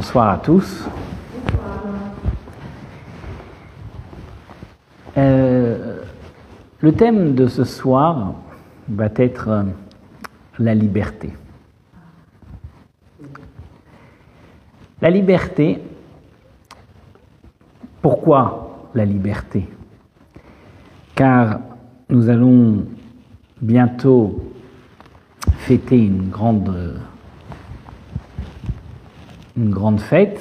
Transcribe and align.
Bonsoir 0.00 0.28
à 0.28 0.38
tous. 0.38 0.88
Euh, 5.16 6.04
le 6.78 6.92
thème 6.92 7.34
de 7.34 7.48
ce 7.48 7.64
soir 7.64 8.34
va 8.88 9.08
être 9.16 9.48
euh, 9.48 9.64
la 10.60 10.76
liberté. 10.76 11.32
La 15.02 15.10
liberté, 15.10 15.82
pourquoi 18.00 18.90
la 18.94 19.04
liberté? 19.04 19.68
Car 21.16 21.58
nous 22.08 22.28
allons 22.28 22.86
bientôt 23.60 24.44
fêter 25.58 25.98
une 25.98 26.28
grande, 26.28 27.00
une 29.58 29.70
grande 29.70 30.00
fête, 30.00 30.38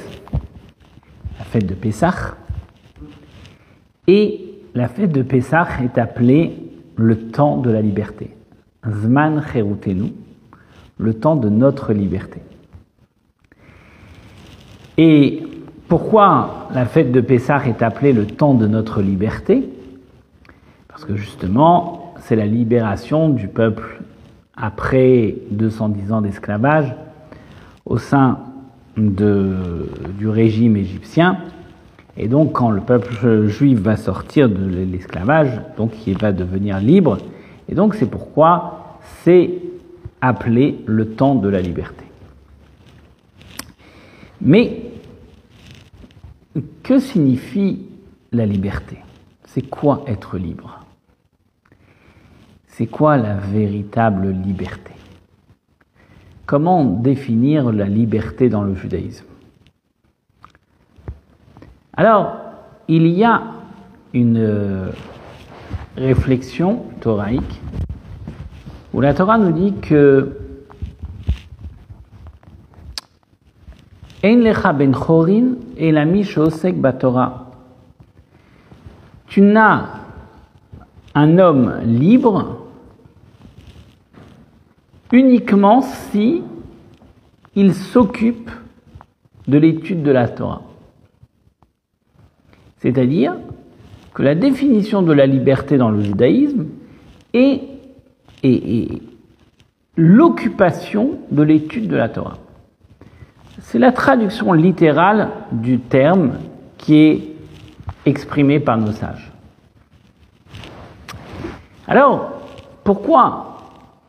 la 1.39 1.45
fête 1.45 1.65
de 1.65 1.73
Pessah. 1.73 2.35
Et 4.05 4.61
la 4.75 4.87
fête 4.87 5.11
de 5.11 5.23
Pessah 5.23 5.67
est 5.83 5.97
appelée 5.97 6.55
le 6.95 7.29
temps 7.29 7.57
de 7.57 7.71
la 7.71 7.81
liberté. 7.81 8.35
Zman 8.87 9.43
Cherutenu, 9.51 10.13
le 10.97 11.13
temps 11.15 11.35
de 11.35 11.49
notre 11.49 11.93
liberté. 11.93 12.41
Et 14.97 15.43
pourquoi 15.87 16.69
la 16.73 16.85
fête 16.85 17.11
de 17.11 17.21
Pessah 17.21 17.67
est 17.67 17.81
appelée 17.81 18.13
le 18.13 18.27
temps 18.27 18.53
de 18.53 18.67
notre 18.67 19.01
liberté? 19.01 19.67
Parce 20.87 21.05
que 21.05 21.15
justement, 21.15 22.13
c'est 22.21 22.35
la 22.35 22.45
libération 22.45 23.29
du 23.29 23.47
peuple 23.47 24.01
après 24.55 25.35
210 25.51 26.11
ans 26.11 26.21
d'esclavage 26.21 26.95
au 27.85 27.97
sein 27.97 28.39
de, 28.97 29.89
du 30.17 30.27
régime 30.27 30.75
égyptien. 30.75 31.37
Et 32.17 32.27
donc, 32.27 32.53
quand 32.53 32.71
le 32.71 32.81
peuple 32.81 33.45
juif 33.47 33.79
va 33.79 33.95
sortir 33.95 34.49
de 34.49 34.65
l'esclavage, 34.65 35.61
donc 35.77 36.07
il 36.07 36.17
va 36.17 36.31
devenir 36.31 36.79
libre. 36.79 37.19
Et 37.69 37.75
donc, 37.75 37.95
c'est 37.95 38.09
pourquoi 38.09 38.97
c'est 39.23 39.51
appelé 40.19 40.79
le 40.85 41.09
temps 41.09 41.35
de 41.35 41.47
la 41.47 41.61
liberté. 41.61 42.05
Mais, 44.41 44.81
que 46.81 46.99
signifie 46.99 47.85
la 48.31 48.45
liberté? 48.45 48.97
C'est 49.45 49.69
quoi 49.69 50.03
être 50.07 50.37
libre? 50.37 50.79
C'est 52.67 52.87
quoi 52.87 53.17
la 53.17 53.35
véritable 53.35 54.29
liberté? 54.29 54.96
Comment 56.47 56.85
définir 56.85 57.73
la 57.73 57.87
liberté 57.87 58.47
dans 58.47 58.63
le 58.63 58.73
judaïsme? 58.73 59.25
Alors, 61.97 62.37
il 62.87 63.05
y 63.07 63.25
a 63.25 63.43
une 64.13 64.93
réflexion 65.97 66.85
thoraïque 67.01 67.61
où 68.93 69.01
la 69.01 69.13
Torah 69.13 69.37
nous 69.37 69.51
dit 69.51 69.73
que 69.73 70.37
ben 74.23 74.93
chorin 74.93 75.55
et 75.75 75.91
la 75.91 76.05
batora. 76.77 77.51
Tu 79.27 79.41
n'as 79.41 79.85
un 81.13 81.39
homme 81.39 81.81
libre 81.83 82.66
uniquement 85.11 85.81
si 85.81 86.43
il 87.55 87.73
s'occupe 87.73 88.51
de 89.47 89.57
l'étude 89.57 90.03
de 90.03 90.11
la 90.11 90.27
Torah. 90.27 90.61
C'est-à-dire 92.77 93.35
que 94.13 94.23
la 94.23 94.35
définition 94.35 95.01
de 95.01 95.13
la 95.13 95.25
liberté 95.25 95.77
dans 95.77 95.89
le 95.89 96.01
judaïsme 96.01 96.67
est, 97.33 97.61
est 98.43 99.01
l'occupation 99.95 101.19
de 101.31 101.43
l'étude 101.43 101.87
de 101.87 101.95
la 101.95 102.09
Torah. 102.09 102.37
C'est 103.59 103.79
la 103.79 103.91
traduction 103.91 104.53
littérale 104.53 105.29
du 105.51 105.79
terme 105.79 106.33
qui 106.77 106.97
est 106.97 107.21
exprimé 108.05 108.59
par 108.59 108.77
nos 108.77 108.91
sages. 108.91 109.31
Alors, 111.87 112.31
pourquoi 112.83 113.46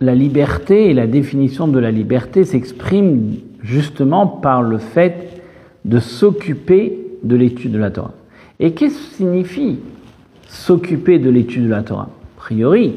la 0.01 0.15
liberté 0.15 0.91
et 0.91 0.95
la 0.95 1.07
définition 1.07 1.67
de 1.69 1.79
la 1.79 1.91
liberté 1.91 2.45
s'expriment 2.45 3.35
justement 3.63 4.27
par 4.27 4.63
le 4.63 4.79
fait 4.79 5.43
de 5.85 5.99
s'occuper 5.99 6.99
de 7.23 7.37
l'étude 7.37 7.73
de 7.73 7.79
la 7.79 7.91
Torah. 7.91 8.15
Et 8.61 8.73
qu'est-ce 8.73 8.97
que 8.97 9.17
signifie 9.17 9.79
s'occuper 10.47 11.19
de 11.19 11.31
l'étude 11.31 11.65
de 11.65 11.71
la 11.71 11.83
Torah? 11.83 12.09
A 12.37 12.41
priori, 12.41 12.95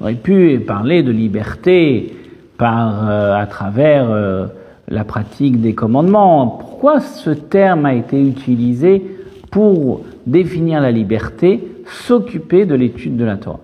on 0.00 0.04
aurait 0.04 0.14
pu 0.14 0.60
parler 0.66 1.02
de 1.02 1.10
liberté 1.10 2.14
par, 2.58 3.08
euh, 3.08 3.34
à 3.34 3.46
travers 3.46 4.10
euh, 4.10 4.46
la 4.88 5.04
pratique 5.04 5.60
des 5.60 5.74
commandements. 5.74 6.46
Pourquoi 6.46 7.00
ce 7.00 7.30
terme 7.30 7.86
a 7.86 7.94
été 7.94 8.20
utilisé 8.20 9.02
pour 9.50 10.04
définir 10.26 10.80
la 10.80 10.90
liberté, 10.90 11.60
s'occuper 11.86 12.66
de 12.66 12.74
l'étude 12.74 13.16
de 13.16 13.24
la 13.24 13.36
Torah? 13.36 13.60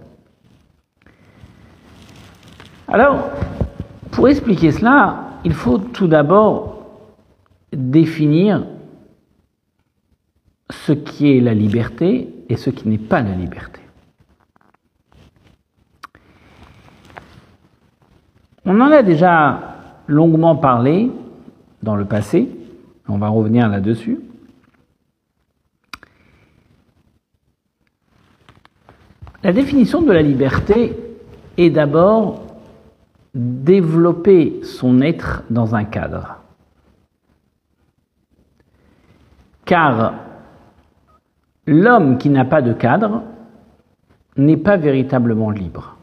Alors, 2.93 3.31
pour 4.11 4.28
expliquer 4.28 4.73
cela, 4.73 5.39
il 5.45 5.55
faut 5.55 5.78
tout 5.78 6.09
d'abord 6.09 6.87
définir 7.73 8.67
ce 10.71 10.93
qui 10.93 11.37
est 11.37 11.41
la 11.41 11.55
liberté 11.55 12.34
et 12.49 12.56
ce 12.56 12.71
qui 12.71 12.89
n'est 12.89 12.99
pas 12.99 13.23
la 13.23 13.34
liberté. 13.34 13.81
On 18.65 18.81
en 18.81 18.91
a 18.91 19.03
déjà 19.03 19.61
longuement 20.09 20.57
parlé 20.57 21.11
dans 21.83 21.95
le 21.95 22.05
passé, 22.05 22.51
on 23.09 23.19
va 23.19 23.28
revenir 23.28 23.69
là-dessus. 23.69 24.19
La 29.43 29.53
définition 29.53 30.03
de 30.03 30.12
la 30.12 30.22
liberté 30.22 30.95
est 31.57 31.71
d'abord 31.71 32.50
développer 33.35 34.61
son 34.63 35.01
être 35.01 35.45
dans 35.51 35.75
un 35.75 35.85
cadre. 35.85 36.37
Car 39.65 40.15
l'homme 41.67 42.19
qui 42.19 42.29
n'a 42.29 42.45
pas 42.45 42.63
de 42.63 42.73
cadre 42.73 43.23
n'est 44.37 44.57
pas 44.57 44.77
véritablement 44.77 45.51
libre. 45.51 45.97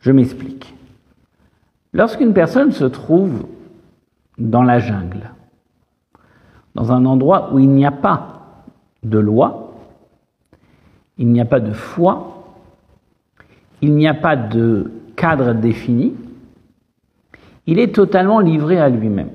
Je 0.00 0.10
m'explique. 0.10 0.74
Lorsqu'une 1.92 2.32
personne 2.32 2.72
se 2.72 2.84
trouve 2.84 3.46
dans 4.38 4.62
la 4.62 4.78
jungle, 4.78 5.30
dans 6.74 6.90
un 6.90 7.04
endroit 7.04 7.52
où 7.52 7.58
il 7.58 7.68
n'y 7.68 7.86
a 7.86 7.92
pas 7.92 8.64
de 9.02 9.18
loi, 9.18 9.74
il 11.18 11.28
n'y 11.28 11.40
a 11.40 11.44
pas 11.44 11.60
de 11.60 11.72
foi, 11.72 12.44
il 13.80 13.94
n'y 13.94 14.08
a 14.08 14.14
pas 14.14 14.36
de 14.36 14.90
cadre 15.16 15.54
défini, 15.54 16.14
il 17.66 17.78
est 17.78 17.94
totalement 17.94 18.40
livré 18.40 18.78
à 18.78 18.88
lui-même. 18.88 19.30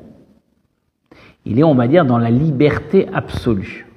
Il 1.45 1.59
est, 1.59 1.63
on 1.63 1.75
va 1.75 1.87
dire, 1.87 2.05
dans 2.05 2.17
la 2.17 2.29
liberté 2.29 3.07
absolue. 3.13 3.87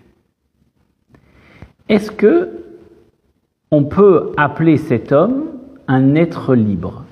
Est-ce 1.89 2.13
que 2.13 2.51
on 3.73 3.85
peut 3.85 4.33
appeler 4.37 4.77
cet 4.77 5.11
homme 5.13 5.47
un 5.89 6.15
être 6.15 6.55
libre? 6.55 7.05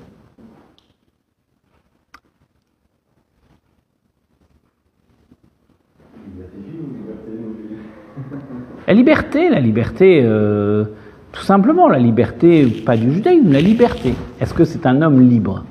La 8.86 8.94
liberté, 8.94 9.50
la 9.50 9.60
liberté, 9.60 10.22
euh, 10.24 10.84
tout 11.32 11.42
simplement, 11.42 11.88
la 11.88 11.98
liberté, 11.98 12.66
pas 12.84 12.96
du 12.96 13.12
judaïsme, 13.12 13.52
la 13.52 13.60
liberté. 13.60 14.14
Est-ce 14.40 14.54
que 14.54 14.64
c'est 14.64 14.86
un 14.86 15.02
homme 15.02 15.28
libre? 15.28 15.64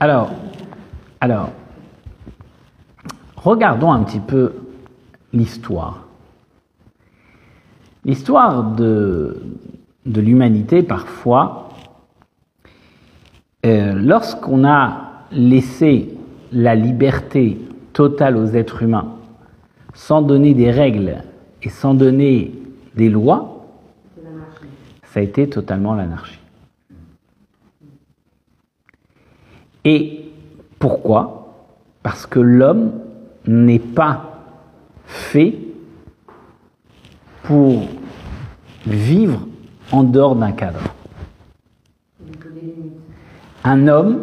Alors, 0.00 0.30
alors, 1.20 1.50
regardons 3.36 3.90
un 3.90 4.04
petit 4.04 4.20
peu 4.20 4.52
l'histoire. 5.32 6.06
L'histoire 8.04 8.62
de, 8.62 9.42
de 10.06 10.20
l'humanité, 10.20 10.84
parfois, 10.84 11.70
euh, 13.66 13.92
lorsqu'on 13.94 14.64
a 14.64 15.24
laissé 15.32 16.16
la 16.52 16.74
liberté 16.76 17.58
totale 17.98 18.36
aux 18.36 18.46
êtres 18.46 18.84
humains, 18.84 19.16
sans 19.92 20.22
donner 20.22 20.54
des 20.54 20.70
règles 20.70 21.16
et 21.64 21.68
sans 21.68 21.94
donner 21.94 22.52
des 22.94 23.08
lois, 23.08 23.66
ça 25.02 25.18
a 25.18 25.22
été 25.24 25.48
totalement 25.48 25.94
l'anarchie. 25.94 26.38
Et 29.84 30.30
pourquoi? 30.78 31.56
Parce 32.04 32.24
que 32.24 32.38
l'homme 32.38 32.92
n'est 33.48 33.80
pas 33.80 34.44
fait 35.04 35.58
pour 37.42 37.82
vivre 38.86 39.40
en 39.90 40.04
dehors 40.04 40.36
d'un 40.36 40.52
cadre. 40.52 40.94
Un 43.64 43.88
homme, 43.88 44.20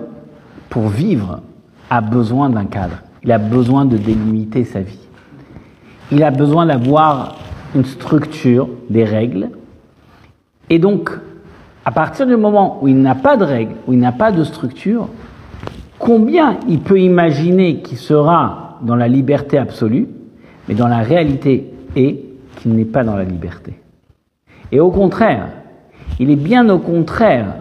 pour 0.70 0.88
vivre, 0.88 1.42
a 1.90 2.00
besoin 2.00 2.50
d'un 2.50 2.68
cadre. 2.68 3.00
Il 3.26 3.32
a 3.32 3.40
besoin 3.40 3.86
de 3.86 3.98
délimiter 3.98 4.64
sa 4.64 4.82
vie. 4.82 5.00
Il 6.12 6.24
a 6.24 6.30
besoin 6.30 6.68
d'avoir 6.68 7.38
une 7.74 7.86
structure, 7.86 8.70
des 8.90 9.04
règles. 9.04 9.50
Et 10.70 10.78
donc, 10.78 11.10
à 11.84 11.92
partir 11.92 12.28
du 12.28 12.38
moment 12.38 12.80
où 12.82 12.88
il 12.88 13.02
n'a 13.02 13.16
pas 13.16 13.36
de 13.36 13.44
règles, 13.44 13.74
où 13.88 13.94
il 13.94 14.00
n'a 14.00 14.12
pas 14.12 14.32
de 14.32 14.44
structure, 14.44 15.10
combien 15.98 16.58
il 16.68 16.80
peut 16.80 17.00
imaginer 17.00 17.82
qu'il 17.82 17.98
sera 17.98 18.78
dans 18.84 18.96
la 18.96 19.08
liberté 19.08 19.58
absolue, 19.58 20.08
mais 20.68 20.76
dans 20.76 20.88
la 20.88 21.00
réalité 21.00 21.72
est 21.96 22.20
qu'il 22.58 22.74
n'est 22.74 22.86
pas 22.86 23.04
dans 23.04 23.16
la 23.16 23.24
liberté. 23.24 23.80
Et 24.72 24.80
au 24.80 24.92
contraire, 24.92 25.48
il 26.20 26.30
est 26.30 26.36
bien 26.36 26.70
au 26.70 26.80
contraire, 26.80 27.56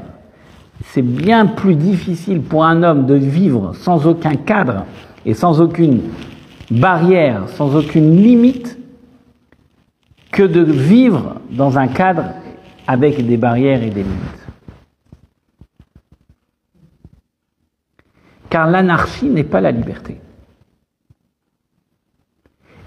c'est 0.82 1.02
bien 1.02 1.46
plus 1.46 1.74
difficile 1.74 2.42
pour 2.42 2.64
un 2.64 2.82
homme 2.82 3.06
de 3.06 3.14
vivre 3.14 3.74
sans 3.74 4.06
aucun 4.06 4.34
cadre 4.34 4.84
et 5.26 5.34
sans 5.34 5.60
aucune 5.60 6.02
barrière, 6.70 7.48
sans 7.50 7.74
aucune 7.76 8.16
limite, 8.16 8.78
que 10.32 10.42
de 10.42 10.62
vivre 10.62 11.40
dans 11.50 11.78
un 11.78 11.88
cadre 11.88 12.24
avec 12.86 13.24
des 13.24 13.36
barrières 13.36 13.82
et 13.82 13.90
des 13.90 14.02
limites. 14.02 14.46
Car 18.50 18.68
l'anarchie 18.68 19.28
n'est 19.28 19.44
pas 19.44 19.60
la 19.60 19.70
liberté. 19.70 20.20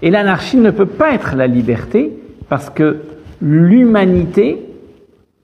Et 0.02 0.10
l'anarchie 0.10 0.56
ne 0.56 0.70
peut 0.70 0.86
pas 0.86 1.12
être 1.12 1.34
la 1.34 1.46
liberté 1.46 2.12
parce 2.48 2.70
que 2.70 3.02
l'humanité 3.40 4.64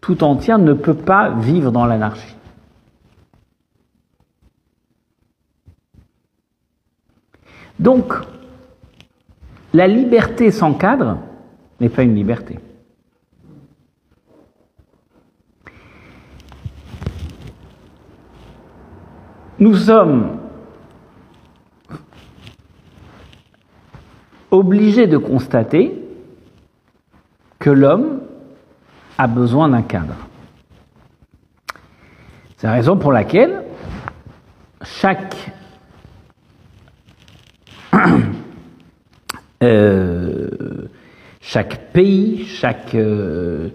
tout 0.01 0.23
entière 0.23 0.59
ne 0.59 0.75
peut 0.75 0.95
pas 0.95 1.31
vivre 1.31 1.73
dans 1.73 1.87
l'anarchie. 1.87 2.37
Donc, 7.79 8.15
la 9.73 9.87
liberté 9.87 10.51
sans 10.51 10.75
cadre 10.75 11.19
n'est 11.81 11.89
pas 11.89 12.03
une 12.03 12.15
liberté. 12.15 12.59
Nous 19.59 19.75
sommes 19.75 20.39
obligés 24.51 25.07
de 25.07 25.17
constater 25.17 26.01
que 27.59 27.71
l'homme 27.71 28.21
a 29.19 29.27
besoin 29.27 29.69
d'un 29.69 29.83
cadre. 29.83 30.15
C'est 32.57 32.67
la 32.67 32.75
raison 32.75 32.97
pour 32.97 33.13
laquelle 33.13 33.65
chaque 34.83 35.35
euh, 39.65 40.89
chaque 41.41 41.93
pays, 41.93 42.45
chaque, 42.45 42.95
euh, 42.95 43.69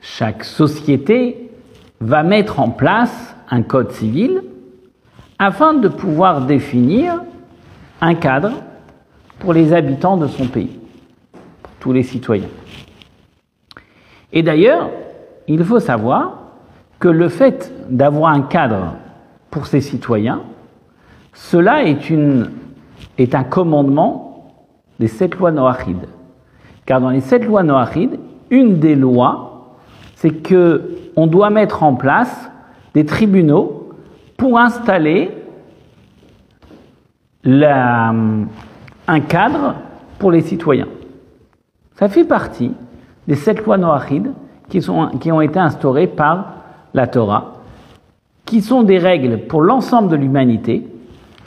chaque 0.00 0.44
société 0.44 1.50
va 2.00 2.22
mettre 2.22 2.60
en 2.60 2.70
place 2.70 3.34
un 3.50 3.62
code 3.62 3.92
civil 3.92 4.42
afin 5.38 5.74
de 5.74 5.88
pouvoir 5.88 6.46
définir 6.46 7.22
un 8.00 8.14
cadre 8.14 8.52
pour 9.38 9.52
les 9.52 9.72
habitants 9.72 10.16
de 10.16 10.26
son 10.26 10.46
pays, 10.46 10.78
pour 11.62 11.72
tous 11.80 11.92
les 11.92 12.02
citoyens. 12.02 12.48
Et 14.32 14.42
d'ailleurs, 14.42 14.90
il 15.46 15.64
faut 15.64 15.80
savoir 15.80 16.42
que 16.98 17.08
le 17.08 17.28
fait 17.28 17.72
d'avoir 17.88 18.32
un 18.32 18.42
cadre 18.42 18.94
pour 19.50 19.66
ses 19.66 19.80
citoyens, 19.80 20.42
cela 21.34 21.84
est, 21.84 22.08
une, 22.10 22.50
est 23.18 23.34
un 23.34 23.44
commandement 23.44 24.25
des 24.98 25.08
sept 25.08 25.34
lois 25.36 25.52
noachides. 25.52 26.08
Car 26.84 27.00
dans 27.00 27.10
les 27.10 27.20
sept 27.20 27.44
lois 27.44 27.62
noachides, 27.62 28.18
une 28.50 28.78
des 28.78 28.94
lois, 28.94 29.76
c'est 30.14 30.30
que 30.30 30.90
on 31.16 31.26
doit 31.26 31.50
mettre 31.50 31.82
en 31.82 31.94
place 31.94 32.50
des 32.94 33.04
tribunaux 33.04 33.90
pour 34.36 34.58
installer 34.58 35.30
la, 37.42 38.12
un 39.08 39.20
cadre 39.20 39.74
pour 40.18 40.30
les 40.30 40.42
citoyens. 40.42 40.88
Ça 41.94 42.08
fait 42.08 42.24
partie 42.24 42.72
des 43.26 43.34
sept 43.34 43.64
lois 43.64 43.78
noachides 43.78 44.32
qui, 44.68 44.82
sont, 44.82 45.08
qui 45.20 45.32
ont 45.32 45.40
été 45.40 45.58
instaurées 45.58 46.06
par 46.06 46.54
la 46.94 47.06
Torah, 47.06 47.54
qui 48.44 48.62
sont 48.62 48.82
des 48.82 48.98
règles 48.98 49.46
pour 49.46 49.62
l'ensemble 49.62 50.08
de 50.08 50.16
l'humanité 50.16 50.86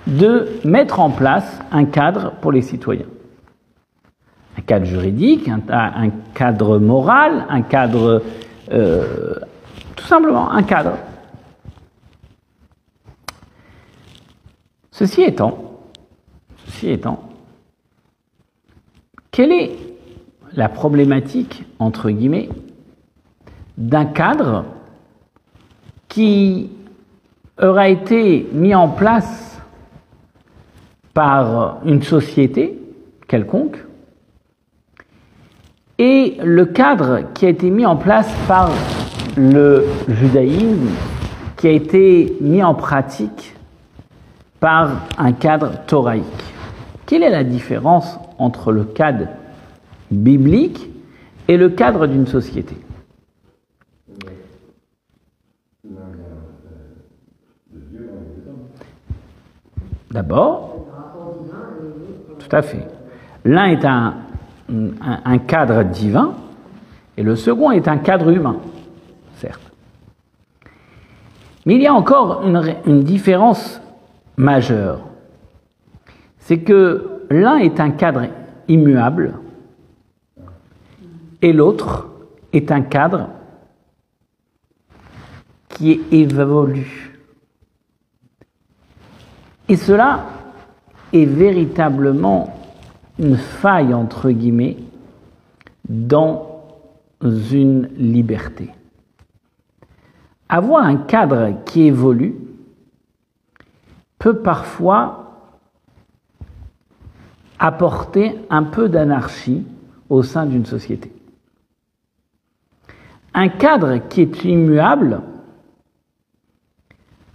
de 0.07 0.47
mettre 0.63 0.99
en 0.99 1.09
place 1.09 1.59
un 1.71 1.85
cadre 1.85 2.33
pour 2.41 2.51
les 2.51 2.61
citoyens. 2.61 3.05
Un 4.59 4.61
cadre 4.63 4.85
juridique, 4.85 5.47
un, 5.47 6.09
cadre 6.33 6.79
moral, 6.79 7.45
un 7.47 7.61
cadre... 7.61 8.21
Euh, 8.73 9.35
tout 9.95 10.03
simplement, 10.03 10.51
un 10.51 10.63
cadre. 10.63 10.97
Ceci 14.91 15.21
étant, 15.21 15.79
ceci 16.65 16.89
étant, 16.89 17.23
quelle 19.31 19.53
est 19.53 19.77
la 20.51 20.67
problématique, 20.67 21.63
entre 21.79 22.09
guillemets, 22.09 22.49
d'un 23.77 24.07
cadre 24.07 24.65
qui 26.09 26.69
aura 27.61 27.87
été 27.87 28.45
mis 28.51 28.75
en 28.75 28.89
place 28.89 29.61
par 31.13 31.79
une 31.85 32.03
société 32.03 32.77
quelconque 33.25 33.77
et 35.99 36.37
le 36.41 36.65
cadre 36.65 37.33
qui 37.33 37.45
a 37.45 37.49
été 37.49 37.69
mis 37.69 37.85
en 37.85 37.97
place 37.97 38.33
par 38.47 38.71
le 39.37 39.85
judaïsme, 40.07 40.87
qui 41.57 41.67
a 41.67 41.71
été 41.71 42.37
mis 42.39 42.63
en 42.63 42.73
pratique 42.73 43.53
par 44.61 45.07
un 45.17 45.33
cadre 45.33 45.73
thoraïque. 45.85 46.23
Quelle 47.05 47.23
est 47.23 47.29
la 47.29 47.43
différence 47.43 48.17
entre 48.37 48.71
le 48.71 48.85
cadre 48.85 49.27
biblique 50.09 50.89
et 51.49 51.57
le 51.57 51.69
cadre 51.69 52.07
d'une 52.07 52.27
société? 52.27 52.77
D'abord, 60.11 60.87
tout 62.39 62.55
à 62.55 62.61
fait. 62.61 62.87
L'un 63.45 63.65
est 63.65 63.85
un, 63.85 64.15
un, 65.25 65.37
cadre 65.39 65.83
divin 65.83 66.33
et 67.17 67.23
le 67.23 67.35
second 67.35 67.71
est 67.71 67.87
un 67.87 67.97
cadre 67.97 68.29
humain, 68.29 68.57
certes. 69.35 69.71
Mais 71.65 71.75
il 71.75 71.81
y 71.81 71.87
a 71.87 71.93
encore 71.93 72.43
une, 72.85 73.03
différence 73.03 73.81
majeure. 74.37 75.01
C'est 76.39 76.59
que 76.59 77.25
l'un 77.29 77.57
est 77.57 77.79
un 77.79 77.91
cadre 77.91 78.27
immuable 78.67 79.35
et 81.41 81.53
l'autre 81.53 82.09
est 82.53 82.71
un 82.71 82.81
cadre 82.81 83.29
qui 85.69 86.01
évolue. 86.11 87.19
Et 89.67 89.75
cela 89.75 90.25
est 91.13 91.25
véritablement 91.25 92.58
une 93.19 93.35
faille, 93.37 93.93
entre 93.93 94.31
guillemets, 94.31 94.77
dans 95.87 96.63
une 97.21 97.89
liberté. 97.97 98.69
Avoir 100.47 100.83
un 100.83 100.97
cadre 100.97 101.63
qui 101.65 101.83
évolue 101.83 102.35
peut 104.17 104.41
parfois 104.41 105.25
apporter 107.59 108.39
un 108.49 108.63
peu 108.63 108.89
d'anarchie 108.89 109.65
au 110.09 110.23
sein 110.23 110.45
d'une 110.45 110.65
société. 110.65 111.11
Un 113.33 113.49
cadre 113.49 113.97
qui 114.09 114.21
est 114.21 114.43
immuable, 114.43 115.21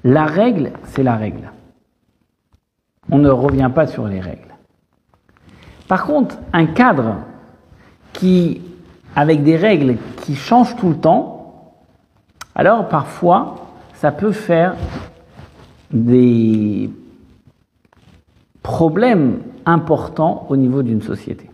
la 0.02 0.26
règle, 0.26 0.72
c'est 0.84 1.02
la 1.02 1.16
règle. 1.16 1.52
On 3.10 3.18
ne 3.18 3.30
revient 3.30 3.70
pas 3.72 3.86
sur 3.86 4.08
les 4.08 4.20
règles. 4.20 4.53
Par 5.88 6.04
contre, 6.04 6.36
un 6.52 6.66
cadre 6.66 7.16
qui, 8.12 8.62
avec 9.14 9.42
des 9.42 9.56
règles 9.56 9.96
qui 10.22 10.34
changent 10.34 10.76
tout 10.76 10.88
le 10.88 10.96
temps, 10.96 11.74
alors 12.54 12.88
parfois, 12.88 13.56
ça 13.94 14.12
peut 14.12 14.32
faire 14.32 14.76
des 15.90 16.90
problèmes 18.62 19.40
importants 19.66 20.46
au 20.48 20.56
niveau 20.56 20.82
d'une 20.82 21.02
société. 21.02 21.50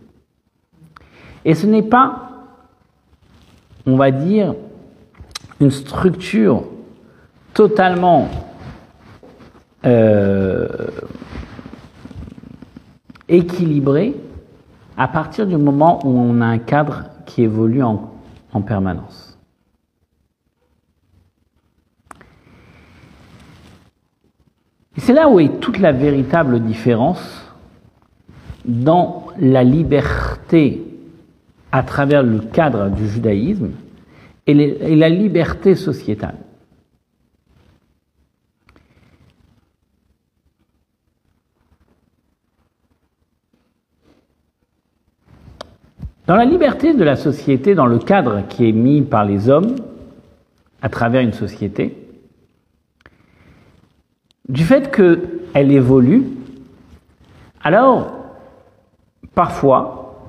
Et 1.43 1.55
ce 1.55 1.65
n'est 1.65 1.83
pas, 1.83 2.29
on 3.85 3.95
va 3.95 4.11
dire, 4.11 4.53
une 5.59 5.71
structure 5.71 6.63
totalement 7.53 8.29
euh, 9.85 10.40
équilibrée 13.31 14.15
à 14.97 15.07
partir 15.07 15.47
du 15.47 15.57
moment 15.57 16.05
où 16.05 16.09
on 16.09 16.41
a 16.41 16.45
un 16.45 16.59
cadre 16.59 17.05
qui 17.25 17.41
évolue 17.41 17.81
en, 17.81 18.11
en 18.53 18.61
permanence. 18.61 19.39
C'est 24.97 25.13
là 25.13 25.29
où 25.29 25.39
est 25.39 25.59
toute 25.59 25.79
la 25.79 25.93
véritable 25.93 26.59
différence 26.59 27.41
dans 28.65 29.27
la 29.39 29.63
liberté 29.63 30.83
à 31.71 31.81
travers 31.83 32.21
le 32.21 32.39
cadre 32.39 32.89
du 32.89 33.07
judaïsme 33.07 33.71
et 34.45 34.95
la 34.95 35.09
liberté 35.09 35.75
sociétale. 35.75 36.35
Dans 46.31 46.37
la 46.37 46.45
liberté 46.45 46.93
de 46.93 47.03
la 47.03 47.17
société, 47.17 47.75
dans 47.75 47.87
le 47.87 47.99
cadre 47.99 48.43
qui 48.47 48.65
est 48.65 48.71
mis 48.71 49.01
par 49.01 49.25
les 49.25 49.49
hommes 49.49 49.75
à 50.81 50.87
travers 50.87 51.19
une 51.19 51.33
société, 51.33 52.07
du 54.47 54.63
fait 54.63 54.95
qu'elle 54.95 55.71
évolue, 55.73 56.23
alors 57.61 58.13
parfois 59.35 60.23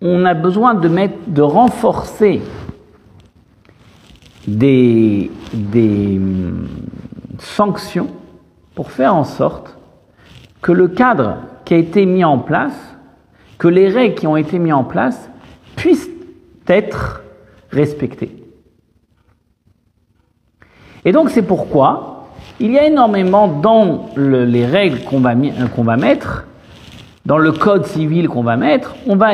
on 0.00 0.24
a 0.24 0.34
besoin 0.34 0.74
de, 0.74 0.88
mettre, 0.88 1.18
de 1.28 1.42
renforcer 1.42 2.42
des, 4.48 5.30
des 5.54 6.16
hum, 6.18 6.66
sanctions 7.38 8.08
pour 8.74 8.90
faire 8.90 9.14
en 9.14 9.22
sorte 9.22 9.78
que 10.60 10.72
le 10.72 10.88
cadre 10.88 11.36
qui 11.64 11.74
a 11.74 11.76
été 11.76 12.06
mis 12.06 12.24
en 12.24 12.38
place 12.38 12.96
que 13.60 13.68
les 13.68 13.90
règles 13.90 14.14
qui 14.14 14.26
ont 14.26 14.38
été 14.38 14.58
mises 14.58 14.72
en 14.72 14.84
place 14.84 15.30
puissent 15.76 16.08
être 16.66 17.22
respectées. 17.70 18.34
Et 21.04 21.12
donc 21.12 21.28
c'est 21.28 21.42
pourquoi 21.42 22.26
il 22.58 22.72
y 22.72 22.78
a 22.78 22.86
énormément 22.86 23.48
dans 23.48 24.08
les 24.16 24.64
règles 24.64 25.04
qu'on 25.04 25.20
va, 25.20 25.34
qu'on 25.76 25.84
va 25.84 25.96
mettre, 25.96 26.46
dans 27.26 27.36
le 27.36 27.52
code 27.52 27.84
civil 27.84 28.28
qu'on 28.28 28.42
va 28.42 28.56
mettre, 28.56 28.96
on 29.06 29.16
va 29.16 29.32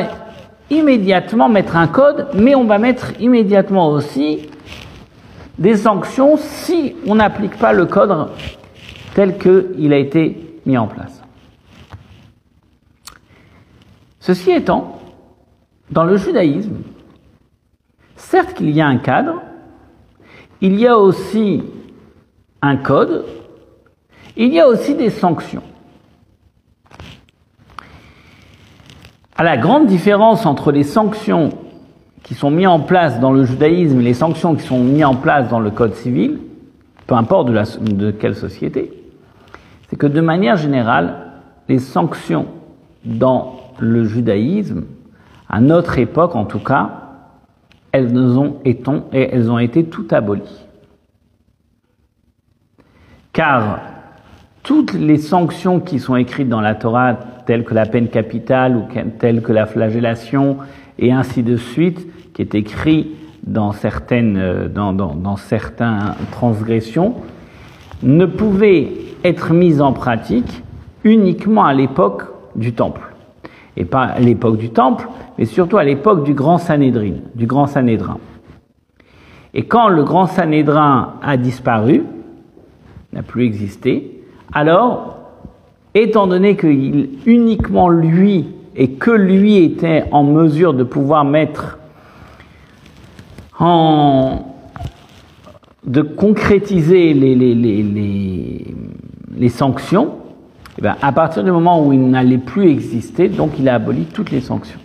immédiatement 0.69 1.47
mettre 1.47 1.77
un 1.77 1.87
code, 1.87 2.27
mais 2.33 2.53
on 2.53 2.65
va 2.65 2.79
mettre 2.79 3.13
immédiatement 3.21 3.87
aussi 3.87 4.49
des 5.57 5.77
sanctions 5.77 6.35
si 6.35 6.97
on 7.07 7.15
n'applique 7.15 7.57
pas 7.57 7.71
le 7.71 7.85
code 7.85 8.27
tel 9.15 9.37
qu'il 9.37 9.93
a 9.93 9.97
été 9.97 10.59
mis 10.65 10.77
en 10.77 10.87
place. 10.87 11.16
Ceci 14.27 14.51
étant, 14.51 14.99
dans 15.89 16.03
le 16.03 16.17
judaïsme, 16.17 16.79
certes 18.17 18.55
qu'il 18.55 18.71
y 18.71 18.81
a 18.81 18.85
un 18.85 18.97
cadre, 18.97 19.41
il 20.59 20.77
y 20.77 20.85
a 20.85 20.97
aussi 20.97 21.63
un 22.61 22.75
code, 22.75 23.23
il 24.35 24.53
y 24.53 24.59
a 24.59 24.67
aussi 24.67 24.95
des 24.95 25.11
sanctions. 25.11 25.63
À 29.37 29.45
la 29.45 29.55
grande 29.55 29.87
différence 29.87 30.45
entre 30.45 30.73
les 30.73 30.83
sanctions 30.83 31.51
qui 32.23 32.33
sont 32.33 32.51
mises 32.51 32.67
en 32.67 32.81
place 32.81 33.21
dans 33.21 33.31
le 33.31 33.45
judaïsme 33.45 34.01
et 34.01 34.03
les 34.03 34.13
sanctions 34.13 34.55
qui 34.55 34.67
sont 34.67 34.83
mises 34.83 35.05
en 35.05 35.15
place 35.15 35.47
dans 35.47 35.61
le 35.61 35.71
code 35.71 35.93
civil, 35.93 36.39
peu 37.05 37.15
importe 37.15 37.47
de, 37.49 38.11
quelle 38.11 38.35
société, 38.35 38.91
c'est 39.89 39.95
que 39.95 40.05
de 40.05 40.19
manière 40.19 40.57
générale, 40.57 41.15
les 41.69 41.79
sanctions 41.79 42.47
dans 43.05 43.56
le 43.79 44.03
judaïsme, 44.03 44.85
à 45.49 45.61
notre 45.61 45.97
époque 45.99 46.35
en 46.35 46.45
tout 46.45 46.59
cas, 46.59 47.07
elles 47.91 48.37
ont, 48.37 49.59
été, 49.59 49.85
toutes 49.85 50.13
abolies. 50.13 50.65
Car 53.33 53.79
toutes 54.63 54.93
les 54.93 55.17
sanctions 55.17 55.79
qui 55.79 55.99
sont 55.99 56.15
écrites 56.15 56.49
dans 56.49 56.61
la 56.61 56.75
Torah, 56.75 57.13
telles 57.45 57.63
que 57.63 57.73
la 57.73 57.85
peine 57.85 58.09
capitale 58.09 58.75
ou 58.75 58.83
telles 59.19 59.41
que 59.41 59.53
la 59.53 59.65
flagellation, 59.65 60.57
et 60.99 61.11
ainsi 61.11 61.43
de 61.43 61.55
suite, 61.55 62.07
qui 62.33 62.41
est 62.41 62.55
écrit 62.55 63.15
dans 63.43 63.71
certaines, 63.71 64.69
certaines 65.37 66.15
transgressions, 66.31 67.15
ne 68.03 68.25
pouvaient 68.25 68.91
être 69.23 69.53
mises 69.53 69.81
en 69.81 69.93
pratique 69.93 70.63
uniquement 71.03 71.65
à 71.65 71.73
l'époque 71.73 72.23
du 72.55 72.73
Temple 72.73 73.16
et 73.77 73.85
pas 73.85 74.03
à 74.03 74.19
l'époque 74.19 74.57
du 74.57 74.71
Temple, 74.71 75.07
mais 75.37 75.45
surtout 75.45 75.77
à 75.77 75.83
l'époque 75.83 76.23
du 76.23 76.33
Grand 76.33 76.57
Sanhédrin, 76.57 77.13
du 77.35 77.45
Grand 77.45 77.67
Sanhédrin. 77.67 78.17
Et 79.53 79.63
quand 79.63 79.87
le 79.87 80.03
Grand 80.03 80.25
Sanhédrin 80.25 81.13
a 81.21 81.37
disparu, 81.37 82.03
n'a 83.13 83.21
plus 83.21 83.45
existé, 83.45 84.23
alors, 84.51 85.17
étant 85.93 86.27
donné 86.27 86.55
que 86.55 86.67
uniquement 86.67 87.89
lui 87.89 88.47
et 88.75 88.91
que 88.91 89.11
lui 89.11 89.57
était 89.57 90.05
en 90.11 90.23
mesure 90.23 90.73
de 90.73 90.83
pouvoir 90.83 91.23
mettre 91.23 91.77
en 93.59 94.43
de 95.85 96.01
concrétiser 96.01 97.13
les, 97.13 97.33
les, 97.33 97.55
les, 97.55 97.81
les, 97.81 98.65
les 99.37 99.49
sanctions, 99.49 100.15
eh 100.77 100.81
bien, 100.81 100.95
à 101.01 101.11
partir 101.11 101.43
du 101.43 101.51
moment 101.51 101.83
où 101.85 101.91
il 101.91 102.09
n'allait 102.09 102.37
plus 102.37 102.69
exister, 102.69 103.29
donc 103.29 103.57
il 103.57 103.67
a 103.67 103.75
aboli 103.75 104.05
toutes 104.05 104.31
les 104.31 104.41
sanctions. 104.41 104.79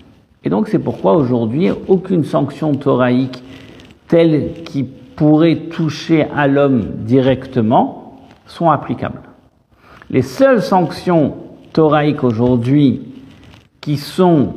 Et 0.44 0.50
donc 0.50 0.68
c'est 0.68 0.78
pourquoi 0.78 1.14
aujourd'hui, 1.14 1.70
aucune 1.88 2.24
sanction 2.24 2.74
thoraïque 2.74 3.42
telle 4.08 4.62
qui 4.64 4.84
pourrait 4.84 5.68
toucher 5.70 6.26
à 6.34 6.46
l'homme 6.48 6.82
directement 7.04 8.20
sont 8.46 8.70
applicables. 8.70 9.20
Les 10.10 10.22
seules 10.22 10.62
sanctions 10.62 11.34
thoraïques 11.72 12.24
aujourd'hui 12.24 13.02
qui 13.80 13.96
sont 13.96 14.54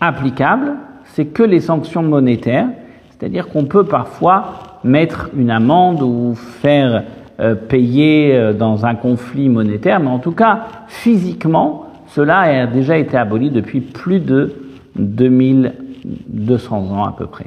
applicables, 0.00 0.74
c'est 1.04 1.26
que 1.26 1.42
les 1.42 1.60
sanctions 1.60 2.02
monétaires, 2.02 2.68
c'est-à-dire 3.10 3.48
qu'on 3.48 3.66
peut 3.66 3.84
parfois 3.84 4.78
mettre 4.84 5.30
une 5.36 5.50
amende 5.50 6.02
ou 6.02 6.34
faire 6.34 7.04
euh, 7.42 7.56
payé 7.56 8.36
euh, 8.36 8.52
dans 8.52 8.86
un 8.86 8.94
conflit 8.94 9.48
monétaire, 9.48 9.98
mais 9.98 10.10
en 10.10 10.20
tout 10.20 10.30
cas, 10.30 10.66
physiquement, 10.86 11.86
cela 12.06 12.38
a 12.40 12.66
déjà 12.68 12.96
été 12.96 13.16
aboli 13.16 13.50
depuis 13.50 13.80
plus 13.80 14.20
de 14.20 14.54
2200 14.94 16.76
ans 16.92 17.04
à 17.04 17.12
peu 17.12 17.26
près. 17.26 17.46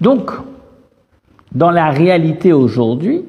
Donc, 0.00 0.30
dans 1.52 1.72
la 1.72 1.90
réalité 1.90 2.52
aujourd'hui, 2.52 3.24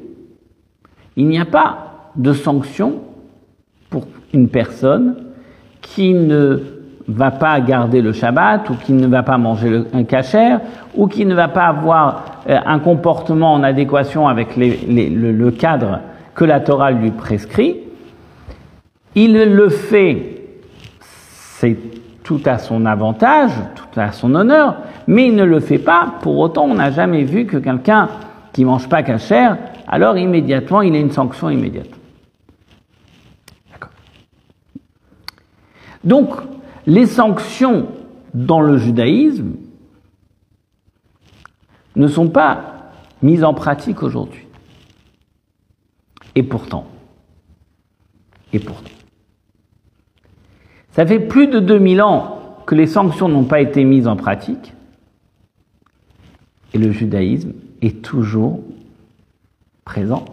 il 1.16 1.28
n'y 1.28 1.40
a 1.40 1.46
pas 1.46 2.12
de 2.16 2.34
sanction 2.34 3.02
pour 3.90 4.06
une 4.34 4.50
personne 4.50 5.16
qui 5.82 6.14
ne 6.14 6.60
va 7.08 7.32
pas 7.32 7.60
garder 7.62 8.02
le 8.02 8.12
Shabbat 8.12 8.70
ou 8.70 8.76
qui 8.76 8.94
ne 8.94 9.08
va 9.08 9.24
pas 9.24 9.40
manger 9.40 9.84
un 9.94 10.04
cachère 10.04 10.62
ou 10.96 11.08
qui 11.08 11.26
ne 11.26 11.34
va 11.34 11.48
pas 11.48 11.66
avoir 11.66 12.37
un 12.48 12.80
comportement 12.80 13.54
en 13.54 13.64
adéquation 13.64 14.28
avec 14.28 14.56
le, 14.56 15.50
cadre 15.52 16.00
que 16.34 16.46
la 16.46 16.60
Torah 16.60 16.92
lui 16.92 17.12
prescrit, 17.12 17.78
il 19.16 19.34
le 19.34 19.70
fait, 19.70 20.44
c'est 21.00 21.78
tout 22.24 22.42
à 22.46 22.58
son 22.58 22.86
avantage, 22.86 23.52
tout 23.76 24.00
à 24.00 24.12
son 24.12 24.36
honneur, 24.36 24.78
mais 25.08 25.28
il 25.28 25.36
ne 25.36 25.44
le 25.44 25.60
fait 25.60 25.80
pas, 25.80 26.16
pour 26.22 26.38
autant 26.38 26.66
on 26.66 26.76
n'a 26.76 26.92
jamais 26.92 27.24
vu 27.24 27.46
que 27.46 27.58
quelqu'un 27.58 28.10
qui 28.54 28.64
mange 28.64 28.88
pas 28.88 29.04
cachère, 29.04 29.58
alors 29.88 30.18
immédiatement 30.18 30.82
il 30.82 30.96
a 30.96 31.00
une 31.00 31.12
sanction 31.12 31.50
immédiate. 31.50 31.90
Donc, 36.04 36.30
les 36.86 37.06
sanctions 37.06 37.88
dans 38.34 38.62
le 38.62 38.78
judaïsme 38.78 39.56
ne 41.98 42.08
sont 42.08 42.30
pas 42.30 42.92
mises 43.22 43.44
en 43.44 43.54
pratique 43.54 44.04
aujourd'hui. 44.04 44.46
Et 46.36 46.44
pourtant, 46.44 46.88
et 48.54 48.60
pourtant, 48.60 48.92
ça 50.92 51.06
fait 51.06 51.20
plus 51.20 51.48
de 51.48 51.60
2000 51.60 52.02
ans 52.02 52.64
que 52.66 52.76
les 52.76 52.88
sanctions 52.88 53.28
n'ont 53.28 53.44
pas 53.44 53.60
été 53.60 53.84
mises 53.84 54.08
en 54.08 54.16
pratique, 54.16 54.74
et 56.74 56.78
le 56.78 56.92
judaïsme 56.92 57.54
est 57.82 58.02
toujours 58.02 58.62
présent. 59.84 60.26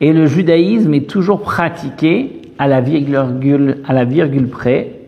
Et 0.00 0.12
le 0.12 0.26
judaïsme 0.26 0.92
est 0.94 1.08
toujours 1.08 1.42
pratiqué 1.42 2.42
à 2.58 2.66
la 2.66 2.80
virgule, 2.80 3.82
à 3.86 3.92
la 3.92 4.04
virgule 4.04 4.48
près, 4.48 5.00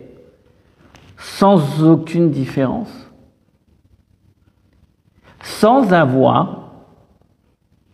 sans 1.17 1.83
aucune 1.83 2.29
différence, 2.29 3.06
sans 5.41 5.93
avoir 5.93 6.71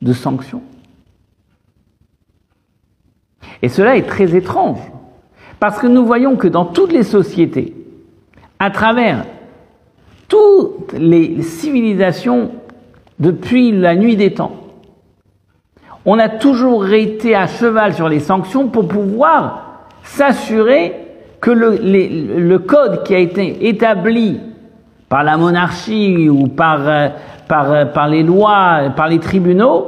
de 0.01 0.13
sanctions. 0.13 0.62
Et 3.62 3.69
cela 3.69 3.95
est 3.95 4.07
très 4.07 4.35
étrange, 4.35 4.79
parce 5.59 5.79
que 5.79 5.88
nous 5.88 6.05
voyons 6.05 6.35
que 6.35 6.47
dans 6.47 6.65
toutes 6.65 6.91
les 6.91 7.03
sociétés, 7.03 7.73
à 8.59 8.69
travers 8.69 9.25
toutes 10.27 10.93
les 10.93 11.41
civilisations 11.41 12.51
depuis 13.19 13.71
la 13.71 13.95
nuit 13.95 14.15
des 14.15 14.33
temps, 14.33 14.63
on 16.05 16.19
a 16.19 16.27
toujours 16.27 16.88
été 16.91 17.35
à 17.35 17.47
cheval 17.47 17.93
sur 17.93 18.09
les 18.09 18.19
sanctions 18.19 18.67
pour 18.67 18.88
pouvoir 18.88 19.83
s'assurer 20.03 20.93
que 21.39 21.51
le, 21.51 22.57
code 22.57 23.03
qui 23.03 23.15
a 23.15 23.19
été 23.19 23.67
établi 23.67 24.39
par 25.07 25.23
la 25.23 25.38
monarchie 25.38 26.29
ou 26.29 26.47
par, 26.47 26.88
euh, 26.88 27.09
par, 27.47 27.71
euh, 27.71 27.85
par 27.85 28.07
les 28.07 28.23
lois, 28.23 28.91
par 28.95 29.07
les 29.07 29.19
tribunaux, 29.19 29.88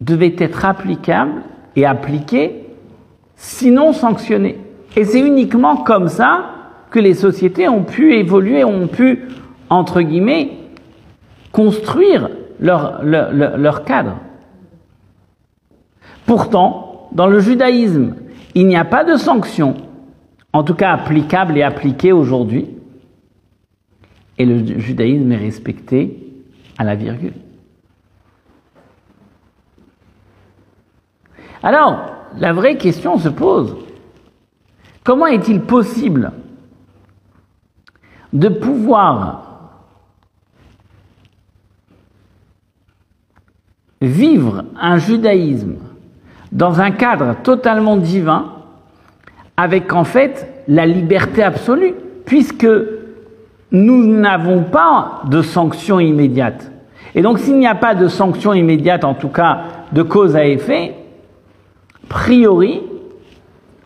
devait 0.00 0.34
être 0.38 0.64
applicable 0.64 1.42
et 1.76 1.86
appliqué, 1.86 2.66
sinon 3.36 3.92
sanctionné. 3.92 4.58
Et 4.96 5.04
c'est 5.04 5.20
uniquement 5.20 5.76
comme 5.76 6.08
ça 6.08 6.44
que 6.90 6.98
les 6.98 7.14
sociétés 7.14 7.68
ont 7.68 7.84
pu 7.84 8.14
évoluer, 8.14 8.64
ont 8.64 8.88
pu, 8.88 9.28
entre 9.70 10.02
guillemets, 10.02 10.50
construire 11.50 12.28
leur, 12.60 13.02
leur, 13.02 13.32
leur 13.32 13.84
cadre. 13.84 14.16
Pourtant, 16.26 17.08
dans 17.12 17.26
le 17.26 17.40
judaïsme, 17.40 18.14
il 18.54 18.66
n'y 18.66 18.76
a 18.76 18.84
pas 18.84 19.04
de 19.04 19.16
sanction, 19.16 19.74
en 20.52 20.62
tout 20.62 20.74
cas 20.74 20.92
applicable 20.92 21.56
et 21.56 21.62
appliquée 21.62 22.12
aujourd'hui, 22.12 22.68
et 24.38 24.44
le 24.44 24.78
judaïsme 24.78 25.30
est 25.32 25.36
respecté 25.36 26.18
à 26.78 26.84
la 26.84 26.94
virgule. 26.94 27.34
Alors, 31.62 32.12
la 32.38 32.52
vraie 32.52 32.76
question 32.76 33.18
se 33.18 33.28
pose, 33.28 33.76
comment 35.04 35.26
est-il 35.26 35.60
possible 35.60 36.32
de 38.32 38.48
pouvoir 38.48 39.52
vivre 44.00 44.64
un 44.80 44.98
judaïsme 44.98 45.76
dans 46.50 46.80
un 46.80 46.90
cadre 46.90 47.36
totalement 47.42 47.96
divin, 47.96 48.52
avec 49.56 49.92
en 49.92 50.04
fait 50.04 50.64
la 50.68 50.86
liberté 50.86 51.42
absolue, 51.42 51.94
puisque 52.26 52.66
nous 53.72 54.06
n'avons 54.06 54.62
pas 54.62 55.22
de 55.28 55.42
sanction 55.42 55.98
immédiate. 55.98 56.70
Et 57.14 57.22
donc 57.22 57.38
s'il 57.38 57.58
n'y 57.58 57.66
a 57.66 57.74
pas 57.74 57.94
de 57.94 58.08
sanction 58.08 58.54
immédiate, 58.54 59.04
en 59.04 59.14
tout 59.14 59.28
cas 59.28 59.62
de 59.92 60.02
cause 60.02 60.36
à 60.36 60.46
effet, 60.46 60.94
priori, 62.08 62.82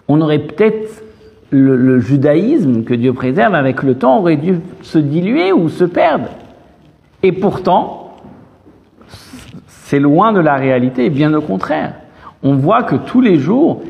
on 0.09 0.21
aurait 0.21 0.41
peut-être 0.41 1.03
le, 1.51 1.77
le, 1.77 2.01
judaïsme 2.01 2.85
que 2.85 2.95
Dieu 2.95 3.13
préserve 3.13 3.55
avec 3.55 3.83
le 3.83 3.95
temps 3.95 4.19
aurait 4.19 4.37
dû 4.37 4.61
se 4.83 4.99
diluer 4.99 5.53
ou 5.53 5.69
se 5.69 5.85
perdre. 5.85 6.29
Et 7.23 7.33
pourtant, 7.33 8.17
c'est 9.67 10.01
loin 10.01 10.33
de 10.33 10.41
la 10.41 10.57
réalité, 10.57 11.09
bien 11.09 11.33
au 11.35 11.41
contraire 11.41 11.95
on 12.47 12.55
voit 12.55 12.83
que 12.83 12.97
tous 12.97 13.21
les 13.21 13.39
jours, 13.39 13.83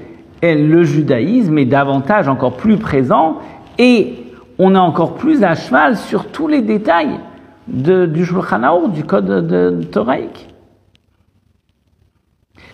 le 0.42 0.82
judaïsme 0.84 1.58
est 1.58 1.66
davantage 1.66 2.28
encore 2.28 2.56
plus 2.56 2.76
présent 2.76 3.38
et 3.78 4.14
on 4.58 4.74
est 4.74 4.78
encore 4.78 5.14
plus 5.14 5.42
à 5.42 5.54
cheval 5.54 5.96
sur 5.96 6.30
tous 6.30 6.48
les 6.48 6.62
détails 6.62 7.20
du 7.66 8.24
Shulchan 8.24 8.88
du 8.88 9.04
code 9.04 9.46
de, 9.46 9.82
Toraïque. 9.84 10.48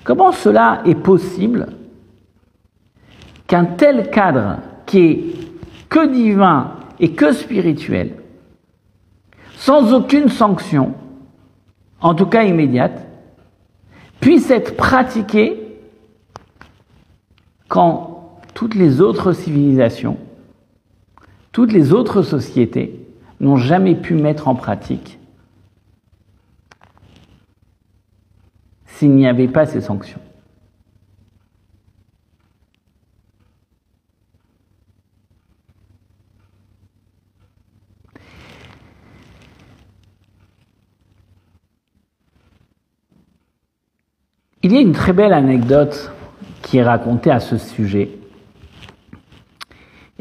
Comment 0.05 0.33
cela 0.33 0.83
est 0.85 0.95
possible 0.95 1.69
qu'un 3.47 3.65
tel 3.65 4.11
cadre 4.11 4.59
qui 4.87 4.99
est 4.99 5.35
que 5.89 6.07
divin 6.07 6.73
et 7.01 7.13
que 7.13 7.33
spirituel, 7.33 8.15
sans 9.57 9.93
aucune 9.93 10.29
sanction, 10.29 10.95
en 12.01 12.15
tout 12.15 12.27
cas 12.27 12.45
immédiate, 12.45 13.07
puisse 14.21 14.51
être 14.51 14.77
pratiqué 14.77 15.59
quand 17.69 18.39
toutes 18.55 18.75
les 18.75 19.01
autres 19.01 19.33
civilisations, 19.33 20.17
toutes 21.53 21.73
les 21.73 21.93
autres 21.93 22.23
sociétés 22.23 23.07
n'ont 23.41 23.57
jamais 23.57 23.95
pu 23.95 24.15
mettre 24.15 24.49
en 24.49 24.55
pratique 24.55 25.19
s'il 28.87 29.15
n'y 29.15 29.27
avait 29.27 29.49
pas 29.49 29.67
ces 29.67 29.81
sanctions. 29.81 30.21
Il 44.65 44.73
y 44.73 44.77
a 44.77 44.81
une 44.81 44.93
très 44.93 45.13
belle 45.13 45.33
anecdote 45.33 46.13
qui 46.63 46.79
est 46.79 46.85
raconté 46.85 47.33
à 47.33 47.41
ce 47.41 47.59
sujet 47.59 48.22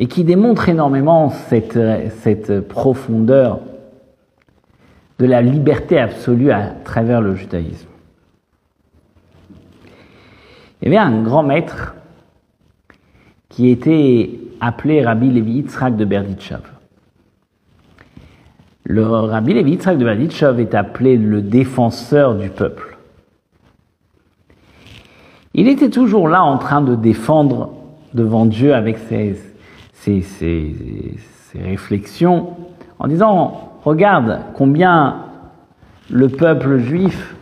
et 0.02 0.08
qui 0.08 0.24
démontre 0.24 0.68
énormément 0.68 1.30
cette, 1.30 2.60
profondeur 2.68 3.60
de 5.20 5.28
la 5.28 5.44
liberté 5.44 6.00
absolue 6.00 6.50
à 6.50 6.70
travers 6.84 7.22
le 7.22 7.36
judaïsme. 7.36 7.88
Il 10.82 10.86
y 10.86 10.88
avait 10.88 10.98
un 10.98 11.22
grand 11.22 11.44
maître 11.44 11.94
qui 13.48 13.70
était 13.70 14.32
appelé 14.60 15.06
Rabbi 15.06 15.30
Levi 15.30 15.52
Yitzhak 15.58 15.96
de 15.96 16.06
Berditchev. 16.06 16.64
Le 18.86 19.06
Rabbi 19.06 19.54
Levi 19.54 19.74
Yitzhak 19.74 20.00
de 20.00 20.04
Berditchev 20.04 20.60
est 20.60 20.74
appelé 20.74 21.16
le 21.16 21.44
défenseur 21.44 22.34
du 22.34 22.50
peuple. 22.50 22.98
Il 25.54 25.68
était 25.68 25.92
toujours 25.92 26.28
là 26.28 26.44
en 26.44 26.58
train 26.58 26.82
de 26.82 26.96
défendre 26.96 27.74
devant 28.16 28.48
Dieu 28.48 28.74
avec 28.74 28.98
ses, 28.98 29.51
ses, 30.02 31.16
réflexions 31.56 32.56
en 33.00 33.08
disant, 33.08 33.80
regarde 33.84 34.42
combien 34.56 35.26
le 36.10 36.28
peuple 36.30 36.78
juif 36.78 37.36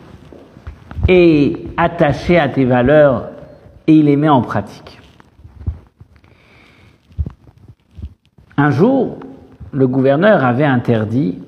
est 1.08 1.56
attaché 1.76 2.38
à 2.38 2.48
tes 2.48 2.64
valeurs 2.64 3.30
et 3.86 3.94
il 3.94 4.06
les 4.06 4.16
met 4.16 4.28
en 4.28 4.42
pratique. 4.42 5.00
Un 8.56 8.70
jour, 8.70 9.18
le 9.72 9.86
gouverneur 9.86 10.44
avait 10.44 10.64
interdit 10.64 11.38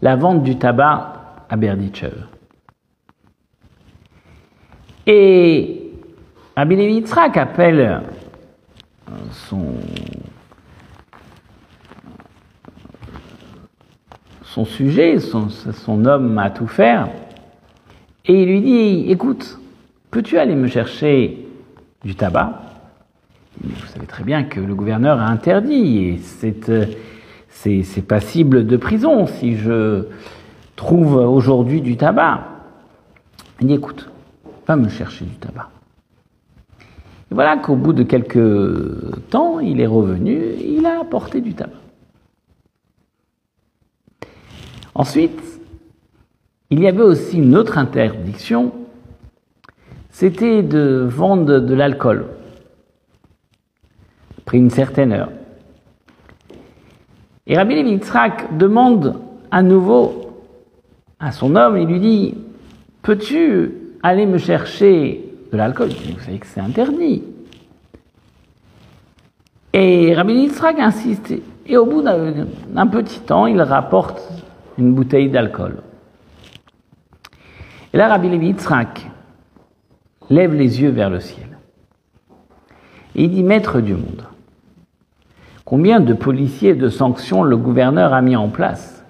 la 0.00 0.16
vente 0.16 0.42
du 0.42 0.56
tabac 0.56 1.14
à 1.50 1.56
Berditchev. 1.56 2.14
Et 5.06 5.90
Rabbi 6.56 6.76
Yitzhak 6.76 7.36
appelle 7.36 8.02
son, 9.32 9.74
son 14.42 14.64
sujet, 14.64 15.18
son, 15.18 16.04
homme 16.04 16.38
à 16.38 16.50
tout 16.50 16.66
faire, 16.66 17.08
et 18.26 18.42
il 18.42 18.48
lui 18.48 18.60
dit, 18.60 19.10
écoute, 19.10 19.58
peux-tu 20.10 20.38
aller 20.38 20.54
me 20.54 20.66
chercher 20.66 21.46
du 22.04 22.14
tabac? 22.14 22.62
Vous 23.62 23.86
savez 23.86 24.06
très 24.06 24.24
bien 24.24 24.44
que 24.44 24.60
le 24.60 24.74
gouverneur 24.74 25.20
a 25.20 25.26
interdit, 25.26 25.98
et 25.98 26.20
euh, 26.68 26.86
c'est 27.50 28.06
passible 28.06 28.66
de 28.66 28.76
prison 28.76 29.26
si 29.26 29.56
je 29.56 30.04
trouve 30.76 31.16
aujourd'hui 31.16 31.80
du 31.80 31.96
tabac. 31.96 32.46
Il 33.60 33.68
dit, 33.68 33.74
écoute, 33.74 34.08
va 34.66 34.76
me 34.76 34.88
chercher 34.88 35.24
du 35.24 35.34
tabac. 35.36 35.70
Et 37.30 37.34
voilà 37.34 37.56
qu'au 37.58 37.76
bout 37.76 37.92
de 37.92 38.02
quelques 38.02 39.28
temps, 39.30 39.60
il 39.60 39.80
est 39.80 39.86
revenu, 39.86 40.54
il 40.60 40.86
a 40.86 41.00
apporté 41.00 41.40
du 41.40 41.54
tabac. 41.54 41.72
Ensuite, 44.94 45.40
il 46.70 46.80
y 46.80 46.88
avait 46.88 47.02
aussi 47.02 47.38
une 47.38 47.56
autre 47.56 47.78
interdiction, 47.78 48.72
c'était 50.10 50.62
de 50.62 51.06
vendre 51.08 51.60
de 51.60 51.74
l'alcool, 51.74 52.26
après 54.38 54.58
une 54.58 54.70
certaine 54.70 55.12
heure. 55.12 55.30
Et 57.46 57.56
Rabbi 57.56 57.74
Yitzhak 57.74 58.58
demande 58.58 59.20
à 59.50 59.62
nouveau 59.62 60.28
à 61.20 61.32
son 61.32 61.56
homme, 61.56 61.76
il 61.76 61.86
lui 61.86 62.00
dit 62.00 62.34
Peux-tu 63.02 63.72
aller 64.02 64.26
me 64.26 64.38
chercher 64.38 65.27
de 65.52 65.56
l'alcool 65.56 65.88
Vous 65.88 66.20
savez 66.20 66.38
que 66.38 66.46
c'est 66.46 66.60
interdit. 66.60 67.22
Et 69.72 70.14
Rabbi 70.14 70.34
Yitzhak 70.34 70.78
insiste. 70.78 71.34
Et 71.66 71.76
au 71.76 71.86
bout 71.86 72.02
d'un 72.02 72.86
petit 72.86 73.20
temps, 73.20 73.46
il 73.46 73.60
rapporte 73.60 74.20
une 74.78 74.94
bouteille 74.94 75.28
d'alcool. 75.28 75.82
Et 77.92 77.96
là, 77.96 78.08
Rabbi 78.08 78.28
Yitzhak 78.28 79.10
lève 80.30 80.54
les 80.54 80.80
yeux 80.80 80.90
vers 80.90 81.10
le 81.10 81.20
ciel. 81.20 81.58
Et 83.14 83.24
il 83.24 83.30
dit 83.30 83.42
Maître 83.42 83.80
du 83.80 83.94
monde, 83.94 84.24
combien 85.64 86.00
de 86.00 86.14
policiers 86.14 86.70
et 86.70 86.74
de 86.74 86.88
sanctions 86.88 87.42
le 87.42 87.56
gouverneur 87.56 88.12
a 88.12 88.22
mis 88.22 88.36
en 88.36 88.48
place? 88.48 89.04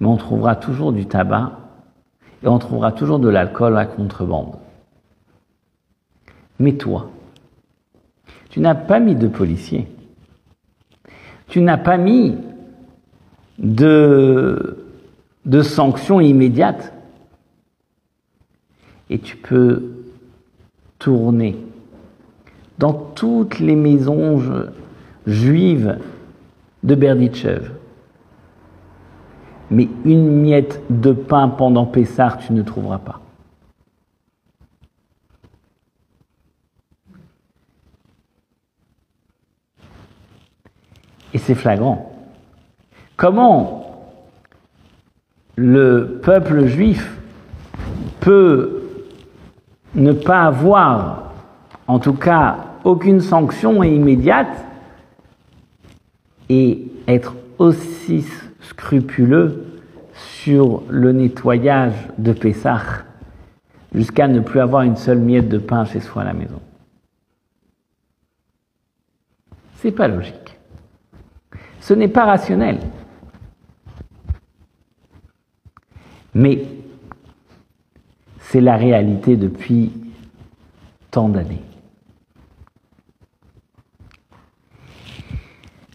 Mais 0.00 0.06
on 0.08 0.16
trouvera 0.16 0.56
toujours 0.56 0.92
du 0.92 1.06
tabac 1.06 1.61
et 2.42 2.48
on 2.48 2.58
trouvera 2.58 2.92
toujours 2.92 3.18
de 3.18 3.28
l'alcool 3.28 3.76
à 3.76 3.86
contrebande. 3.86 4.56
Mais 6.58 6.72
toi, 6.72 7.10
tu 8.50 8.60
n'as 8.60 8.74
pas 8.74 9.00
mis 9.00 9.14
de 9.14 9.28
policiers. 9.28 9.88
Tu 11.48 11.60
n'as 11.60 11.78
pas 11.78 11.96
mis 11.96 12.36
de, 13.58 14.86
de 15.44 15.62
sanctions 15.62 16.20
immédiates. 16.20 16.92
Et 19.10 19.18
tu 19.18 19.36
peux 19.36 20.04
tourner 20.98 21.58
dans 22.78 22.92
toutes 22.92 23.58
les 23.58 23.76
maisons 23.76 24.40
juives 25.26 25.98
de 26.82 26.94
Berditchev. 26.94 27.70
Mais 29.72 29.88
une 30.04 30.30
miette 30.42 30.82
de 30.90 31.12
pain 31.12 31.48
pendant 31.48 31.86
Pessar, 31.86 32.36
tu 32.36 32.52
ne 32.52 32.60
trouveras 32.60 32.98
pas. 32.98 33.20
Et 41.32 41.38
c'est 41.38 41.54
flagrant. 41.54 42.12
Comment 43.16 44.12
le 45.56 46.20
peuple 46.22 46.66
juif 46.66 47.18
peut 48.20 48.82
ne 49.94 50.12
pas 50.12 50.42
avoir, 50.42 51.32
en 51.86 51.98
tout 51.98 52.12
cas, 52.12 52.58
aucune 52.84 53.22
sanction 53.22 53.82
immédiate 53.82 54.66
et 56.50 56.92
être 57.08 57.34
aussi 57.58 58.26
scrupuleux 58.72 59.66
sur 60.14 60.82
le 60.88 61.12
nettoyage 61.12 61.94
de 62.18 62.32
Pessah 62.32 63.04
jusqu'à 63.94 64.28
ne 64.28 64.40
plus 64.40 64.60
avoir 64.60 64.82
une 64.82 64.96
seule 64.96 65.18
miette 65.18 65.48
de 65.48 65.58
pain 65.58 65.84
chez 65.84 66.00
soi 66.00 66.22
à 66.22 66.24
la 66.24 66.32
maison. 66.32 66.60
C'est 69.76 69.92
pas 69.92 70.08
logique. 70.08 70.56
Ce 71.80 71.92
n'est 71.92 72.08
pas 72.08 72.24
rationnel. 72.24 72.78
Mais 76.34 76.64
c'est 78.40 78.60
la 78.60 78.76
réalité 78.76 79.36
depuis 79.36 79.92
tant 81.10 81.28
d'années. 81.28 81.62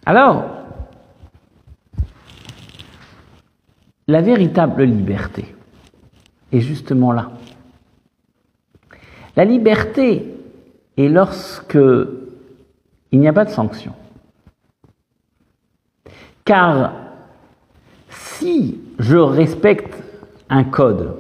Alors, 0.05 0.56
la 4.07 4.21
véritable 4.21 4.83
liberté 4.83 5.53
est 6.51 6.61
justement 6.61 7.11
là. 7.11 7.31
La 9.35 9.45
liberté 9.45 10.33
est 10.95 11.09
lorsque 11.09 11.77
il 13.11 13.19
n'y 13.19 13.27
a 13.27 13.33
pas 13.33 13.45
de 13.45 13.49
sanction. 13.49 13.93
Car 16.45 16.93
si 18.09 18.79
je 18.97 19.17
respecte 19.17 20.01
un 20.49 20.63
code, 20.63 21.15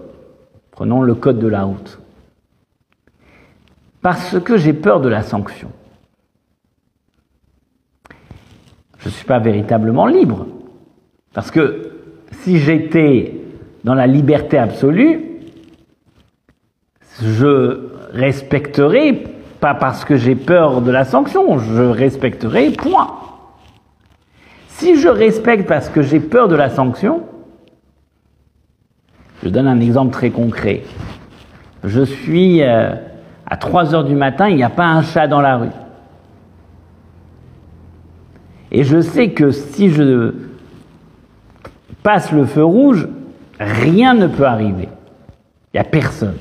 prenons 0.71 1.01
le 1.01 1.15
code 1.15 1.39
de 1.39 1.47
la 1.47 1.63
route, 1.63 1.99
parce 4.01 4.39
que 4.39 4.57
j'ai 4.57 4.73
peur 4.73 5.01
de 5.01 5.09
la 5.09 5.21
sanction, 5.21 5.71
je 8.99 9.09
ne 9.09 9.13
suis 9.13 9.25
pas 9.25 9.39
véritablement 9.39 10.07
libre. 10.07 10.47
Parce 11.33 11.51
que 11.51 11.86
si 12.47 12.59
j'étais 12.59 13.33
dans 13.83 13.93
la 13.93 14.07
liberté 14.07 14.57
absolue, 14.57 15.19
je 17.21 17.89
respecterai, 18.13 19.25
pas 19.59 19.73
parce 19.73 20.05
que 20.05 20.15
j'ai 20.15 20.35
peur 20.35 20.81
de 20.81 20.89
la 20.89 21.03
sanction, 21.03 21.59
je 21.59 21.83
respecterai, 21.83 22.69
point. 22.69 23.17
Si 24.69 24.95
je 24.95 25.09
respecte 25.09 25.67
parce 25.67 25.89
que 25.89 26.01
j'ai 26.01 26.21
peur 26.21 26.47
de 26.47 26.55
la 26.55 26.69
sanction, 26.69 27.23
je 29.43 29.49
donne 29.49 29.67
un 29.67 29.81
exemple 29.81 30.13
très 30.13 30.29
concret. 30.29 30.83
Je 31.83 32.03
suis 32.03 32.63
euh, 32.63 32.95
à 33.45 33.57
3 33.57 33.93
heures 33.93 34.05
du 34.05 34.15
matin, 34.15 34.47
il 34.47 34.55
n'y 34.55 34.63
a 34.63 34.69
pas 34.69 34.85
un 34.85 35.01
chat 35.01 35.27
dans 35.27 35.41
la 35.41 35.57
rue. 35.57 35.75
Et 38.71 38.85
je 38.85 39.01
sais 39.01 39.31
que 39.31 39.51
si 39.51 39.89
je 39.89 40.47
passe 42.07 42.31
le 42.31 42.45
feu 42.45 42.63
rouge, 42.63 43.05
rien 43.59 44.13
ne 44.13 44.27
peut 44.27 44.45
arriver. 44.45 44.87
Il 45.73 45.75
n'y 45.75 45.79
a 45.81 45.83
personne. 45.83 46.37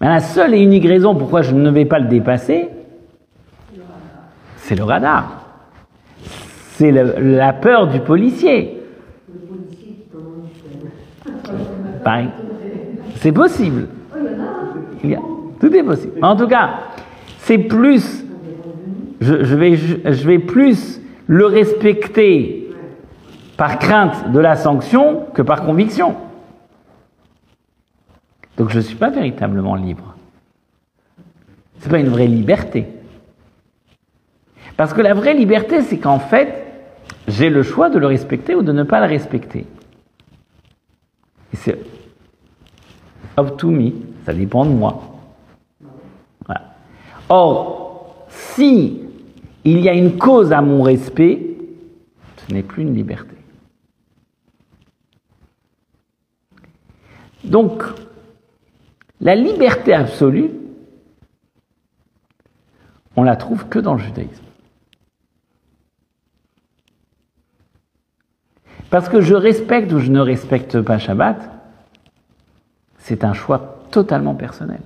Mais 0.00 0.08
la 0.08 0.20
seule 0.20 0.54
et 0.54 0.62
unique 0.62 0.86
raison 0.86 1.14
pourquoi 1.14 1.42
je 1.42 1.54
ne 1.54 1.70
vais 1.70 1.84
pas 1.84 1.98
le 1.98 2.08
dépasser, 2.08 2.70
c'est 4.56 4.74
le 4.74 4.84
radar. 4.84 5.50
C'est 6.76 6.90
la 6.90 7.52
peur 7.52 7.88
du 7.88 8.00
policier. 8.00 8.84
C'est 13.16 13.32
possible. 13.32 13.86
tout 15.60 15.76
est 15.76 15.82
possible. 15.82 16.24
En 16.24 16.36
tout 16.36 16.48
cas, 16.48 16.70
c'est 17.40 17.58
plus. 17.58 18.24
Je 19.20 20.24
vais 20.26 20.38
plus 20.38 20.99
le 21.30 21.46
respecter 21.46 22.74
par 23.56 23.78
crainte 23.78 24.32
de 24.32 24.40
la 24.40 24.56
sanction 24.56 25.26
que 25.32 25.42
par 25.42 25.64
conviction. 25.64 26.16
Donc 28.56 28.70
je 28.70 28.78
ne 28.78 28.82
suis 28.82 28.96
pas 28.96 29.10
véritablement 29.10 29.76
libre. 29.76 30.16
Ce 31.78 31.84
n'est 31.84 31.90
pas 31.92 31.98
une 32.00 32.08
vraie 32.08 32.26
liberté. 32.26 32.88
Parce 34.76 34.92
que 34.92 35.00
la 35.02 35.14
vraie 35.14 35.34
liberté, 35.34 35.82
c'est 35.82 35.98
qu'en 35.98 36.18
fait, 36.18 36.64
j'ai 37.28 37.48
le 37.48 37.62
choix 37.62 37.90
de 37.90 38.00
le 38.00 38.08
respecter 38.08 38.56
ou 38.56 38.62
de 38.62 38.72
ne 38.72 38.82
pas 38.82 38.98
le 38.98 39.06
respecter. 39.06 39.66
Et 41.52 41.56
c'est 41.56 41.78
up 43.38 43.56
to 43.56 43.70
me, 43.70 43.92
ça 44.26 44.34
dépend 44.34 44.64
de 44.64 44.70
moi. 44.70 45.00
Or, 47.28 48.26
si 48.28 49.09
il 49.64 49.80
y 49.80 49.88
a 49.88 49.94
une 49.94 50.16
cause 50.16 50.52
à 50.52 50.62
mon 50.62 50.82
respect, 50.82 51.40
ce 52.36 52.54
n'est 52.54 52.62
plus 52.62 52.82
une 52.82 52.94
liberté. 52.94 53.36
Donc, 57.44 57.82
la 59.20 59.34
liberté 59.34 59.92
absolue, 59.92 60.50
on 63.16 63.22
la 63.22 63.36
trouve 63.36 63.66
que 63.68 63.78
dans 63.78 63.94
le 63.94 64.00
judaïsme. 64.00 64.44
Parce 68.90 69.08
que 69.08 69.20
je 69.20 69.34
respecte 69.34 69.92
ou 69.92 69.98
je 69.98 70.10
ne 70.10 70.20
respecte 70.20 70.80
pas 70.80 70.98
Shabbat, 70.98 71.48
c'est 72.98 73.24
un 73.24 73.32
choix 73.32 73.78
totalement 73.90 74.34
personnel. 74.34 74.80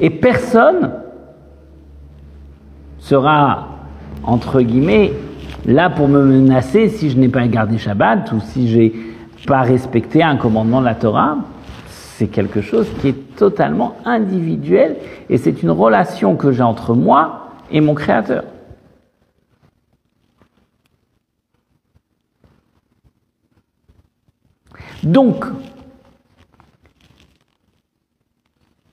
Et 0.00 0.10
personne 0.10 0.92
sera, 2.98 3.68
entre 4.22 4.60
guillemets, 4.60 5.12
là 5.64 5.90
pour 5.90 6.08
me 6.08 6.22
menacer 6.22 6.88
si 6.88 7.10
je 7.10 7.16
n'ai 7.16 7.28
pas 7.28 7.46
gardé 7.48 7.78
Shabbat 7.78 8.32
ou 8.32 8.40
si 8.40 8.68
j'ai 8.68 8.94
pas 9.46 9.62
respecté 9.62 10.22
un 10.22 10.36
commandement 10.36 10.80
de 10.80 10.86
la 10.86 10.94
Torah. 10.94 11.38
C'est 11.88 12.28
quelque 12.28 12.60
chose 12.60 12.88
qui 13.00 13.08
est 13.08 13.36
totalement 13.36 13.96
individuel 14.04 14.96
et 15.28 15.38
c'est 15.38 15.62
une 15.62 15.70
relation 15.70 16.36
que 16.36 16.52
j'ai 16.52 16.62
entre 16.62 16.94
moi 16.94 17.50
et 17.70 17.80
mon 17.80 17.94
Créateur. 17.94 18.44
Donc, 25.02 25.44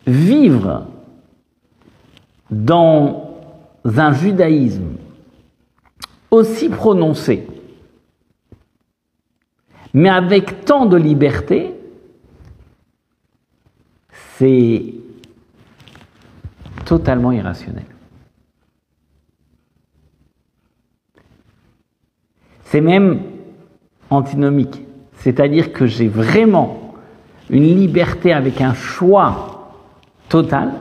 vivre 0.05 0.87
dans 2.49 3.39
un 3.83 4.13
judaïsme 4.13 4.95
aussi 6.31 6.69
prononcée, 6.69 7.47
mais 9.93 10.09
avec 10.09 10.65
tant 10.65 10.85
de 10.85 10.97
liberté, 10.97 11.73
c'est 14.37 14.83
totalement 16.85 17.31
irrationnel. 17.31 17.85
C'est 22.65 22.81
même 22.81 23.21
antinomique, 24.09 24.81
c'est-à-dire 25.19 25.71
que 25.71 25.85
j'ai 25.85 26.07
vraiment 26.07 26.95
une 27.49 27.75
liberté 27.75 28.33
avec 28.33 28.61
un 28.61 28.73
choix 28.73 29.52
total, 30.33 30.71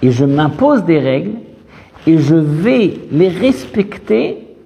et 0.00 0.10
je 0.10 0.24
m'impose 0.24 0.82
des 0.86 0.98
règles, 0.98 1.34
et 2.06 2.16
je 2.16 2.34
vais 2.34 2.98
les 3.12 3.28
respecter 3.28 4.56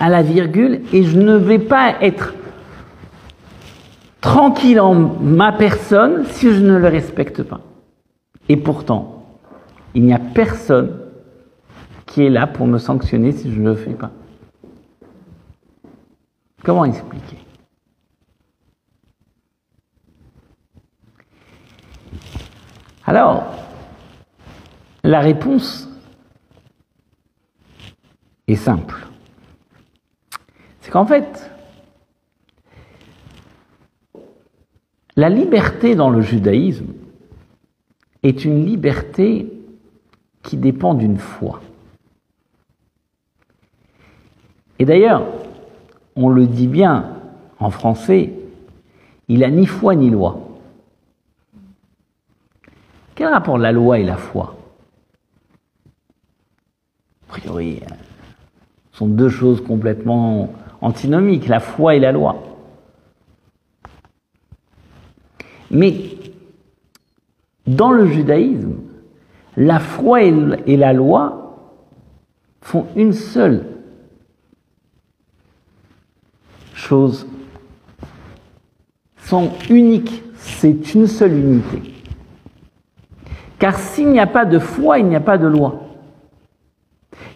à 0.00 0.08
la 0.08 0.22
virgule, 0.22 0.80
et 0.94 1.02
je 1.02 1.20
ne 1.20 1.36
vais 1.36 1.58
pas 1.58 2.00
être 2.00 2.32
tranquille 4.22 4.80
en 4.80 4.94
ma 4.94 5.52
personne 5.52 6.24
si 6.30 6.54
je 6.54 6.60
ne 6.60 6.78
le 6.78 6.88
respecte 6.88 7.42
pas. 7.42 7.60
Et 8.48 8.56
pourtant, 8.56 9.26
il 9.94 10.04
n'y 10.04 10.14
a 10.14 10.18
personne 10.18 10.96
qui 12.06 12.24
est 12.24 12.30
là 12.30 12.46
pour 12.46 12.66
me 12.66 12.78
sanctionner 12.78 13.32
si 13.32 13.52
je 13.52 13.60
ne 13.60 13.68
le 13.72 13.76
fais 13.76 13.90
pas. 13.90 14.10
Comment 16.64 16.86
expliquer? 16.86 17.41
Alors, 23.04 23.44
la 25.02 25.20
réponse 25.20 25.88
est 28.46 28.56
simple. 28.56 29.06
C'est 30.80 30.90
qu'en 30.90 31.06
fait, 31.06 31.50
la 35.16 35.28
liberté 35.28 35.94
dans 35.94 36.10
le 36.10 36.22
judaïsme 36.22 36.92
est 38.22 38.44
une 38.44 38.64
liberté 38.64 39.52
qui 40.42 40.56
dépend 40.56 40.94
d'une 40.94 41.18
foi. 41.18 41.60
Et 44.78 44.84
d'ailleurs, 44.84 45.26
on 46.16 46.28
le 46.28 46.46
dit 46.46 46.66
bien 46.66 47.16
en 47.58 47.70
français, 47.70 48.32
il 49.28 49.44
a 49.44 49.50
ni 49.50 49.66
foi 49.66 49.94
ni 49.94 50.10
loi. 50.10 50.51
Quel 53.22 53.30
rapport 53.30 53.56
la 53.56 53.70
loi 53.70 54.00
et 54.00 54.02
la 54.02 54.16
foi 54.16 54.56
A 57.28 57.38
priori, 57.38 57.78
ce 57.78 57.84
euh, 57.84 57.96
sont 58.90 59.06
deux 59.06 59.28
choses 59.28 59.62
complètement 59.62 60.52
antinomiques, 60.80 61.46
la 61.46 61.60
foi 61.60 61.94
et 61.94 62.00
la 62.00 62.10
loi. 62.10 62.42
Mais 65.70 66.16
dans 67.64 67.92
le 67.92 68.06
judaïsme, 68.06 68.74
la 69.56 69.78
foi 69.78 70.22
et 70.22 70.76
la 70.76 70.92
loi 70.92 71.78
font 72.60 72.88
une 72.96 73.12
seule 73.12 73.66
chose, 76.74 77.28
sont 79.16 79.52
uniques, 79.70 80.24
c'est 80.38 80.96
une 80.96 81.06
seule 81.06 81.34
unité. 81.34 81.91
Car 83.62 83.78
s'il 83.78 84.10
n'y 84.10 84.18
a 84.18 84.26
pas 84.26 84.44
de 84.44 84.58
foi, 84.58 84.98
il 84.98 85.06
n'y 85.06 85.14
a 85.14 85.20
pas 85.20 85.38
de 85.38 85.46
loi. 85.46 85.82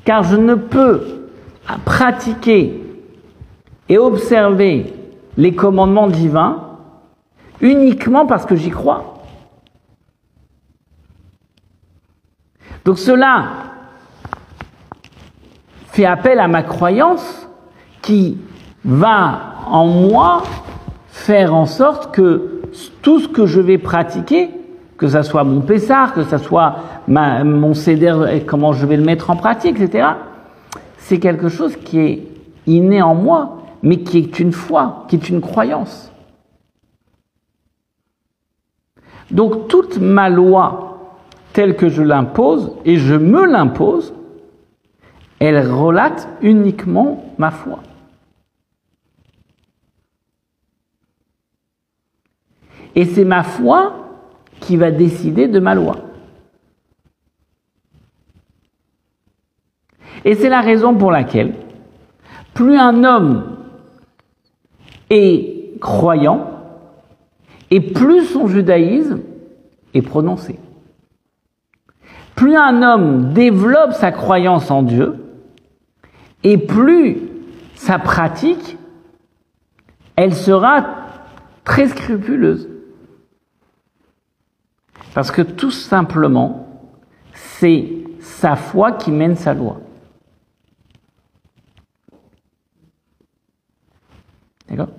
Car 0.04 0.24
je 0.24 0.34
ne 0.34 0.56
peux 0.56 1.28
pratiquer 1.84 2.82
et 3.88 3.96
observer 3.96 4.92
les 5.36 5.54
commandements 5.54 6.08
divins 6.08 6.78
uniquement 7.60 8.26
parce 8.26 8.44
que 8.44 8.56
j'y 8.56 8.70
crois. 8.70 9.22
Donc 12.84 12.98
cela 12.98 13.44
fait 15.92 16.06
appel 16.06 16.40
à 16.40 16.48
ma 16.48 16.64
croyance 16.64 17.48
qui 18.02 18.36
va 18.84 19.62
en 19.68 19.86
moi 19.86 20.42
faire 21.06 21.54
en 21.54 21.66
sorte 21.66 22.12
que 22.12 22.62
tout 23.00 23.20
ce 23.20 23.28
que 23.28 23.46
je 23.46 23.60
vais 23.60 23.78
pratiquer, 23.78 24.50
que 24.96 25.08
ce 25.08 25.22
soit 25.22 25.44
mon 25.44 25.60
Pessar, 25.60 26.14
que 26.14 26.24
ce 26.24 26.38
soit 26.38 26.76
mon 27.08 27.74
CDR 27.74 28.44
comment 28.46 28.72
je 28.72 28.86
vais 28.86 28.96
le 28.96 29.04
mettre 29.04 29.30
en 29.30 29.36
pratique, 29.36 29.80
etc., 29.80 30.08
c'est 30.98 31.20
quelque 31.20 31.48
chose 31.48 31.76
qui 31.76 32.00
est 32.00 32.28
inné 32.66 33.00
en 33.02 33.14
moi, 33.14 33.62
mais 33.82 33.98
qui 33.98 34.18
est 34.18 34.40
une 34.40 34.52
foi, 34.52 35.04
qui 35.08 35.16
est 35.16 35.28
une 35.28 35.40
croyance. 35.40 36.10
Donc 39.30 39.68
toute 39.68 39.98
ma 39.98 40.28
loi 40.28 41.14
telle 41.52 41.76
que 41.76 41.88
je 41.88 42.02
l'impose, 42.02 42.72
et 42.84 42.96
je 42.96 43.14
me 43.14 43.46
l'impose, 43.46 44.12
elle 45.38 45.70
relate 45.70 46.28
uniquement 46.42 47.24
ma 47.38 47.50
foi. 47.50 47.78
Et 52.94 53.04
c'est 53.04 53.24
ma 53.24 53.42
foi 53.42 54.05
qui 54.60 54.76
va 54.76 54.90
décider 54.90 55.48
de 55.48 55.60
ma 55.60 55.74
loi. 55.74 55.96
Et 60.24 60.34
c'est 60.34 60.48
la 60.48 60.60
raison 60.60 60.94
pour 60.94 61.10
laquelle 61.10 61.54
plus 62.54 62.76
un 62.76 63.04
homme 63.04 63.58
est 65.10 65.78
croyant, 65.80 66.50
et 67.70 67.80
plus 67.80 68.24
son 68.24 68.46
judaïsme 68.46 69.20
est 69.94 70.02
prononcé. 70.02 70.58
Plus 72.34 72.56
un 72.56 72.82
homme 72.82 73.32
développe 73.34 73.92
sa 73.92 74.10
croyance 74.10 74.70
en 74.70 74.82
Dieu, 74.82 75.16
et 76.42 76.58
plus 76.58 77.18
sa 77.74 77.98
pratique, 77.98 78.78
elle 80.16 80.34
sera 80.34 80.86
très 81.64 81.88
scrupuleuse. 81.88 82.68
Parce 85.16 85.30
que 85.30 85.40
tout 85.40 85.70
simplement, 85.70 86.68
c'est 87.32 87.88
sa 88.20 88.54
foi 88.54 88.92
qui 88.92 89.10
mène 89.10 89.34
sa 89.34 89.54
loi. 89.54 89.80
D'accord? 94.68 94.90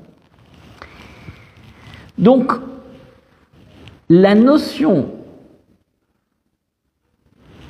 Donc, 2.18 2.52
la 4.10 4.34
notion 4.34 5.12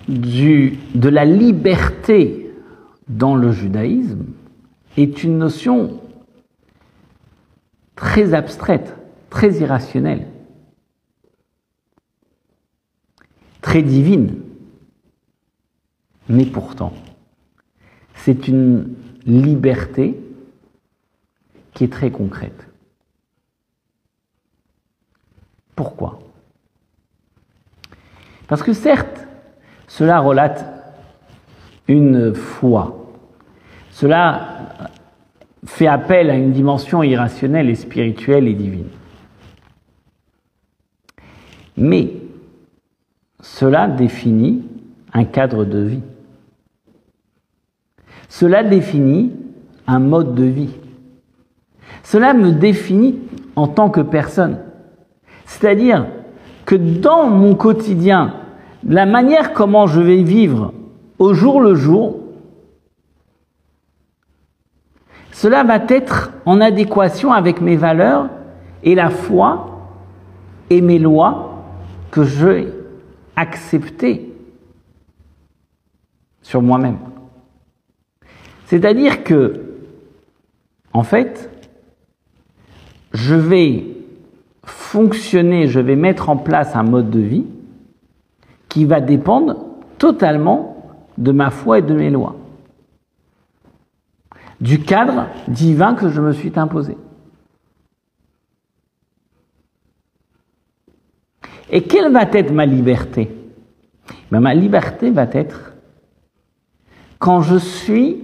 du, 0.08 0.80
de 0.96 1.10
la 1.10 1.26
liberté 1.26 2.50
dans 3.10 3.36
le 3.36 3.52
judaïsme 3.52 4.24
est 4.96 5.22
une 5.22 5.38
notion 5.38 6.00
très 7.98 8.34
abstraite, 8.34 8.96
très 9.30 9.60
irrationnelle, 9.60 10.28
très 13.68 13.82
divine. 13.82 14.34
Mais 16.30 16.46
pourtant, 16.46 16.94
c'est 18.16 18.48
une 18.48 18.96
liberté 19.26 20.18
qui 21.74 21.84
est 21.84 21.92
très 21.92 22.10
concrète. 22.10 22.66
Pourquoi? 25.76 26.18
Parce 28.48 28.64
que 28.64 28.72
certes, 28.72 29.28
cela 29.90 30.22
relate 30.22 30.66
une 31.90 32.34
foi. 32.34 33.12
Cela 33.92 34.80
fait 35.66 35.88
appel 35.88 36.30
à 36.30 36.36
une 36.36 36.54
dimension 36.54 37.04
irrationnelle 37.04 37.70
et 37.70 37.76
spirituelle 37.76 38.48
et 38.48 38.54
divine. 38.54 38.88
Mais 41.76 42.27
cela 43.42 43.88
définit 43.88 44.64
un 45.14 45.26
cadre 45.26 45.64
de 45.66 45.80
vie. 45.80 46.04
Cela 48.30 48.64
définit 48.64 49.32
un 49.86 50.00
mode 50.00 50.36
de 50.36 50.44
vie. 50.44 50.76
Cela 52.04 52.34
me 52.34 52.52
définit 52.52 53.20
en 53.56 53.68
tant 53.68 53.90
que 53.90 54.02
personne. 54.02 54.60
C'est-à-dire 55.46 56.08
que 56.66 56.76
dans 56.76 57.28
mon 57.28 57.56
quotidien, 57.56 58.34
la 58.84 59.06
manière 59.06 59.54
comment 59.54 59.88
je 59.88 60.02
vais 60.02 60.24
vivre 60.24 60.74
au 61.20 61.34
jour 61.34 61.62
le 61.62 61.76
jour, 61.76 62.20
cela 65.32 65.64
va 65.64 65.80
être 65.88 66.32
en 66.46 66.60
adéquation 66.62 67.32
avec 67.32 67.62
mes 67.62 67.76
valeurs 67.76 68.30
et 68.84 68.96
la 68.96 69.10
foi 69.10 69.90
et 70.70 70.82
mes 70.82 71.00
lois 71.00 71.64
que 72.12 72.24
je 72.24 72.68
accepter 73.38 74.34
sur 76.42 76.62
moi-même. 76.62 76.98
C'est-à-dire 78.66 79.24
que, 79.24 79.64
en 80.92 81.04
fait, 81.04 81.50
je 83.14 83.36
vais 83.36 83.86
fonctionner, 84.64 85.68
je 85.68 85.80
vais 85.80 85.96
mettre 85.96 86.30
en 86.30 86.36
place 86.36 86.76
un 86.76 86.84
mode 86.84 87.10
de 87.10 87.20
vie 87.20 87.46
qui 88.68 88.84
va 88.84 89.00
dépendre 89.00 89.56
totalement 89.98 90.98
de 91.18 91.32
ma 91.32 91.50
foi 91.50 91.80
et 91.80 91.82
de 91.82 91.94
mes 91.94 92.10
lois, 92.10 92.36
du 94.60 94.82
cadre 94.82 95.28
divin 95.48 95.94
que 95.96 96.10
je 96.10 96.22
me 96.22 96.34
suis 96.34 96.52
imposé. 96.58 96.98
Et 101.70 101.84
quelle 101.84 102.12
va 102.12 102.24
être 102.24 102.52
ma 102.52 102.66
liberté? 102.66 103.30
Ben, 104.32 104.40
Ma 104.40 104.54
liberté 104.54 105.12
va 105.12 105.28
être 105.34 105.74
quand 107.20 107.42
je 107.42 107.58
suis 107.58 108.24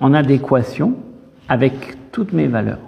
en 0.00 0.14
adéquation 0.14 0.96
avec 1.48 2.10
toutes 2.12 2.32
mes 2.32 2.46
valeurs. 2.46 2.80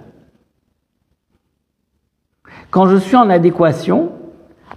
Quand 2.69 2.87
je 2.87 2.97
suis 2.97 3.15
en 3.15 3.29
adéquation 3.29 4.11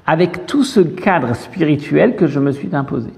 avec 0.07 0.46
tout 0.46 0.64
ce 0.64 0.81
cadre 0.81 1.35
spirituel 1.35 2.16
que 2.16 2.26
je 2.26 2.40
me 2.40 2.53
suis 2.53 2.74
imposé. 2.74 3.11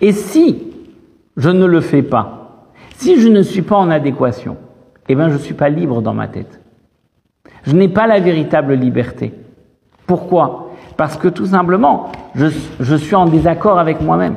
Et 0.00 0.12
si 0.12 0.72
je 1.36 1.50
ne 1.50 1.66
le 1.66 1.80
fais 1.80 2.02
pas, 2.02 2.68
si 2.96 3.20
je 3.20 3.28
ne 3.28 3.42
suis 3.42 3.62
pas 3.62 3.76
en 3.76 3.90
adéquation, 3.90 4.56
eh 5.08 5.14
bien 5.14 5.28
je 5.28 5.34
ne 5.34 5.38
suis 5.38 5.54
pas 5.54 5.68
libre 5.68 6.02
dans 6.02 6.14
ma 6.14 6.28
tête. 6.28 6.60
Je 7.68 7.74
n'ai 7.74 7.88
pas 7.88 8.06
la 8.06 8.18
véritable 8.18 8.72
liberté. 8.72 9.34
Pourquoi? 10.06 10.70
Parce 10.96 11.18
que 11.18 11.28
tout 11.28 11.44
simplement, 11.44 12.10
je, 12.34 12.96
suis 12.96 13.14
en 13.14 13.26
désaccord 13.26 13.78
avec 13.78 14.00
moi-même. 14.00 14.36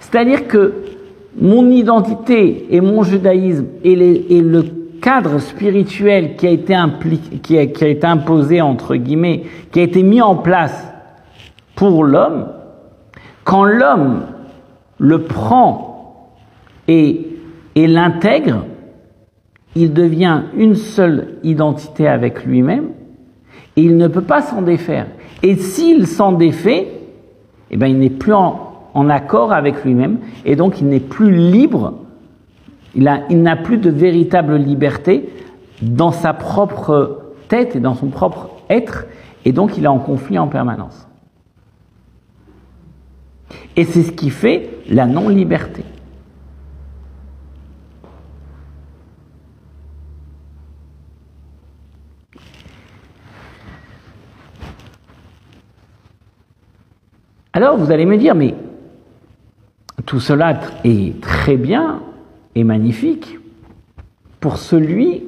C'est-à-dire 0.00 0.48
que 0.48 0.72
mon 1.38 1.68
identité 1.70 2.74
et 2.74 2.80
mon 2.80 3.02
judaïsme 3.02 3.66
et, 3.84 3.94
le 4.40 4.64
cadre 5.02 5.40
spirituel 5.40 6.36
qui 6.36 6.46
a 6.46 6.50
été 6.50 6.74
impliqué, 6.74 7.36
qui 7.36 7.58
a, 7.58 7.62
été 7.62 8.06
imposé 8.06 8.62
entre 8.62 8.96
guillemets, 8.96 9.42
qui 9.70 9.80
a 9.80 9.82
été 9.82 10.02
mis 10.02 10.22
en 10.22 10.36
place 10.36 10.88
pour 11.74 12.02
l'homme, 12.02 12.46
quand 13.44 13.64
l'homme 13.64 14.22
le 14.96 15.22
prend 15.24 16.30
et 16.88 17.26
l'intègre, 17.76 18.64
il 19.74 19.92
devient 19.92 20.42
une 20.56 20.74
seule 20.74 21.38
identité 21.42 22.06
avec 22.06 22.44
lui-même 22.44 22.90
et 23.76 23.82
il 23.82 23.96
ne 23.96 24.08
peut 24.08 24.22
pas 24.22 24.42
s'en 24.42 24.62
défaire. 24.62 25.06
Et 25.42 25.56
s'il 25.56 26.06
s'en 26.06 26.32
défait, 26.32 26.88
eh 27.70 27.76
ben, 27.76 27.86
il 27.86 27.98
n'est 27.98 28.10
plus 28.10 28.34
en, 28.34 28.68
accord 29.08 29.52
avec 29.52 29.84
lui-même 29.84 30.18
et 30.44 30.54
donc 30.54 30.80
il 30.80 30.88
n'est 30.88 31.00
plus 31.00 31.32
libre, 31.32 31.94
il 32.94 33.02
n'a 33.04 33.56
plus 33.56 33.78
de 33.78 33.88
véritable 33.88 34.56
liberté 34.56 35.30
dans 35.80 36.12
sa 36.12 36.34
propre 36.34 37.22
tête 37.48 37.74
et 37.74 37.80
dans 37.80 37.94
son 37.94 38.08
propre 38.08 38.50
être 38.68 39.06
et 39.46 39.52
donc 39.52 39.78
il 39.78 39.84
est 39.84 39.88
en 39.88 39.98
conflit 39.98 40.38
en 40.38 40.48
permanence. 40.48 41.08
Et 43.76 43.84
c'est 43.84 44.02
ce 44.02 44.12
qui 44.12 44.28
fait 44.28 44.70
la 44.90 45.06
non-liberté. 45.06 45.84
Alors 57.52 57.76
vous 57.76 57.90
allez 57.90 58.06
me 58.06 58.16
dire, 58.16 58.34
mais 58.34 58.54
tout 60.06 60.20
cela 60.20 60.58
est 60.84 61.20
très 61.20 61.56
bien 61.56 62.00
et 62.54 62.64
magnifique 62.64 63.38
pour 64.40 64.56
celui 64.56 65.22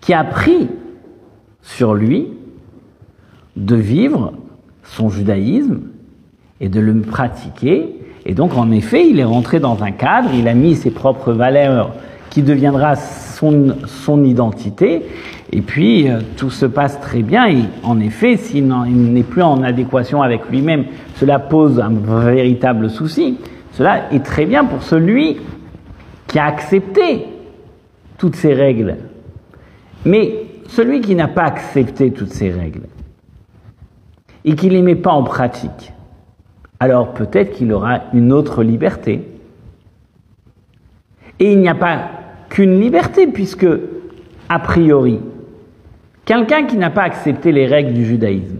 qui 0.00 0.14
a 0.14 0.24
pris 0.24 0.68
sur 1.62 1.94
lui 1.94 2.28
de 3.56 3.76
vivre 3.76 4.32
son 4.82 5.10
judaïsme 5.10 5.80
et 6.60 6.68
de 6.68 6.80
le 6.80 7.00
pratiquer. 7.00 7.96
Et 8.24 8.34
donc, 8.34 8.56
en 8.56 8.70
effet, 8.70 9.08
il 9.08 9.18
est 9.18 9.24
rentré 9.24 9.60
dans 9.60 9.82
un 9.82 9.92
cadre, 9.92 10.30
il 10.34 10.48
a 10.48 10.54
mis 10.54 10.74
ses 10.74 10.90
propres 10.90 11.32
valeurs 11.32 11.94
qui 12.30 12.42
deviendra 12.42 12.94
son, 12.94 14.24
identité, 14.24 15.02
et 15.52 15.60
puis 15.62 16.08
euh, 16.08 16.20
tout 16.36 16.50
se 16.50 16.66
passe 16.66 17.00
très 17.00 17.22
bien, 17.22 17.48
et 17.48 17.64
en 17.82 17.98
effet, 18.00 18.36
s'il 18.36 18.68
n'est 18.68 19.22
plus 19.22 19.42
en 19.42 19.62
adéquation 19.62 20.22
avec 20.22 20.48
lui-même, 20.48 20.84
cela 21.16 21.38
pose 21.38 21.80
un 21.80 21.90
véritable 21.90 22.88
souci. 22.88 23.38
Cela 23.72 24.12
est 24.12 24.24
très 24.24 24.46
bien 24.46 24.64
pour 24.64 24.82
celui 24.82 25.38
qui 26.26 26.38
a 26.38 26.44
accepté 26.44 27.26
toutes 28.18 28.36
ces 28.36 28.54
règles. 28.54 28.96
Mais 30.04 30.44
celui 30.68 31.00
qui 31.00 31.14
n'a 31.14 31.28
pas 31.28 31.44
accepté 31.44 32.12
toutes 32.12 32.32
ces 32.32 32.50
règles 32.50 32.82
et 34.44 34.54
qui 34.54 34.68
ne 34.68 34.72
les 34.72 34.82
met 34.82 34.94
pas 34.94 35.12
en 35.12 35.24
pratique, 35.24 35.92
alors 36.78 37.12
peut-être 37.12 37.52
qu'il 37.52 37.72
aura 37.72 38.02
une 38.12 38.32
autre 38.32 38.62
liberté. 38.62 39.26
Et 41.38 41.52
il 41.52 41.60
n'y 41.60 41.68
a 41.68 41.74
pas 41.74 42.19
qu'une 42.50 42.78
liberté, 42.78 43.26
puisque, 43.26 43.66
a 44.48 44.58
priori, 44.58 45.20
quelqu'un 46.26 46.66
qui 46.66 46.76
n'a 46.76 46.90
pas 46.90 47.02
accepté 47.02 47.52
les 47.52 47.66
règles 47.66 47.94
du 47.94 48.04
judaïsme, 48.04 48.58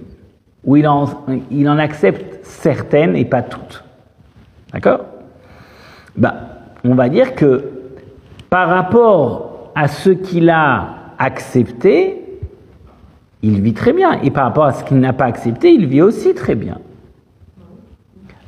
ou 0.64 0.76
il 0.76 0.88
en, 0.88 1.06
il 1.50 1.68
en 1.68 1.78
accepte 1.78 2.44
certaines 2.44 3.16
et 3.16 3.26
pas 3.26 3.42
toutes, 3.42 3.84
d'accord? 4.72 5.00
Ben, 6.16 6.34
On 6.84 6.94
va 6.94 7.08
dire 7.08 7.34
que 7.34 7.64
par 8.48 8.68
rapport 8.68 9.70
à 9.74 9.88
ce 9.88 10.10
qu'il 10.10 10.50
a 10.50 10.96
accepté, 11.18 12.16
il 13.42 13.60
vit 13.60 13.74
très 13.74 13.92
bien. 13.92 14.20
Et 14.22 14.30
par 14.30 14.44
rapport 14.44 14.64
à 14.64 14.72
ce 14.72 14.84
qu'il 14.84 14.98
n'a 14.98 15.12
pas 15.12 15.26
accepté, 15.26 15.72
il 15.72 15.86
vit 15.86 16.02
aussi 16.02 16.34
très 16.34 16.54
bien. 16.54 16.78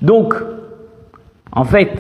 Donc, 0.01 0.35
en 1.53 1.65
fait, 1.65 1.91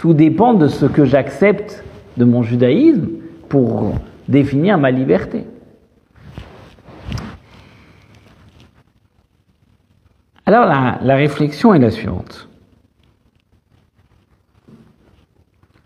tout 0.00 0.14
dépend 0.14 0.54
de 0.54 0.66
ce 0.66 0.86
que 0.86 1.04
j'accepte 1.04 1.84
de 2.16 2.24
mon 2.24 2.42
judaïsme 2.42 3.06
pour 3.50 3.92
définir 4.28 4.78
ma 4.78 4.90
liberté. 4.90 5.44
Alors 10.46 10.64
la, 10.64 11.16
réflexion 11.16 11.74
est 11.74 11.78
la 11.78 11.90
suivante. 11.90 12.48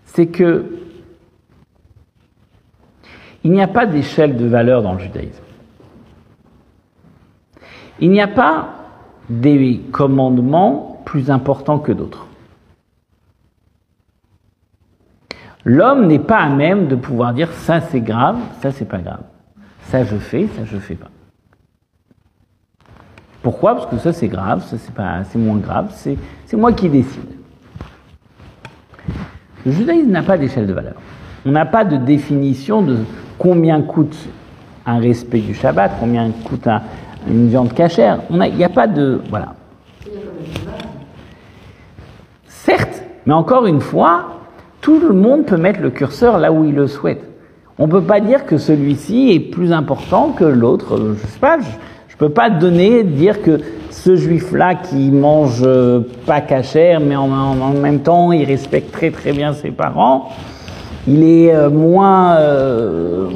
C'est 0.05 0.29
que 0.29 0.65
il 3.43 3.51
n'y 3.51 3.63
a 3.63 3.67
pas 3.67 3.85
d'échelle 3.85 4.37
de 4.37 4.47
valeur 4.47 4.83
dans 4.83 4.93
le 4.93 5.01
judaïsme. 5.01 5.43
Il 7.99 8.13
n'y 8.13 8.21
a 8.21 8.29
pas 8.29 8.77
des 9.29 9.81
commandements 9.91 11.03
plus 11.05 11.33
importants 11.33 11.81
que 11.81 11.91
d'autres. 11.91 12.29
L'homme 15.65 16.07
n'est 16.07 16.19
pas 16.19 16.39
à 16.39 16.51
même 16.51 16.89
de 16.89 16.95
pouvoir 16.95 17.33
dire 17.33 17.51
ça 17.53 17.81
c'est 17.81 18.01
grave, 18.01 18.37
ça 18.61 18.71
c'est 18.71 18.85
pas 18.85 18.99
grave. 18.99 19.23
Ça 19.85 20.05
je 20.05 20.17
fais, 20.17 20.47
ça 20.57 20.65
je 20.65 20.77
fais 20.77 20.95
pas. 20.95 21.09
Pourquoi? 23.43 23.75
Parce 23.75 23.87
que 23.87 23.99
ça 23.99 24.13
c'est 24.13 24.29
grave, 24.29 24.63
ça 24.65 24.77
c'est 24.79 24.95
pas, 24.95 25.25
c'est 25.25 25.39
moins 25.39 25.57
grave, 25.57 25.91
c'est, 25.93 26.17
moi 26.55 26.73
qui 26.73 26.89
décide. 26.89 27.31
Le 29.67 29.73
judaïsme 29.73 30.11
n'a 30.11 30.23
pas 30.23 30.37
d'échelle 30.37 30.67
de 30.67 30.73
valeur. 30.73 30.95
On 31.47 31.51
n'a 31.51 31.67
pas 31.67 31.85
de 31.85 31.97
définition 31.97 32.83
de 32.83 32.99
combien 33.39 33.83
coûte 33.83 34.17
un 34.87 34.99
respect 34.99 35.41
du 35.41 35.55
Shabbat, 35.55 35.93
combien 35.99 36.31
coûte 36.31 36.67
un, 36.67 36.83
une 37.27 37.49
viande 37.49 37.73
cachère. 37.73 38.21
Il 38.31 38.37
n'y 38.37 38.65
a, 38.65 38.67
a 38.67 38.71
pas 38.71 38.87
de. 38.87 39.23
Voilà. 39.31 39.55
Certes, 42.47 43.03
mais 43.27 43.33
encore 43.35 43.67
une 43.67 43.81
fois, 43.81 44.34
tout 44.85 45.01
le 45.01 45.15
monde 45.15 45.47
peut 45.47 45.57
mettre 45.57 45.81
le 45.81 45.89
curseur 45.89 46.39
là 46.39 46.53
où 46.53 46.63
il 46.63 46.75
le 46.75 46.87
souhaite. 46.87 47.23
On 47.79 47.87
ne 47.87 47.91
peut 47.91 48.03
pas 48.03 48.21
dire 48.21 48.45
que 48.45 48.59
celui-ci 48.59 49.33
est 49.33 49.41
plus 49.41 49.73
important 49.73 50.35
que 50.37 50.45
l'autre. 50.45 50.99
Je 50.99 51.27
sais 51.27 51.39
pas, 51.39 51.57
je, 51.59 51.65
ne 52.15 52.19
peux 52.19 52.29
pas 52.29 52.51
donner, 52.51 53.03
dire 53.03 53.41
que 53.41 53.61
ce 53.89 54.15
juif-là 54.15 54.75
qui 54.75 55.11
mange 55.11 55.63
euh, 55.65 56.01
pas 56.27 56.43
cachère, 56.43 57.01
mais 57.01 57.17
en, 57.17 57.73
même 57.73 58.01
temps 58.01 58.31
il 58.31 58.45
respecte 58.45 58.93
très 58.93 59.11
très 59.11 59.33
bien 59.33 59.55
ses 59.55 59.71
parents, 59.71 60.29
il 61.09 61.25
est 61.25 61.55
euh, 61.55 61.71
moins, 61.71 62.35
euh, 62.37 63.31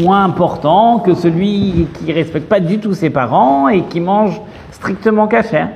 moins 0.00 0.22
important 0.22 1.00
que 1.00 1.14
celui 1.14 1.88
qui 1.98 2.12
respecte 2.12 2.48
pas 2.48 2.60
du 2.60 2.78
tout 2.78 2.94
ses 2.94 3.10
parents 3.10 3.68
et 3.68 3.82
qui 3.82 3.98
mange 3.98 4.40
strictement 4.70 5.26
cachère. 5.26 5.70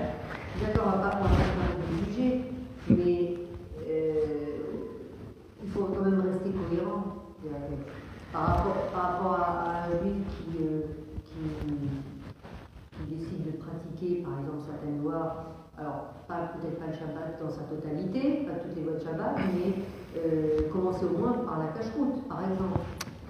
Alors 15.78 16.14
peut-être 16.28 16.78
pas 16.78 16.86
le 16.86 16.92
Shabbat 16.92 17.38
dans 17.42 17.50
sa 17.50 17.62
totalité, 17.62 18.46
pas 18.46 18.58
toutes 18.62 18.76
les 18.76 18.82
voies 18.82 18.94
de 18.98 19.04
Shabbat, 19.04 19.36
mais 19.54 19.74
euh, 20.16 20.68
commencer 20.72 21.04
au 21.04 21.18
moins 21.18 21.32
par 21.44 21.58
la 21.58 21.66
cache-route, 21.76 22.26
par 22.28 22.40
exemple. 22.40 22.80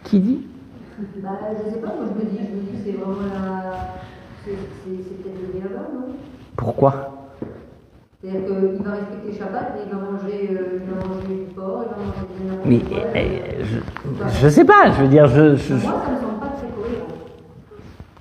Qui 0.05 0.21
dit? 0.21 0.47
Bah, 1.23 1.39
je 1.57 1.71
sais 1.71 1.81
pas, 1.81 1.89
moi 1.89 2.05
je 2.09 2.19
me 2.25 2.31
dis, 2.31 2.39
je 2.39 2.55
me 2.55 2.61
dis 2.63 2.73
que 2.73 2.85
c'est 2.85 2.93
vraiment 2.99 3.23
la. 3.33 3.95
C'est 4.45 4.53
peut-être 4.53 5.41
le 5.41 5.59
Béaba, 5.59 5.89
non? 5.95 6.15
Pourquoi? 6.57 7.29
C'est-à-dire 8.21 8.45
qu'il 8.47 8.85
va 8.85 8.91
respecter 8.93 9.33
Shabbat, 9.39 9.73
mais 9.75 9.83
il 9.87 9.93
va 9.93 10.01
manger, 10.05 10.51
euh, 10.53 10.79
il 10.83 10.91
va 10.91 11.07
manger 11.07 11.45
du 11.47 11.55
porc, 11.55 11.85
il 11.87 11.91
va 11.91 11.97
manger 11.97 12.27
des 12.39 12.69
Mais 12.69 12.81
quoi. 12.81 12.99
euh, 13.17 13.65
je, 13.65 14.41
je 14.43 14.49
sais 14.49 14.65
pas, 14.65 14.93
je 14.93 15.03
veux 15.03 15.09
dire, 15.09 15.27
je, 15.27 15.57
je, 15.57 15.75
Moi, 15.75 15.81
ça 15.83 16.11
me 16.13 16.21
semble 16.21 16.39
pas 16.39 16.53
très 16.57 16.69
cohérent. 16.69 17.09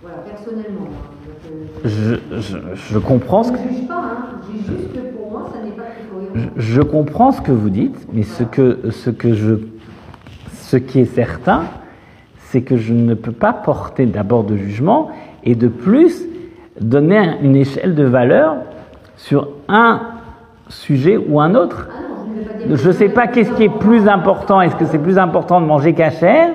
Voilà, 0.02 0.18
personnellement. 0.20 0.88
hein. 0.88 1.71
Je- 1.84 2.16
je, 2.32 2.40
je- 2.40 2.58
je 2.76 3.00
comprends 3.00 3.44
ce 3.44 3.52
que, 3.52 3.58
Je 6.56 6.82
comprends 6.82 7.32
ce 7.32 7.42
que 7.42 7.52
vous 7.52 7.70
dites, 7.70 8.08
mais 8.14 8.24
ce 8.24 8.44
que, 8.44 8.90
ce 8.92 9.10
que 9.10 9.34
je, 9.34 9.56
ce 10.54 10.78
qui 10.78 11.00
est 11.02 11.06
certain, 11.06 11.64
c'est 12.38 12.62
que 12.62 12.78
je 12.78 12.94
ne 12.94 13.14
peux 13.16 13.32
pas 13.34 13.52
porter 13.54 14.06
d'abord 14.06 14.44
de 14.46 14.56
jugement 14.56 15.10
et 15.44 15.56
de 15.56 15.68
plus 15.68 16.24
donner 16.80 17.18
un- 17.18 17.40
une 17.42 17.56
échelle 17.58 17.96
de 17.96 18.04
valeur 18.06 18.56
sur 19.18 19.50
un 19.68 20.02
sujet 20.70 21.18
ou 21.18 21.42
un 21.42 21.54
autre. 21.56 21.90
Ah. 21.92 21.98
Je 22.74 22.88
ne 22.88 22.94
sais 22.94 23.10
pas 23.10 23.28
qu'est-ce 23.28 23.52
qui 23.54 23.64
est 23.64 23.70
plus 23.80 24.08
important. 24.08 24.62
Est-ce 24.62 24.76
que 24.76 24.86
c'est 24.86 25.00
plus 25.00 25.18
important 25.18 25.60
de 25.60 25.66
manger 25.66 25.94
cachère 25.94 26.50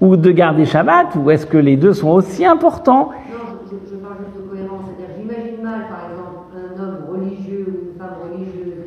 ou 0.00 0.16
de 0.16 0.30
garder 0.30 0.64
Shabbat 0.64 1.16
ou 1.16 1.30
est-ce 1.30 1.46
que 1.46 1.58
les 1.58 1.76
deux 1.76 1.92
sont 1.92 2.10
aussi 2.10 2.46
importants 2.46 3.10
Non, 3.30 3.56
je, 3.70 3.76
je- 3.76 3.90
je 3.90 3.96
parle 3.96 4.14
juste 4.24 4.36
de 4.36 4.48
cohérence. 4.50 4.80
C'est-à-dire, 4.86 5.14
j'imagine 5.18 5.62
mal, 5.62 5.80
par 5.88 6.08
exemple, 6.10 6.38
un 6.56 6.82
homme 6.82 6.96
religieux 7.12 7.66
ou 7.68 7.92
une 7.92 7.98
femme 7.98 8.16
religieuse, 8.24 8.84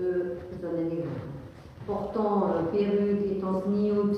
euh, 0.00 0.34
je 0.52 0.58
donne 0.62 0.76
un 0.76 0.84
exemple, 0.84 1.08
perruque, 2.78 3.32
étant 3.36 3.60
sniout, 3.66 4.16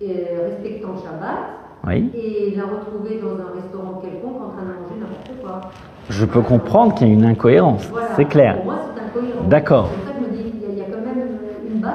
et 0.00 0.10
euh, 0.10 0.48
respectant 0.48 0.94
Shabbat, 0.96 1.38
Oui. 1.86 2.10
et 2.14 2.54
la 2.56 2.62
retrouver 2.64 3.20
dans 3.20 3.34
un 3.42 3.60
restaurant 3.60 4.00
quelconque 4.02 4.36
en 4.42 4.48
train 4.50 4.62
de 4.62 4.82
manger 4.82 5.00
n'importe 5.00 5.32
quoi. 5.42 5.60
Je 6.08 6.24
peux 6.24 6.40
comprendre 6.40 6.94
qu'il 6.94 7.08
y 7.08 7.10
a 7.10 7.14
une 7.14 7.24
incohérence. 7.24 7.86
Voilà. 7.86 8.08
C'est 8.16 8.24
clair. 8.24 8.56
Pour 8.56 8.64
moi, 8.64 8.76
c'est 8.94 9.02
incohérent. 9.20 9.48
D'accord. 9.48 9.88
C'est 9.90 9.96
pour 9.98 10.06
ça 10.06 10.12
que 10.18 10.24
je 10.24 10.30
me 10.30 10.42
dis, 10.42 10.52
il 10.70 10.78
y, 10.78 10.80
a- 10.80 10.84
quand 10.84 11.04
même 11.04 11.26
une, 11.74 11.80
base. 11.80 11.92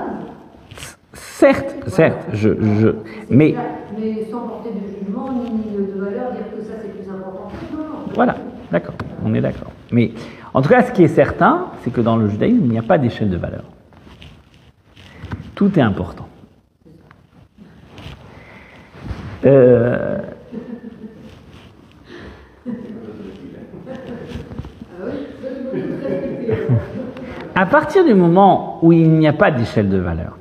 Certes, 1.14 1.76
certes, 1.88 2.26
je, 2.34 2.50
je, 2.80 2.90
mais 3.30 3.56
Mais 3.98 4.26
sans 4.32 4.40
porter 4.48 4.70
de 4.70 4.88
jugement 5.06 5.32
ni, 5.34 5.50
ni 5.52 5.86
de 5.88 6.00
valeur, 6.00 6.32
dire 6.32 6.46
que 6.56 6.62
ça 6.64 6.74
c'est 6.82 6.90
plus 6.90 7.10
important. 7.10 7.50
Non, 7.74 7.80
non. 7.80 8.14
voilà, 8.14 8.36
d'accord, 8.72 8.96
on 9.26 9.34
est 9.34 9.42
d'accord. 9.42 9.72
Mais 9.92 10.12
en 10.54 10.62
tout 10.62 10.70
cas, 10.70 10.84
ce 10.84 10.92
qui 10.92 11.04
est 11.04 11.08
certain, 11.10 11.68
c'est 11.84 11.92
que 11.92 12.02
dans 12.02 12.16
le 12.16 12.28
judaïsme, 12.30 12.62
il 12.64 12.72
n'y 12.72 12.80
a 12.80 12.84
pas 12.84 12.98
d'échelle 12.98 13.30
de 13.30 13.38
valeur. 13.38 13.64
Tout 15.56 15.80
est 15.80 15.82
important. 15.82 16.28
Euh, 19.46 20.22
à 27.56 27.66
partir 27.66 28.04
du 28.04 28.14
moment 28.14 28.80
où 28.84 28.92
il 28.92 29.10
n'y 29.12 29.28
a 29.28 29.34
pas 29.34 29.52
d'échelle 29.52 29.90
de 29.90 29.98
valeur, 29.98 30.38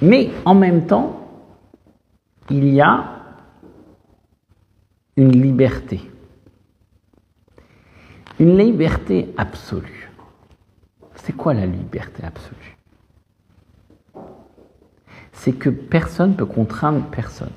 mais 0.00 0.30
en 0.44 0.54
même 0.54 0.86
temps, 0.86 1.20
il 2.50 2.72
y 2.72 2.80
a 2.80 3.04
une 5.16 5.32
liberté. 5.32 6.00
Une 8.38 8.58
liberté 8.58 9.32
absolue. 9.36 10.03
C'est 11.16 11.34
quoi 11.34 11.54
la 11.54 11.66
liberté 11.66 12.22
absolue? 12.24 12.76
C'est 15.32 15.52
que 15.52 15.70
personne 15.70 16.30
ne 16.30 16.36
peut 16.36 16.46
contraindre 16.46 17.04
personne. 17.06 17.50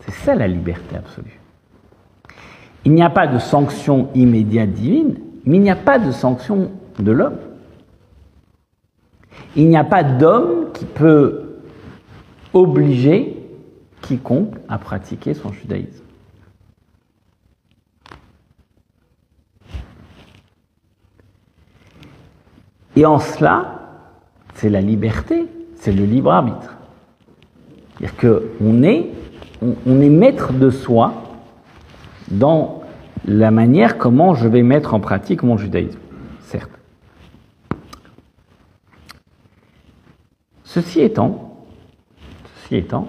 C'est 0.00 0.12
ça 0.12 0.34
la 0.34 0.46
liberté 0.46 0.96
absolue. 0.96 1.40
Il 2.84 2.92
n'y 2.92 3.02
a 3.02 3.10
pas 3.10 3.26
de 3.26 3.38
sanction 3.38 4.10
immédiate 4.14 4.70
divine, 4.70 5.18
mais 5.44 5.56
il 5.56 5.62
n'y 5.62 5.70
a 5.70 5.76
pas 5.76 5.98
de 5.98 6.12
sanction 6.12 6.70
de 6.98 7.12
l'homme. 7.12 7.38
Il 9.56 9.68
n'y 9.68 9.76
a 9.76 9.84
pas 9.84 10.02
d'homme 10.02 10.72
qui 10.72 10.84
peut 10.84 11.60
obliger 12.52 13.40
quiconque 14.02 14.56
à 14.68 14.78
pratiquer 14.78 15.32
son 15.34 15.52
judaïsme. 15.52 16.03
Et 22.96 23.06
en 23.06 23.18
cela, 23.18 23.80
c'est 24.54 24.68
la 24.68 24.80
liberté, 24.80 25.46
c'est 25.76 25.92
le 25.92 26.04
libre 26.04 26.32
arbitre. 26.32 26.76
C'est-à-dire 27.98 28.40
qu'on 28.58 28.82
est, 28.82 29.10
on, 29.62 29.74
on 29.86 30.00
est 30.00 30.08
maître 30.08 30.52
de 30.52 30.70
soi 30.70 31.14
dans 32.30 32.82
la 33.26 33.50
manière 33.50 33.98
comment 33.98 34.34
je 34.34 34.48
vais 34.48 34.62
mettre 34.62 34.94
en 34.94 35.00
pratique 35.00 35.42
mon 35.42 35.56
judaïsme, 35.56 35.98
certes. 36.40 36.70
Ceci 40.62 41.00
étant, 41.00 41.56
ceci 42.56 42.76
étant, 42.76 43.08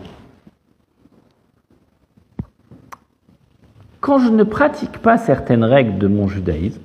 quand 4.00 4.20
je 4.20 4.30
ne 4.30 4.44
pratique 4.44 5.00
pas 5.00 5.18
certaines 5.18 5.64
règles 5.64 5.98
de 5.98 6.08
mon 6.08 6.28
judaïsme, 6.28 6.82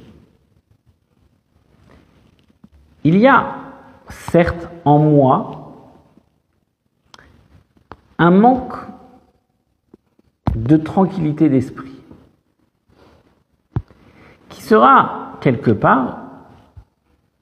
il 3.04 3.18
y 3.18 3.26
a 3.26 3.54
certes 4.08 4.68
en 4.84 4.98
moi 4.98 5.74
un 8.18 8.30
manque 8.30 8.74
de 10.54 10.76
tranquillité 10.76 11.48
d'esprit 11.48 12.00
qui 14.48 14.62
sera 14.62 15.38
quelque 15.40 15.70
part 15.70 16.18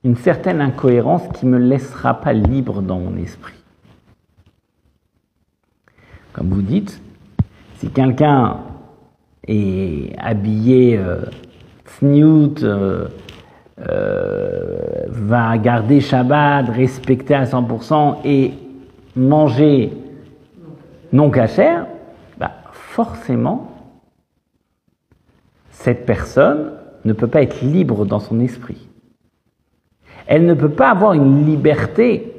une 0.05 0.17
certaine 0.17 0.61
incohérence 0.61 1.23
qui 1.35 1.47
ne 1.47 1.53
me 1.53 1.59
laissera 1.59 2.15
pas 2.15 2.33
libre 2.33 2.81
dans 2.83 2.99
mon 2.99 3.17
esprit. 3.17 3.59
Comme 6.33 6.51
vous 6.51 6.63
dites, 6.63 7.03
si 7.77 7.91
quelqu'un 7.91 8.59
est 9.47 10.17
habillé 10.19 10.97
euh, 10.97 11.25
sniout, 11.85 12.63
euh, 12.63 13.09
euh, 13.89 15.05
va 15.09 15.57
garder 15.59 16.01
Shabbat, 16.01 16.69
respecter 16.69 17.35
à 17.35 17.45
100% 17.45 18.17
et 18.25 18.55
manger 19.15 19.93
non 21.13 21.31
cachère, 21.31 21.87
bah 22.39 22.51
forcément, 22.73 23.73
cette 25.71 26.07
personne 26.07 26.73
ne 27.05 27.13
peut 27.13 27.29
pas 27.29 27.43
être 27.43 27.63
libre 27.63 28.05
dans 28.05 28.21
son 28.21 28.41
esprit. 28.41 28.89
Elle 30.27 30.45
ne 30.45 30.55
peut 30.55 30.71
pas 30.71 30.91
avoir 30.91 31.15
une 31.15 31.47
liberté 31.47 32.35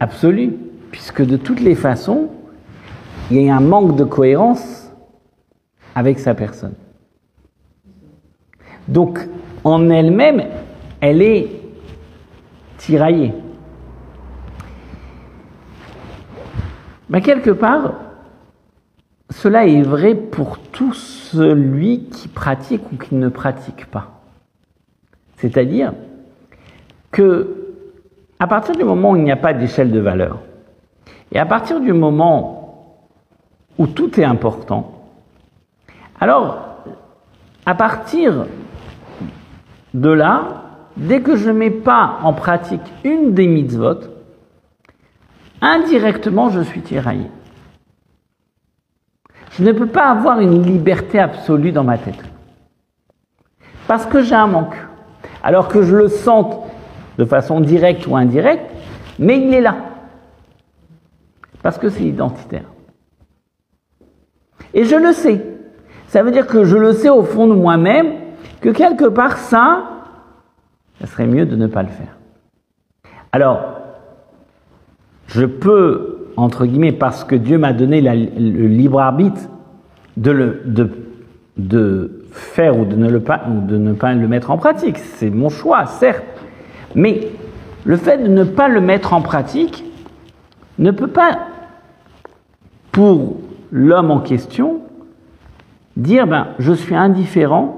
absolue, 0.00 0.54
puisque 0.90 1.24
de 1.24 1.36
toutes 1.36 1.60
les 1.60 1.74
façons, 1.74 2.28
il 3.30 3.40
y 3.40 3.48
a 3.48 3.56
un 3.56 3.60
manque 3.60 3.96
de 3.96 4.04
cohérence 4.04 4.92
avec 5.94 6.18
sa 6.18 6.34
personne. 6.34 6.74
Donc, 8.88 9.18
en 9.64 9.90
elle-même, 9.90 10.44
elle 11.00 11.22
est 11.22 11.50
tiraillée. 12.78 13.32
Mais 17.08 17.20
quelque 17.20 17.50
part, 17.50 17.94
cela 19.30 19.66
est 19.66 19.82
vrai 19.82 20.14
pour 20.14 20.58
tout 20.58 20.92
celui 20.92 22.04
qui 22.04 22.28
pratique 22.28 22.82
ou 22.92 22.96
qui 22.96 23.14
ne 23.14 23.28
pratique 23.28 23.86
pas. 23.86 24.20
C'est-à-dire 25.36 25.92
que, 27.10 27.74
à 28.38 28.46
partir 28.46 28.74
du 28.74 28.84
moment 28.84 29.12
où 29.12 29.16
il 29.16 29.24
n'y 29.24 29.32
a 29.32 29.36
pas 29.36 29.52
d'échelle 29.52 29.90
de 29.90 30.00
valeur, 30.00 30.38
et 31.32 31.38
à 31.38 31.46
partir 31.46 31.80
du 31.80 31.92
moment 31.92 32.96
où 33.78 33.86
tout 33.86 34.18
est 34.20 34.24
important, 34.24 34.92
alors, 36.20 36.58
à 37.66 37.74
partir 37.74 38.46
de 39.96 40.10
là, 40.10 40.62
dès 40.98 41.22
que 41.22 41.36
je 41.36 41.48
ne 41.48 41.56
mets 41.56 41.70
pas 41.70 42.18
en 42.22 42.34
pratique 42.34 42.82
une 43.02 43.32
des 43.32 43.46
mitzvot, 43.46 44.00
indirectement 45.62 46.50
je 46.50 46.60
suis 46.60 46.82
tiraillé. 46.82 47.30
Je 49.52 49.64
ne 49.64 49.72
peux 49.72 49.86
pas 49.86 50.10
avoir 50.10 50.40
une 50.40 50.62
liberté 50.62 51.18
absolue 51.18 51.72
dans 51.72 51.82
ma 51.82 51.96
tête. 51.96 52.22
Parce 53.86 54.04
que 54.04 54.20
j'ai 54.20 54.34
un 54.34 54.46
manque. 54.46 54.76
Alors 55.42 55.68
que 55.68 55.80
je 55.80 55.96
le 55.96 56.08
sente 56.08 56.58
de 57.16 57.24
façon 57.24 57.60
directe 57.60 58.06
ou 58.06 58.16
indirecte, 58.16 58.70
mais 59.18 59.38
il 59.38 59.54
est 59.54 59.62
là. 59.62 59.76
Parce 61.62 61.78
que 61.78 61.88
c'est 61.88 62.04
identitaire. 62.04 62.66
Et 64.74 64.84
je 64.84 64.96
le 64.96 65.12
sais. 65.14 65.42
Ça 66.08 66.22
veut 66.22 66.32
dire 66.32 66.46
que 66.46 66.64
je 66.64 66.76
le 66.76 66.92
sais 66.92 67.08
au 67.08 67.22
fond 67.22 67.46
de 67.46 67.54
moi-même, 67.54 68.25
que 68.60 68.70
quelque 68.70 69.06
part 69.06 69.38
ça, 69.38 69.84
ça 71.00 71.06
serait 71.06 71.26
mieux 71.26 71.46
de 71.46 71.56
ne 71.56 71.66
pas 71.66 71.82
le 71.82 71.88
faire. 71.88 72.16
Alors, 73.32 73.60
je 75.26 75.44
peux, 75.44 76.28
entre 76.36 76.66
guillemets, 76.66 76.92
parce 76.92 77.24
que 77.24 77.34
Dieu 77.34 77.58
m'a 77.58 77.72
donné 77.72 78.00
le 78.00 78.66
libre 78.66 79.00
arbitre 79.00 79.42
de, 80.16 80.30
le, 80.30 80.62
de, 80.64 80.90
de 81.56 82.24
faire 82.30 82.78
ou 82.78 82.84
de, 82.84 82.96
ne 82.96 83.10
le 83.10 83.20
pas, 83.20 83.42
ou 83.48 83.66
de 83.66 83.76
ne 83.76 83.92
pas 83.92 84.14
le 84.14 84.28
mettre 84.28 84.50
en 84.50 84.58
pratique. 84.58 84.98
C'est 84.98 85.30
mon 85.30 85.48
choix, 85.48 85.86
certes. 85.86 86.24
Mais 86.94 87.28
le 87.84 87.96
fait 87.96 88.18
de 88.18 88.28
ne 88.28 88.44
pas 88.44 88.68
le 88.68 88.80
mettre 88.80 89.12
en 89.12 89.20
pratique 89.20 89.84
ne 90.78 90.90
peut 90.90 91.08
pas, 91.08 91.38
pour 92.92 93.36
l'homme 93.70 94.10
en 94.10 94.20
question, 94.20 94.80
dire 95.96 96.26
ben, 96.26 96.48
je 96.58 96.72
suis 96.72 96.94
indifférent 96.94 97.75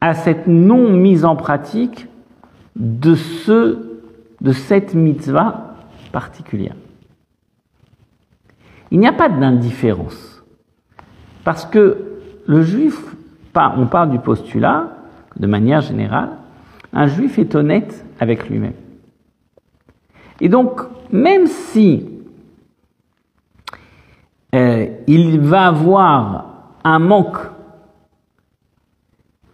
à 0.00 0.14
cette 0.14 0.46
non 0.46 0.90
mise 0.90 1.24
en 1.24 1.36
pratique 1.36 2.08
de 2.76 3.14
ce 3.14 3.90
de 4.40 4.52
cette 4.52 4.94
mitzvah 4.94 5.74
particulière. 6.12 6.74
Il 8.90 8.98
n'y 8.98 9.06
a 9.06 9.12
pas 9.12 9.28
d'indifférence. 9.28 10.42
Parce 11.44 11.64
que 11.64 12.20
le 12.46 12.62
juif, 12.62 12.98
on 13.54 13.86
parle 13.86 14.10
du 14.10 14.18
postulat, 14.18 14.88
de 15.36 15.46
manière 15.46 15.80
générale, 15.80 16.30
un 16.92 17.06
juif 17.06 17.38
est 17.38 17.54
honnête 17.54 18.04
avec 18.18 18.48
lui-même. 18.48 18.74
Et 20.40 20.48
donc, 20.48 20.80
même 21.12 21.46
si 21.46 22.08
euh, 24.54 24.86
il 25.06 25.38
va 25.40 25.68
avoir 25.68 26.46
un 26.82 26.98
manque 26.98 27.38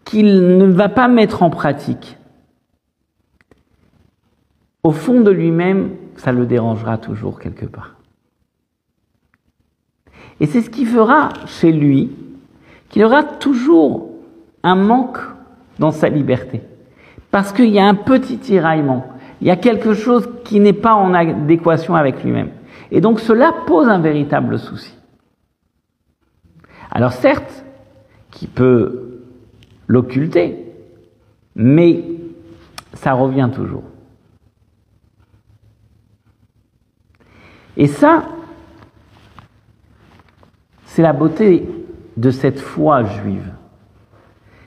qu'il 0.06 0.56
ne 0.56 0.64
va 0.64 0.88
pas 0.88 1.08
mettre 1.08 1.42
en 1.42 1.50
pratique, 1.50 2.16
au 4.82 4.92
fond 4.92 5.20
de 5.20 5.32
lui-même, 5.32 5.96
ça 6.14 6.32
le 6.32 6.46
dérangera 6.46 6.96
toujours 6.96 7.40
quelque 7.40 7.66
part. 7.66 7.96
Et 10.38 10.46
c'est 10.46 10.62
ce 10.62 10.70
qui 10.70 10.86
fera 10.86 11.30
chez 11.46 11.72
lui 11.72 12.12
qu'il 12.88 13.04
aura 13.04 13.24
toujours 13.24 14.10
un 14.62 14.76
manque 14.76 15.18
dans 15.80 15.90
sa 15.90 16.08
liberté. 16.08 16.62
Parce 17.32 17.52
qu'il 17.52 17.70
y 17.70 17.80
a 17.80 17.86
un 17.86 17.96
petit 17.96 18.38
tiraillement, 18.38 19.08
il 19.40 19.48
y 19.48 19.50
a 19.50 19.56
quelque 19.56 19.92
chose 19.92 20.28
qui 20.44 20.60
n'est 20.60 20.72
pas 20.72 20.94
en 20.94 21.14
adéquation 21.14 21.96
avec 21.96 22.22
lui-même. 22.22 22.50
Et 22.92 23.00
donc 23.00 23.18
cela 23.18 23.52
pose 23.66 23.88
un 23.88 23.98
véritable 23.98 24.60
souci. 24.60 24.94
Alors 26.92 27.12
certes, 27.12 27.64
qui 28.30 28.46
peut 28.46 29.15
l'occulter, 29.86 30.64
mais 31.54 32.04
ça 32.94 33.12
revient 33.12 33.50
toujours. 33.54 33.84
Et 37.76 37.88
ça, 37.88 38.24
c'est 40.84 41.02
la 41.02 41.12
beauté 41.12 41.68
de 42.16 42.30
cette 42.30 42.58
foi 42.58 43.04
juive. 43.04 43.52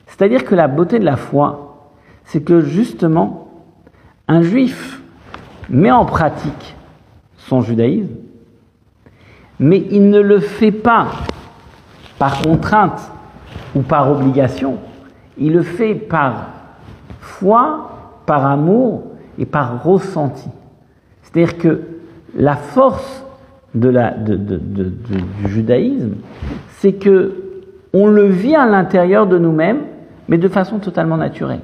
C'est-à-dire 0.05 0.45
que 0.45 0.53
la 0.53 0.67
beauté 0.67 0.99
de 0.99 1.05
la 1.05 1.17
foi, 1.17 1.91
c'est 2.25 2.43
que 2.43 2.61
justement, 2.61 3.47
un 4.27 4.43
juif 4.43 5.01
met 5.69 5.91
en 5.91 6.05
pratique 6.05 6.75
son 7.37 7.61
judaïsme, 7.61 8.15
mais 9.59 9.83
il 9.89 10.09
ne 10.09 10.19
le 10.19 10.39
fait 10.39 10.71
pas 10.71 11.07
par 12.19 12.41
contrainte 12.41 13.11
ou 13.75 13.81
par 13.81 14.11
obligation, 14.11 14.77
il 15.39 15.53
le 15.53 15.63
fait 15.63 15.95
par 15.95 16.49
foi, 17.19 17.89
par 18.25 18.45
amour 18.45 19.03
et 19.37 19.45
par 19.45 19.83
ressenti. 19.83 20.49
C'est-à-dire 21.23 21.57
que 21.57 21.81
la 22.35 22.55
force 22.55 23.23
du 23.73 23.89
judaïsme, 25.45 26.15
c'est 26.77 26.93
que 26.93 27.35
on 27.93 28.07
le 28.07 28.25
vit 28.25 28.55
à 28.55 28.67
l'intérieur 28.67 29.25
de 29.25 29.37
nous-mêmes, 29.37 29.81
mais 30.27 30.37
de 30.37 30.47
façon 30.47 30.77
totalement 30.79 31.17
naturelle. 31.17 31.61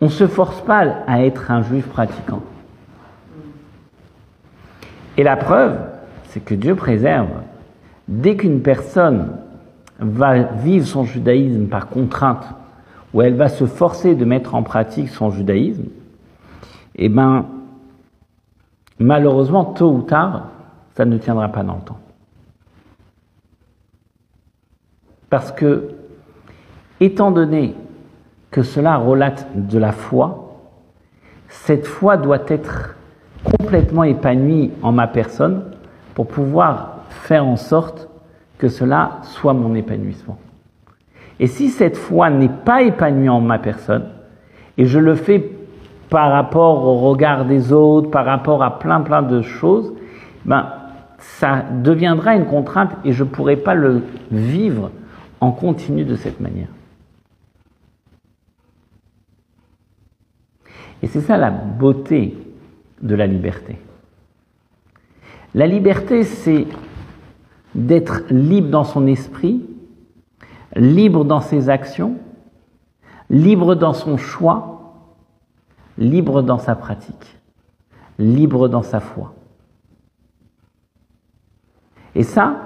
On 0.00 0.06
ne 0.06 0.10
se 0.10 0.26
force 0.26 0.60
pas 0.62 0.84
à 1.06 1.22
être 1.24 1.50
un 1.50 1.62
juif 1.62 1.86
pratiquant. 1.86 2.42
Et 5.16 5.22
la 5.22 5.36
preuve, 5.36 5.78
c'est 6.28 6.44
que 6.44 6.54
Dieu 6.54 6.74
préserve. 6.74 7.28
Dès 8.08 8.36
qu'une 8.36 8.60
personne 8.60 9.28
va 9.98 10.42
vivre 10.42 10.86
son 10.86 11.04
judaïsme 11.04 11.66
par 11.66 11.88
contrainte, 11.88 12.44
ou 13.12 13.22
elle 13.22 13.34
va 13.34 13.48
se 13.48 13.66
forcer 13.66 14.14
de 14.14 14.24
mettre 14.24 14.54
en 14.54 14.62
pratique 14.62 15.08
son 15.08 15.30
judaïsme, 15.30 15.84
eh 16.96 17.08
ben, 17.08 17.46
malheureusement, 18.98 19.64
tôt 19.64 19.92
ou 19.92 20.02
tard, 20.02 20.48
ça 20.96 21.04
ne 21.04 21.18
tiendra 21.18 21.48
pas 21.48 21.62
dans 21.62 21.76
le 21.76 21.82
temps. 21.82 21.98
Parce 25.30 25.50
que, 25.52 25.90
étant 27.00 27.30
donné 27.30 27.74
que 28.50 28.62
cela 28.62 28.96
relate 28.96 29.48
de 29.54 29.78
la 29.78 29.92
foi, 29.92 30.60
cette 31.48 31.86
foi 31.86 32.16
doit 32.16 32.42
être 32.48 32.94
complètement 33.58 34.04
épanouie 34.04 34.70
en 34.82 34.92
ma 34.92 35.06
personne 35.06 35.64
pour 36.14 36.28
pouvoir 36.28 36.98
faire 37.08 37.46
en 37.46 37.56
sorte 37.56 38.08
que 38.58 38.68
cela 38.68 39.18
soit 39.22 39.54
mon 39.54 39.74
épanouissement. 39.74 40.38
Et 41.40 41.46
si 41.46 41.68
cette 41.68 41.96
foi 41.96 42.30
n'est 42.30 42.48
pas 42.48 42.82
épanouie 42.82 43.28
en 43.28 43.40
ma 43.40 43.58
personne, 43.58 44.06
et 44.78 44.86
je 44.86 44.98
le 44.98 45.14
fais 45.14 45.50
par 46.08 46.30
rapport 46.30 46.84
au 46.84 47.10
regard 47.10 47.44
des 47.44 47.72
autres, 47.72 48.10
par 48.10 48.24
rapport 48.24 48.62
à 48.62 48.78
plein 48.78 49.00
plein 49.00 49.22
de 49.22 49.42
choses, 49.42 49.92
ben, 50.44 50.66
ça 51.18 51.64
deviendra 51.82 52.36
une 52.36 52.46
contrainte 52.46 52.90
et 53.04 53.12
je 53.12 53.24
ne 53.24 53.28
pourrai 53.28 53.56
pas 53.56 53.74
le 53.74 54.02
vivre 54.30 54.90
en 55.40 55.50
continu 55.50 56.04
de 56.04 56.16
cette 56.16 56.40
manière. 56.40 56.68
Et 61.02 61.06
c'est 61.06 61.20
ça 61.20 61.36
la 61.36 61.50
beauté 61.50 62.34
de 63.02 63.14
la 63.14 63.26
liberté. 63.26 63.76
La 65.54 65.66
liberté, 65.66 66.24
c'est 66.24 66.66
d'être 67.74 68.22
libre 68.30 68.68
dans 68.70 68.84
son 68.84 69.06
esprit, 69.06 69.64
libre 70.76 71.24
dans 71.24 71.40
ses 71.40 71.68
actions, 71.68 72.16
libre 73.30 73.74
dans 73.74 73.92
son 73.92 74.16
choix, 74.16 74.94
libre 75.98 76.42
dans 76.42 76.58
sa 76.58 76.74
pratique, 76.74 77.38
libre 78.18 78.68
dans 78.68 78.82
sa 78.82 79.00
foi. 79.00 79.34
Et 82.14 82.22
ça, 82.22 82.56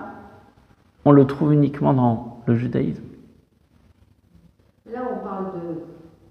on 1.04 1.12
le 1.12 1.26
trouve 1.26 1.54
uniquement 1.54 1.94
dans 1.94 2.42
le 2.46 2.54
judaïsme. 2.54 3.02
Là, 4.92 5.00
on 5.10 5.24
parle 5.24 5.46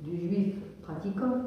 du 0.01 0.17
juif 0.17 0.55
pratiquant. 0.83 1.41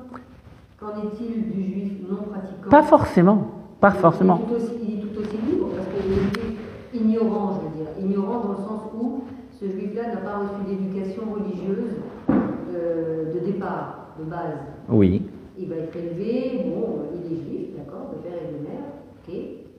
Qu'en 0.79 0.97
est-il 1.03 1.51
du 1.51 1.63
juif 1.63 1.93
non 2.09 2.23
pratiquant? 2.23 2.71
Pas 2.71 2.83
forcément, 2.83 3.51
pas 3.81 3.91
forcément. 3.91 4.41
Aussi, 4.51 4.73
il 4.83 4.99
est 4.99 5.03
tout 5.03 5.21
aussi 5.21 5.37
libre 5.37 5.69
parce 5.77 5.89
qu'il 5.89 6.13
est 6.13 7.10
ignorant, 7.21 7.61
je 7.61 7.69
veux 7.69 7.85
dire. 7.85 7.93
Ignorant 8.01 8.41
dans 8.41 8.53
le 8.53 8.57
sens 8.57 8.83
où 8.99 9.23
ce 9.61 9.67
juif-là 9.67 10.09
n'a 10.09 10.21
pas 10.21 10.39
reçu 10.39 10.65
d'éducation 10.67 11.23
religieuse 11.33 11.97
euh, 12.31 13.33
de 13.35 13.39
départ, 13.41 14.15
de 14.19 14.25
base. 14.25 14.59
Oui 14.89 15.23
il 15.61 15.69
va 15.69 15.77
être 15.77 15.95
élevé, 15.95 16.65
bon, 16.65 17.01
il 17.15 17.33
est 17.33 17.41
juif, 17.43 17.77
d'accord, 17.77 18.13
le 18.13 18.19
père 18.23 18.39
et 18.39 18.53
le 18.53 18.61
mère, 18.61 18.81
ok, 19.19 19.35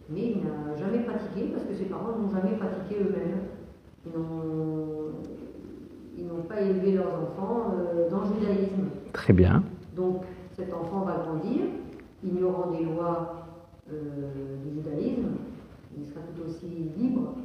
mais 0.09 0.33
il 0.33 0.37
n'a 0.43 0.75
jamais 0.77 1.03
pratiqué 1.03 1.51
parce 1.53 1.65
que 1.65 1.73
ses 1.73 1.85
parents 1.85 2.17
n'ont 2.19 2.29
jamais 2.29 2.55
pratiqué 2.57 2.97
eux-mêmes. 3.01 3.39
Ils 6.17 6.27
n'ont 6.27 6.43
pas 6.47 6.61
élevé 6.61 6.93
leurs 6.93 7.13
enfants 7.13 7.73
euh, 7.73 8.09
dans 8.09 8.21
le 8.21 8.39
judaïsme. 8.39 8.89
Très 9.13 9.33
bien. 9.33 9.63
Donc 9.95 10.23
cet 10.55 10.71
enfant 10.73 11.01
va 11.01 11.23
grandir, 11.25 11.61
ignorant 12.23 12.69
des 12.71 12.85
lois 12.85 13.47
euh, 13.91 14.31
du 14.63 14.75
judaïsme, 14.75 15.29
il 15.97 16.05
sera 16.05 16.21
tout 16.35 16.49
aussi 16.49 16.65
libre. 16.97 17.35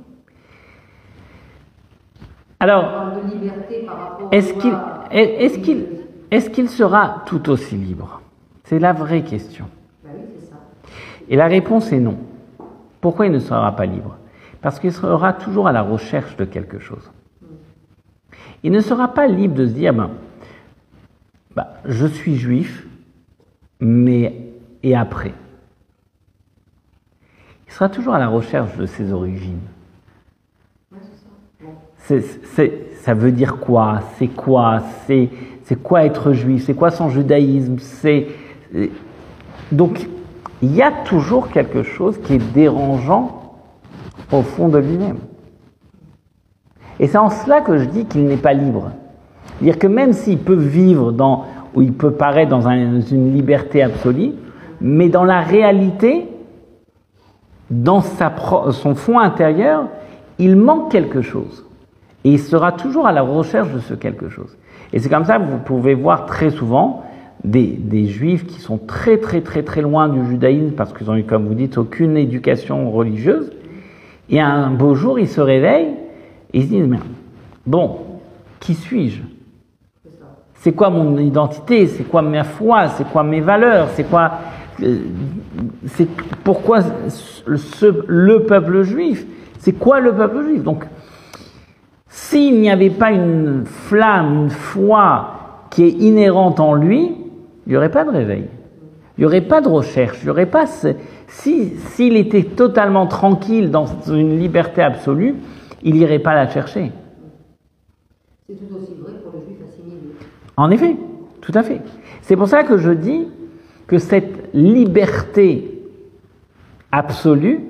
Alors, 2.59 3.13
est-ce 4.33 4.53
qu'il 5.59 5.87
est, 6.31 6.31
est 6.31 6.67
sera 6.67 7.23
tout 7.27 7.51
aussi 7.51 7.77
libre? 7.77 8.23
C'est 8.65 8.79
la 8.79 8.93
vraie 8.93 9.23
question. 9.23 9.67
Bah 10.03 10.11
Et 11.29 11.37
la 11.37 11.47
réponse 11.47 11.93
est 11.93 12.01
non. 12.01 12.17
Pourquoi 13.01 13.27
il 13.27 13.33
ne 13.33 13.39
sera 13.39 13.75
pas 13.77 13.87
libre? 13.87 14.17
Parce 14.63 14.81
qu'il 14.81 14.93
sera 14.93 15.33
toujours 15.33 15.69
à 15.69 15.73
la 15.73 15.83
recherche 15.83 16.37
de 16.37 16.45
quelque 16.45 16.79
chose. 16.79 17.11
Il 18.63 18.73
ne 18.73 18.81
sera 18.81 19.09
pas 19.09 19.27
libre 19.27 19.55
de 19.55 19.67
se 19.67 19.73
dire, 19.73 19.93
ben, 19.93 20.11
ben 21.55 21.67
je 21.85 22.07
suis 22.07 22.37
juif, 22.37 22.87
mais 23.81 24.35
et 24.83 24.97
après? 24.97 25.35
Sera 27.77 27.91
toujours 27.91 28.15
à 28.15 28.19
la 28.19 28.29
recherche 28.29 28.75
de 28.79 28.87
ses 28.87 29.13
origines. 29.13 29.61
Ça. 31.99 33.13
Veut 33.15 33.33
dire 33.33 33.59
quoi? 33.59 34.01
C'est 34.17 34.29
quoi? 34.29 34.81
C'est 35.07 35.83
quoi 35.83 36.05
être 36.05 36.33
juif? 36.33 36.65
C'est 36.65 36.75
quoi 36.75 36.91
son 36.91 37.11
judaïsme? 37.11 37.77
Donc 39.71 40.09
il 40.63 40.75
y 40.75 40.81
a 40.81 40.91
toujours 40.91 41.51
quelque 41.51 41.83
chose 41.83 42.19
qui 42.23 42.35
est 42.35 42.53
dérangeant 42.55 43.57
au 44.33 44.41
fond 44.43 44.69
de 44.69 44.79
lui-même. 44.79 45.19
Et 46.99 47.09
c'est 47.09 47.19
en 47.19 47.29
cela 47.29 47.61
que 47.61 47.77
je 47.77 47.85
dis 47.85 48.07
qu'il 48.07 48.25
n'est 48.25 48.39
pas 48.39 48.55
libre. 48.55 48.93
C'est-à-dire 49.59 49.79
que 49.79 49.87
même 49.87 50.15
s'il 50.15 50.39
peut 50.39 50.55
vivre 50.55 51.13
dans, 51.13 51.45
ou 51.75 51.83
il 51.83 51.93
peut 51.93 52.13
paraître 52.13 52.51
dans 52.51 52.69
un- 52.69 53.01
une 53.03 53.35
liberté 53.35 53.83
absolue, 53.83 54.33
mais 54.81 55.11
dans 55.11 55.25
la 55.25 55.43
réalité, 55.43 56.27
dans 57.71 58.01
sa 58.01 58.33
son 58.71 58.95
fond 58.95 59.19
intérieur, 59.19 59.85
il 60.39 60.57
manque 60.57 60.91
quelque 60.91 61.23
chose. 61.23 61.65
Et 62.25 62.33
il 62.33 62.41
sera 62.41 62.73
toujours 62.73 63.07
à 63.07 63.13
la 63.13 63.23
recherche 63.23 63.73
de 63.73 63.79
ce 63.79 63.95
quelque 63.95 64.29
chose. 64.29 64.57
Et 64.93 64.99
c'est 64.99 65.09
comme 65.09 65.25
ça 65.25 65.39
que 65.39 65.45
vous 65.45 65.59
pouvez 65.59 65.95
voir 65.95 66.27
très 66.27 66.51
souvent 66.51 67.05
des, 67.45 67.67
des 67.67 68.07
juifs 68.07 68.47
qui 68.47 68.61
sont 68.61 68.79
très 68.79 69.19
très 69.19 69.41
très 69.41 69.63
très 69.63 69.83
loin 69.83 70.09
du 70.09 70.27
judaïsme 70.27 70.73
parce 70.73 70.93
qu'ils 70.93 71.11
ont 71.11 71.17
eu, 71.17 71.25
comme 71.25 71.47
vous 71.47 71.55
dites, 71.55 71.79
aucune 71.79 72.17
éducation 72.17 72.91
religieuse. 72.91 73.53
Et 74.29 74.41
un 74.41 74.71
beau 74.71 74.95
jour, 74.95 75.19
ils 75.19 75.29
se 75.29 75.41
réveillent 75.41 75.95
et 76.53 76.59
ils 76.59 76.63
se 76.63 76.69
disent, 76.69 76.87
mais 76.87 76.99
bon, 77.67 77.99
qui 78.61 78.75
suis-je? 78.75 79.23
C'est 80.55 80.73
quoi 80.73 80.91
mon 80.91 81.17
identité? 81.19 81.87
C'est 81.87 82.05
quoi 82.05 82.23
ma 82.23 82.43
foi? 82.43 82.89
C'est 82.89 83.09
quoi 83.09 83.23
mes 83.23 83.41
valeurs? 83.41 83.89
C'est 83.91 84.05
quoi 84.05 84.33
C'est 85.87 86.09
pourquoi 86.45 86.81
ce- 87.09 88.05
le 88.07 88.45
peuple 88.45 88.83
juif 88.83 89.27
C'est 89.59 89.73
quoi 89.73 90.01
le 90.01 90.13
peuple 90.15 90.43
juif? 90.45 90.63
Donc, 90.63 90.85
s'il 92.09 92.61
n'y 92.61 92.71
avait 92.71 92.91
pas 92.91 93.11
une 93.11 93.65
flamme, 93.65 94.43
une 94.45 94.51
foi 94.51 95.67
qui 95.71 95.85
est 95.85 95.91
inhérente 95.91 96.61
en 96.61 96.75
lui, 96.75 97.11
il 97.67 97.71
n'y 97.71 97.77
aurait 97.77 97.91
pas 97.91 98.05
de 98.05 98.11
réveil. 98.11 98.45
Il 99.19 99.23
n'y 99.23 99.27
aurait 99.27 99.41
pas 99.41 99.61
de 99.61 99.69
recherche. 99.69 100.19
Il 100.23 100.27
y 100.27 100.31
aurait 100.31 100.47
pas 100.47 100.67
ce- 100.67 100.95
si 101.27 101.71
s'il 101.77 102.17
était 102.17 102.43
totalement 102.45 103.07
tranquille 103.07 103.71
dans 103.71 103.87
une 104.09 104.39
liberté 104.39 104.83
absolue, 104.83 105.37
il 105.83 105.95
n'irait 105.95 106.19
pas 106.19 106.35
la 106.35 106.49
chercher. 106.49 106.93
C'est 108.49 108.55
tout 108.57 108.75
aussi 108.77 108.95
vrai 109.01 109.13
pour 109.25 109.33
le 109.41 109.47
juif 109.47 109.57
assimilé. 109.67 109.97
En 110.57 110.71
effet, 110.71 110.97
tout 111.41 111.53
à 111.55 111.63
fait. 111.63 111.81
C'est 112.23 112.37
pour 112.37 112.47
ça 112.49 112.63
que 112.63 112.77
je 112.77 112.91
dis 112.93 113.27
que 113.87 113.99
cette 113.99 114.36
liberté 114.55 115.83
absolue 116.93 117.61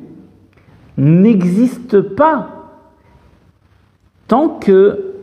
n'existe 0.96 2.00
pas 2.00 2.70
tant 4.28 4.48
que 4.58 5.14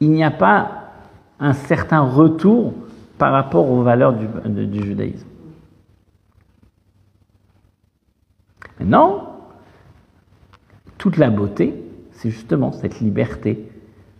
il 0.00 0.10
n'y 0.10 0.24
a 0.24 0.30
pas 0.30 0.92
un 1.40 1.52
certain 1.52 2.00
retour 2.00 2.74
par 3.18 3.32
rapport 3.32 3.70
aux 3.70 3.82
valeurs 3.82 4.12
du, 4.12 4.66
du 4.66 4.82
judaïsme. 4.82 5.26
Maintenant, 8.80 9.38
toute 10.98 11.16
la 11.16 11.30
beauté, 11.30 11.74
c'est 12.12 12.30
justement 12.30 12.72
cette 12.72 13.00
liberté, 13.00 13.70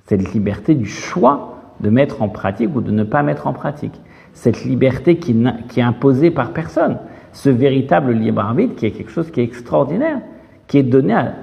cette 0.07 0.32
liberté 0.32 0.74
du 0.74 0.87
choix 0.87 1.61
de 1.80 1.91
mettre 1.91 2.22
en 2.22 2.28
pratique 2.28 2.74
ou 2.74 2.80
de 2.80 2.91
ne 2.91 3.05
pas 3.05 3.22
mettre 3.22 3.47
en 3.47 3.53
pratique, 3.53 4.01
cette 4.35 4.64
liberté 4.64 5.18
qui, 5.18 5.32
est 5.76 5.82
imposée 5.82 6.30
par 6.30 6.53
personne, 6.53 6.99
ce 7.32 7.49
véritable 7.49 8.12
libre 8.12 8.43
arbitre 8.43 8.74
qui 8.74 8.87
est 8.87 8.91
quelque 8.91 9.11
chose 9.11 9.30
qui 9.30 9.41
est 9.41 9.45
extraordinaire, 9.45 10.20
qui 10.66 10.78
est 10.78 10.82
donné 10.82 11.14
à, 11.14 11.35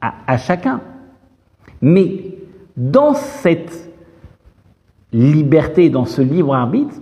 à- 0.00 0.14
à 0.26 0.36
chacun. 0.38 0.80
Mais 1.82 2.36
dans 2.76 3.14
cette 3.14 3.90
liberté, 5.12 5.90
dans 5.90 6.04
ce 6.04 6.22
libre 6.22 6.54
arbitre, 6.54 6.94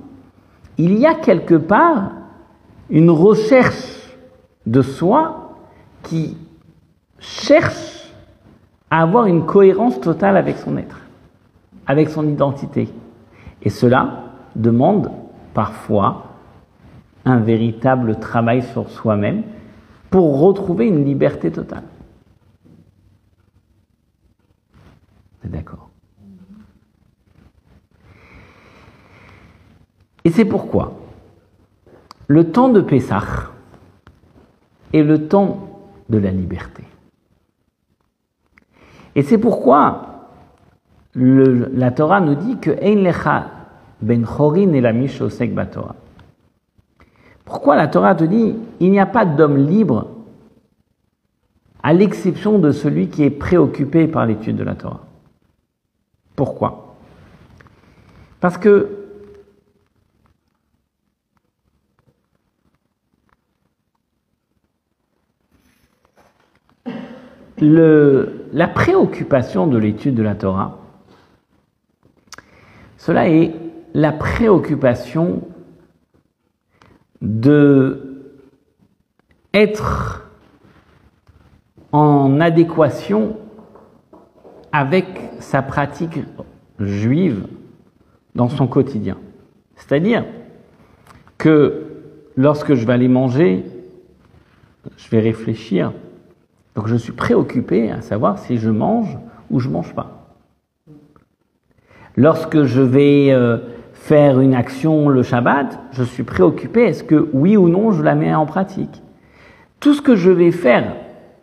il 0.78 0.98
y 0.98 1.06
a 1.06 1.14
quelque 1.14 1.54
part 1.54 2.10
une 2.90 3.10
recherche 3.10 4.10
de 4.66 4.82
soi 4.82 5.56
qui 6.02 6.36
cherche 7.18 8.12
à 8.90 9.02
avoir 9.02 9.26
une 9.26 9.46
cohérence 9.46 10.00
totale 10.00 10.36
avec 10.36 10.56
son 10.56 10.76
être, 10.76 11.00
avec 11.86 12.08
son 12.08 12.26
identité. 12.28 12.88
Et 13.62 13.70
cela 13.70 14.24
demande 14.54 15.10
parfois 15.54 16.26
un 17.24 17.38
véritable 17.38 18.18
travail 18.18 18.62
sur 18.62 18.90
soi-même 18.90 19.44
pour 20.10 20.40
retrouver 20.40 20.88
une 20.88 21.04
liberté 21.04 21.50
totale. 21.50 21.84
C'est 25.40 25.50
d'accord? 25.50 25.88
Et 30.24 30.30
c'est 30.30 30.44
pourquoi 30.44 30.92
le 32.26 32.50
temps 32.50 32.68
de 32.68 32.80
Pessah 32.80 33.50
est 34.92 35.02
le 35.02 35.28
temps 35.28 35.68
de 36.08 36.18
la 36.18 36.30
liberté. 36.30 36.84
Et 39.14 39.22
c'est 39.22 39.38
pourquoi 39.38 40.30
la 41.14 41.90
Torah 41.90 42.20
nous 42.20 42.34
dit 42.34 42.58
que 42.58 42.70
Ein 42.70 43.02
lecha 43.02 43.53
ben 44.04 44.24
chorin 44.24 44.72
et 44.72 44.80
la 44.80 44.92
mishosek 44.92 45.54
batorah. 45.54 45.96
Pourquoi 47.44 47.76
la 47.76 47.88
Torah 47.88 48.14
te 48.14 48.24
dit 48.24 48.54
il 48.80 48.90
n'y 48.90 49.00
a 49.00 49.06
pas 49.06 49.24
d'homme 49.24 49.56
libre 49.56 50.10
à 51.82 51.92
l'exception 51.92 52.58
de 52.58 52.70
celui 52.70 53.08
qui 53.08 53.22
est 53.22 53.30
préoccupé 53.30 54.06
par 54.06 54.26
l'étude 54.26 54.56
de 54.56 54.64
la 54.64 54.74
Torah? 54.74 55.00
Pourquoi? 56.36 56.96
Parce 58.40 58.58
que 58.58 59.00
la 67.56 68.68
préoccupation 68.68 69.66
de 69.66 69.78
l'étude 69.78 70.14
de 70.14 70.22
la 70.22 70.34
Torah, 70.34 70.78
cela 72.98 73.28
est 73.28 73.63
la 73.94 74.12
préoccupation 74.12 75.42
de 77.22 78.32
être 79.54 80.28
en 81.92 82.40
adéquation 82.40 83.36
avec 84.72 85.06
sa 85.38 85.62
pratique 85.62 86.18
juive 86.80 87.46
dans 88.34 88.48
son 88.48 88.66
quotidien. 88.66 89.16
C'est-à-dire 89.76 90.24
que 91.38 91.84
lorsque 92.36 92.74
je 92.74 92.84
vais 92.84 92.92
aller 92.92 93.08
manger, 93.08 93.64
je 94.96 95.08
vais 95.10 95.20
réfléchir. 95.20 95.92
Donc 96.74 96.88
je 96.88 96.96
suis 96.96 97.12
préoccupé 97.12 97.92
à 97.92 98.02
savoir 98.02 98.40
si 98.40 98.58
je 98.58 98.70
mange 98.70 99.16
ou 99.50 99.60
je 99.60 99.68
mange 99.68 99.94
pas. 99.94 100.36
Lorsque 102.16 102.64
je 102.64 102.80
vais 102.80 103.28
euh, 103.30 103.58
faire 104.04 104.38
une 104.40 104.54
action 104.54 105.08
le 105.08 105.22
Shabbat, 105.22 105.78
je 105.92 106.04
suis 106.04 106.24
préoccupé 106.24 106.82
est-ce 106.82 107.02
que 107.02 107.30
oui 107.32 107.56
ou 107.56 107.70
non 107.70 107.90
je 107.90 108.02
la 108.02 108.14
mets 108.14 108.34
en 108.34 108.44
pratique? 108.44 109.02
Tout 109.80 109.94
ce 109.94 110.02
que 110.02 110.14
je 110.14 110.30
vais 110.30 110.50
faire 110.50 110.94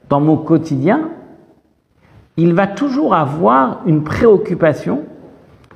dans 0.10 0.22
mon 0.22 0.38
quotidien, 0.38 1.10
il 2.38 2.54
va 2.54 2.68
toujours 2.68 3.16
avoir 3.16 3.82
une 3.88 4.04
préoccupation 4.04 5.06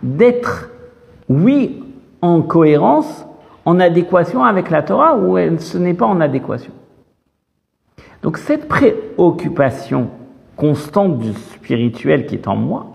d'être, 0.04 0.70
oui, 1.28 1.84
en 2.22 2.44
cohérence, 2.44 3.26
en 3.66 3.80
adéquation 3.80 4.44
avec 4.44 4.70
la 4.70 4.84
Torah 4.84 5.18
ou 5.18 5.40
ce 5.58 5.80
n'est 5.80 5.96
pas 5.96 6.06
en 6.06 6.22
adéquation. 6.22 6.74
Donc 8.22 8.38
cette 8.38 8.68
préoccupation 8.68 10.10
constante 10.56 11.18
du 11.18 11.34
spirituel 11.34 12.28
qui 12.28 12.36
est 12.36 12.48
en 12.48 12.56
moi, 12.56 12.94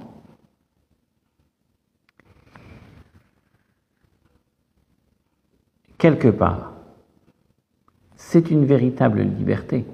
quelque 6.00 6.28
part, 6.28 6.72
c'est 8.16 8.50
une 8.50 8.64
véritable 8.64 9.20
liberté. 9.20 9.84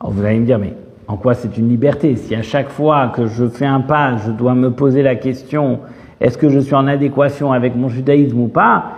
Alors 0.00 0.12
vous 0.12 0.24
allez 0.24 0.38
me 0.38 0.46
dire, 0.46 0.58
mais 0.58 0.74
en 1.08 1.16
quoi 1.16 1.34
c'est 1.34 1.58
une 1.58 1.68
liberté? 1.68 2.16
Si 2.16 2.34
à 2.34 2.42
chaque 2.42 2.70
fois 2.70 3.08
que 3.08 3.26
je 3.26 3.46
fais 3.48 3.66
un 3.66 3.80
pas, 3.80 4.16
je 4.16 4.30
dois 4.30 4.54
me 4.54 4.70
poser 4.70 5.02
la 5.02 5.16
question, 5.16 5.80
est-ce 6.20 6.38
que 6.38 6.48
je 6.48 6.58
suis 6.58 6.74
en 6.74 6.86
adéquation 6.86 7.52
avec 7.52 7.76
mon 7.76 7.88
judaïsme 7.88 8.40
ou 8.40 8.48
pas? 8.48 8.92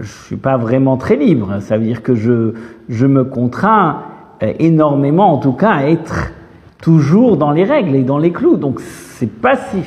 Je 0.00 0.10
suis 0.10 0.36
pas 0.36 0.56
vraiment 0.56 0.96
très 0.96 1.16
libre. 1.16 1.60
Ça 1.60 1.76
veut 1.76 1.84
dire 1.84 2.02
que 2.02 2.14
je, 2.14 3.06
me 3.06 3.24
contrains 3.24 4.02
euh, 4.42 4.52
énormément, 4.58 5.32
en 5.32 5.38
tout 5.38 5.52
cas, 5.52 5.72
à 5.72 5.84
être 5.84 6.32
toujours 6.80 7.36
dans 7.36 7.50
les 7.50 7.64
règles 7.64 7.94
et 7.94 8.02
dans 8.02 8.18
les 8.18 8.32
clous. 8.32 8.56
Donc 8.56 8.80
c'est 8.80 9.30
pas 9.30 9.56
si, 9.56 9.82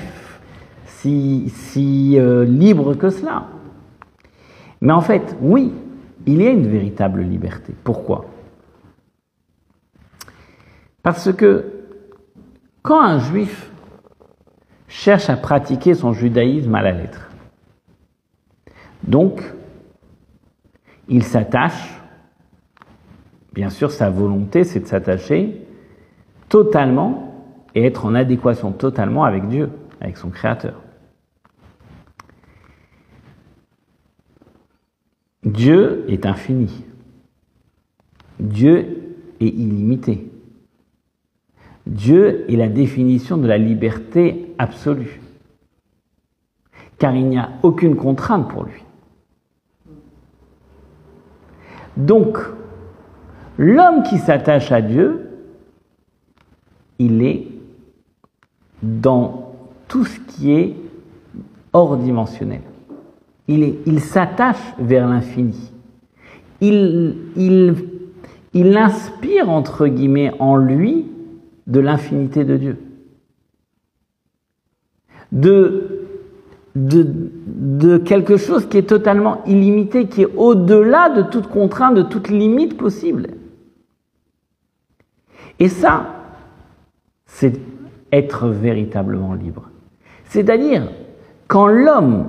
si, 0.86 1.50
si 1.50 2.20
euh, 2.20 2.46
libre 2.46 2.94
que 2.94 3.10
cela. 3.10 3.46
Mais 4.86 4.94
en 4.94 5.02
fait, 5.02 5.36
oui, 5.42 5.74
il 6.28 6.44
y 6.44 6.48
a 6.48 6.52
une 6.52 6.68
véritable 6.68 7.22
liberté. 7.22 7.74
Pourquoi? 7.84 8.26
Parce 11.02 11.34
que 11.34 11.66
quand 12.84 13.02
un 13.02 13.18
juif 13.18 13.72
cherche 14.88 15.28
à 15.32 15.38
pratiquer 15.38 15.96
son 15.96 16.14
judaïsme 16.14 16.76
à 16.76 16.84
la 16.84 16.92
lettre, 16.92 17.32
donc 19.02 19.42
il 21.08 21.24
s'attache, 21.24 22.00
bien 23.54 23.72
sûr 23.72 23.90
sa 23.90 24.12
volonté 24.12 24.64
c'est 24.64 24.82
de 24.82 24.86
s'attacher 24.86 25.66
totalement 26.48 27.44
et 27.74 27.88
être 27.88 28.06
en 28.06 28.14
adéquation 28.14 28.72
totalement 28.72 29.24
avec 29.24 29.48
Dieu, 29.48 29.72
avec 30.00 30.18
son 30.18 30.30
Créateur. 30.30 30.85
Dieu 35.46 36.04
est 36.08 36.26
infini. 36.26 36.84
Dieu 38.40 39.16
est 39.40 39.48
illimité. 39.48 40.32
Dieu 41.86 42.52
est 42.52 42.56
la 42.56 42.68
définition 42.68 43.38
de 43.38 43.48
la 43.48 43.60
liberté 43.60 44.54
absolue, 44.58 45.22
car 46.98 47.16
il 47.16 47.28
n'y 47.28 47.38
a 47.38 47.52
aucune 47.62 47.96
contrainte 47.96 48.50
pour 48.50 48.64
lui. 48.64 48.84
Donc, 51.96 52.40
l'homme 53.58 54.02
qui 54.04 54.18
s'attache 54.18 54.72
à 54.72 54.82
Dieu, 54.82 55.30
il 56.98 57.22
est 57.22 57.48
dans 58.82 59.54
tout 59.88 60.06
ce 60.06 60.20
qui 60.20 60.52
est 60.52 60.76
hors 61.72 61.98
dimensionnel. 61.98 62.62
Il, 63.48 64.00
s'attache 64.00 64.74
vers 64.80 65.08
l'infini. 65.08 65.72
Il, 66.62 67.16
inspire, 68.78 69.50
entre 69.50 69.88
guillemets, 69.88 70.32
en 70.40 70.56
lui 70.56 71.06
de 71.68 71.80
l'infinité 71.80 72.44
de 72.44 72.58
Dieu. 72.58 72.78
De, 75.32 75.92
quelque 78.06 78.38
chose 78.38 78.68
qui 78.68 78.78
est 78.78 78.90
totalement 78.90 79.44
illimité, 79.46 80.08
qui 80.08 80.24
est 80.24 80.36
au-delà 80.36 81.10
de 81.10 81.22
toute 81.22 81.48
contrainte, 81.48 81.96
de 81.96 82.02
toute 82.02 82.30
limite 82.30 82.78
possible. 82.78 83.28
Et 85.60 85.70
ça, 85.70 86.08
c'est 87.26 87.54
être 88.12 88.48
véritablement 88.48 89.34
libre. 89.34 89.70
C'est-à-dire, 90.26 90.90
quand 91.48 91.68
l'homme, 91.68 92.28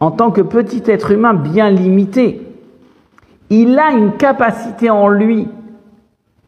en 0.00 0.10
tant 0.10 0.30
que 0.30 0.40
petit 0.40 0.82
être 0.86 1.10
humain 1.10 1.34
bien 1.34 1.70
limité, 1.70 2.40
il 3.50 3.78
a 3.78 3.90
une 3.90 4.16
capacité 4.16 4.88
en 4.90 5.08
lui 5.08 5.48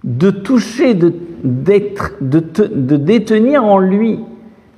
de 0.04 0.30
toucher, 0.30 0.94
de, 0.94 1.12
détenir 2.96 3.64
en 3.64 3.78
lui 3.78 4.20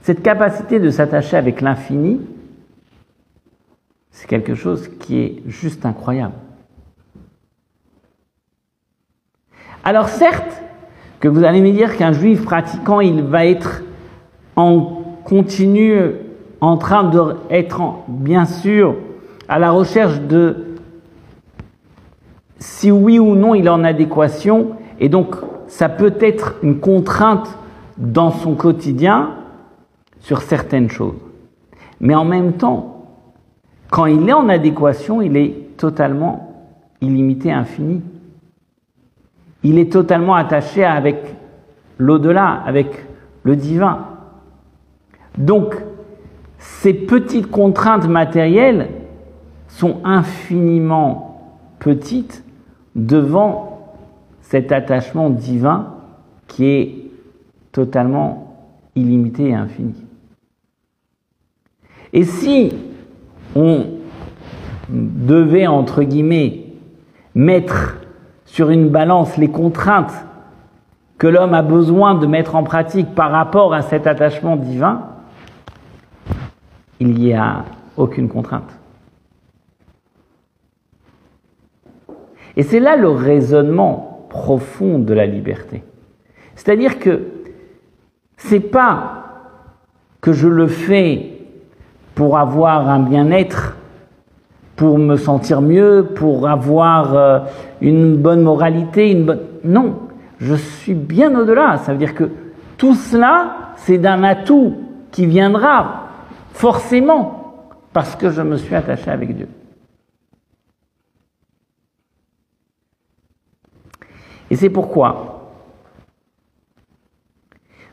cette 0.02 0.22
capacité 0.22 0.80
de 0.80 0.90
s'attacher 0.90 1.36
avec 1.36 1.60
l'infini, 1.60 2.20
c'est 4.10 4.26
quelque 4.26 4.54
chose 4.54 4.88
qui 4.98 5.18
est 5.18 5.42
juste 5.46 5.86
incroyable. 5.86 6.34
Alors 9.82 10.08
certes, 10.08 10.62
que 11.20 11.28
vous 11.28 11.44
allez 11.44 11.62
me 11.62 11.72
dire 11.72 11.96
qu'un 11.96 12.12
juif 12.12 12.44
pratiquant, 12.44 13.00
il 13.00 13.22
va 13.22 13.46
être 13.46 13.82
en 14.56 15.02
continu 15.24 15.98
en 16.64 16.76
train 16.76 17.04
d'être, 17.04 17.80
bien 18.08 18.44
sûr, 18.44 18.94
à 19.48 19.58
la 19.58 19.70
recherche 19.70 20.20
de 20.20 20.76
si 22.58 22.90
oui 22.90 23.18
ou 23.18 23.34
non 23.34 23.54
il 23.54 23.66
est 23.66 23.70
en 23.70 23.84
adéquation, 23.84 24.68
et 25.00 25.08
donc 25.08 25.36
ça 25.66 25.88
peut 25.88 26.14
être 26.20 26.54
une 26.62 26.80
contrainte 26.80 27.58
dans 27.98 28.30
son 28.30 28.54
quotidien 28.54 29.30
sur 30.20 30.42
certaines 30.42 30.88
choses. 30.88 31.14
Mais 32.00 32.14
en 32.14 32.24
même 32.24 32.54
temps, 32.54 33.06
quand 33.90 34.06
il 34.06 34.28
est 34.28 34.32
en 34.32 34.48
adéquation, 34.48 35.20
il 35.20 35.36
est 35.36 35.76
totalement 35.76 36.64
illimité, 37.00 37.52
infini. 37.52 38.02
Il 39.62 39.78
est 39.78 39.92
totalement 39.92 40.34
attaché 40.34 40.84
avec 40.84 41.18
l'au-delà, 41.98 42.62
avec 42.66 43.06
le 43.42 43.56
divin. 43.56 43.98
Donc, 45.38 45.76
ces 46.64 46.94
petites 46.94 47.50
contraintes 47.50 48.08
matérielles 48.08 48.88
sont 49.68 49.98
infiniment 50.02 51.58
petites 51.78 52.42
devant 52.94 53.96
cet 54.40 54.72
attachement 54.72 55.28
divin 55.28 55.94
qui 56.48 56.64
est 56.64 56.94
totalement 57.70 58.56
illimité 58.94 59.48
et 59.48 59.54
infini. 59.54 59.94
Et 62.14 62.24
si 62.24 62.72
on 63.54 63.84
devait, 64.88 65.66
entre 65.66 66.02
guillemets, 66.02 66.64
mettre 67.34 67.98
sur 68.46 68.70
une 68.70 68.88
balance 68.88 69.36
les 69.36 69.48
contraintes 69.48 70.14
que 71.18 71.26
l'homme 71.26 71.52
a 71.52 71.62
besoin 71.62 72.14
de 72.14 72.26
mettre 72.26 72.56
en 72.56 72.62
pratique 72.62 73.14
par 73.14 73.30
rapport 73.30 73.74
à 73.74 73.82
cet 73.82 74.06
attachement 74.06 74.56
divin, 74.56 75.13
il 77.04 77.18
n'y 77.18 77.34
a 77.34 77.64
aucune 77.96 78.28
contrainte. 78.28 78.78
Et 82.56 82.62
c'est 82.62 82.80
là 82.80 82.96
le 82.96 83.10
raisonnement 83.10 84.26
profonde 84.30 85.04
de 85.04 85.14
la 85.14 85.26
liberté. 85.26 85.82
C'est-à-dire 86.54 86.98
que 86.98 87.20
c'est 88.36 88.60
pas 88.60 89.24
que 90.20 90.32
je 90.32 90.48
le 90.48 90.66
fais 90.66 91.32
pour 92.14 92.38
avoir 92.38 92.88
un 92.88 93.00
bien-être, 93.00 93.76
pour 94.76 94.98
me 94.98 95.16
sentir 95.16 95.60
mieux, 95.60 96.06
pour 96.14 96.48
avoir 96.48 97.14
euh, 97.14 97.40
une 97.80 98.16
bonne 98.16 98.42
moralité, 98.42 99.10
une 99.10 99.24
bonne... 99.24 99.40
Non, 99.64 99.98
je 100.38 100.54
suis 100.54 100.94
bien 100.94 101.38
au-delà. 101.38 101.78
Ça 101.78 101.92
veut 101.92 101.98
dire 101.98 102.14
que 102.14 102.30
tout 102.76 102.94
cela, 102.94 103.72
c'est 103.76 103.98
d'un 103.98 104.22
atout 104.22 104.74
qui 105.10 105.26
viendra 105.26 106.03
forcément 106.54 107.68
parce 107.92 108.16
que 108.16 108.30
je 108.30 108.40
me 108.40 108.56
suis 108.56 108.74
attaché 108.74 109.10
avec 109.10 109.36
Dieu. 109.36 109.48
Et 114.50 114.56
c'est 114.56 114.70
pourquoi 114.70 115.52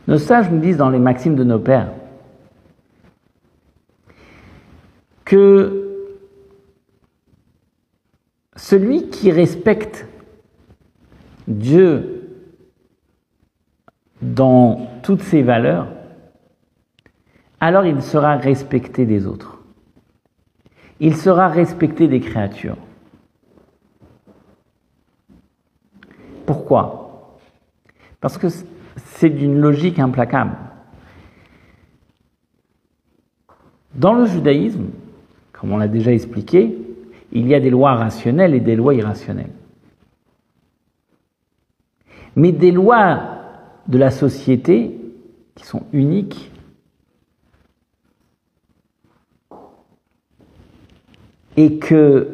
nos 0.07 0.17
sages 0.17 0.49
nous 0.51 0.59
disent 0.59 0.77
dans 0.77 0.89
les 0.89 0.99
maximes 0.99 1.35
de 1.35 1.43
nos 1.43 1.59
pères 1.59 1.91
que 5.25 6.07
celui 8.55 9.09
qui 9.09 9.31
respecte 9.31 10.07
Dieu 11.47 12.29
dans 14.21 14.87
toutes 15.01 15.23
ses 15.23 15.41
valeurs, 15.41 15.87
alors 17.61 17.85
il 17.85 18.01
sera 18.01 18.37
respecté 18.37 19.05
des 19.05 19.27
autres. 19.27 19.59
Il 20.99 21.15
sera 21.15 21.47
respecté 21.47 22.07
des 22.07 22.19
créatures. 22.19 22.77
Pourquoi? 26.45 27.37
Parce 28.19 28.37
que 28.37 28.47
c'est 28.97 29.29
d'une 29.29 29.59
logique 29.59 29.99
implacable. 29.99 30.57
Dans 33.93 34.15
le 34.15 34.25
judaïsme, 34.25 34.87
comme 35.53 35.71
on 35.71 35.77
l'a 35.77 35.87
déjà 35.87 36.11
expliqué, 36.11 36.77
il 37.31 37.47
y 37.47 37.53
a 37.53 37.59
des 37.59 37.69
lois 37.69 37.93
rationnelles 37.93 38.55
et 38.55 38.59
des 38.59 38.75
lois 38.75 38.95
irrationnelles. 38.95 39.51
Mais 42.35 42.51
des 42.51 42.71
lois 42.71 43.37
de 43.87 43.97
la 43.97 44.09
société 44.09 44.99
qui 45.55 45.65
sont 45.65 45.83
uniques 45.93 46.50
et 51.57 51.77
que 51.77 52.29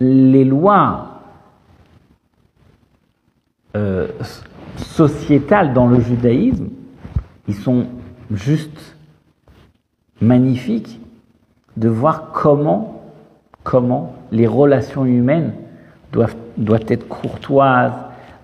les 0.00 0.44
lois 0.44 1.22
euh, 3.76 4.08
sociétales 4.76 5.72
dans 5.72 5.86
le 5.86 6.00
judaïsme, 6.00 6.68
ils 7.48 7.54
sont 7.54 7.86
juste 8.30 8.96
magnifiques 10.20 11.00
de 11.76 11.88
voir 11.88 12.32
comment, 12.32 13.02
comment 13.62 14.14
les 14.32 14.46
relations 14.46 15.04
humaines 15.04 15.52
doivent, 16.12 16.36
doivent 16.56 16.86
être 16.88 17.08
courtoises, 17.08 17.92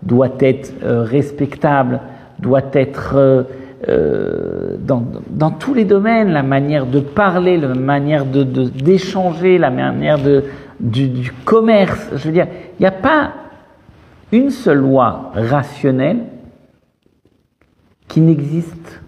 doivent 0.02 0.36
être 0.40 0.72
euh, 0.82 1.02
respectables, 1.02 2.00
doivent 2.38 2.70
être 2.72 3.14
euh, 3.16 3.42
dans, 3.88 5.04
dans, 5.30 5.50
tous 5.50 5.74
les 5.74 5.84
domaines, 5.84 6.32
la 6.32 6.42
manière 6.42 6.86
de 6.86 7.00
parler, 7.00 7.56
la 7.56 7.74
manière 7.74 8.24
d'échanger, 8.24 9.58
la 9.58 9.70
manière 9.70 10.18
du, 10.80 11.32
commerce. 11.44 12.10
Je 12.16 12.26
veux 12.26 12.32
dire, 12.32 12.48
il 12.78 12.82
n'y 12.82 12.86
a 12.86 12.92
pas 12.92 13.32
une 14.32 14.50
seule 14.50 14.78
loi 14.78 15.30
rationnelle 15.34 16.24
qui 18.08 18.20
n'existe 18.20 19.00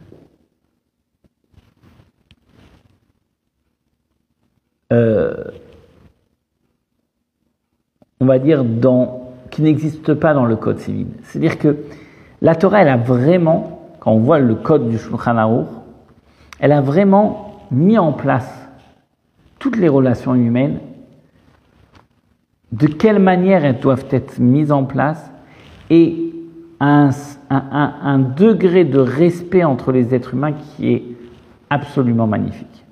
euh, 4.93 5.35
on 8.21 8.27
va 8.27 8.39
dire, 8.39 8.65
qui 9.51 9.63
n'existe 9.63 10.15
pas 10.15 10.35
dans 10.35 10.45
le 10.45 10.57
code 10.57 10.79
civil. 10.79 11.07
C'est-à-dire 11.23 11.59
que 11.59 11.77
la 12.43 12.55
Torah, 12.55 12.83
elle 12.83 12.89
a 12.89 12.97
vraiment, 12.97 13.78
quand 14.01 14.13
on 14.13 14.19
voit 14.19 14.39
le 14.39 14.55
code 14.55 14.89
du 14.89 14.99
Shulchan 14.99 15.67
elle 16.61 16.73
a 16.73 16.81
vraiment 16.81 17.63
mis 17.71 17.99
en 17.99 18.13
place 18.13 18.69
toutes 19.59 19.77
les 19.77 19.89
relations 19.89 20.35
humaines, 20.35 20.81
de 22.73 22.87
quelle 22.87 23.19
manière 23.19 23.65
elles 23.65 23.81
doivent 23.81 24.07
être 24.11 24.39
mises 24.39 24.73
en 24.73 24.85
place, 24.85 25.31
et 25.91 26.33
un 26.81 28.19
degré 28.19 28.85
de 28.85 28.99
respect 28.99 29.65
entre 29.65 29.91
les 29.91 30.15
êtres 30.15 30.35
humains 30.35 30.53
qui 30.53 30.93
est 30.93 31.05
absolument 31.71 32.27
magnifique. 32.27 32.85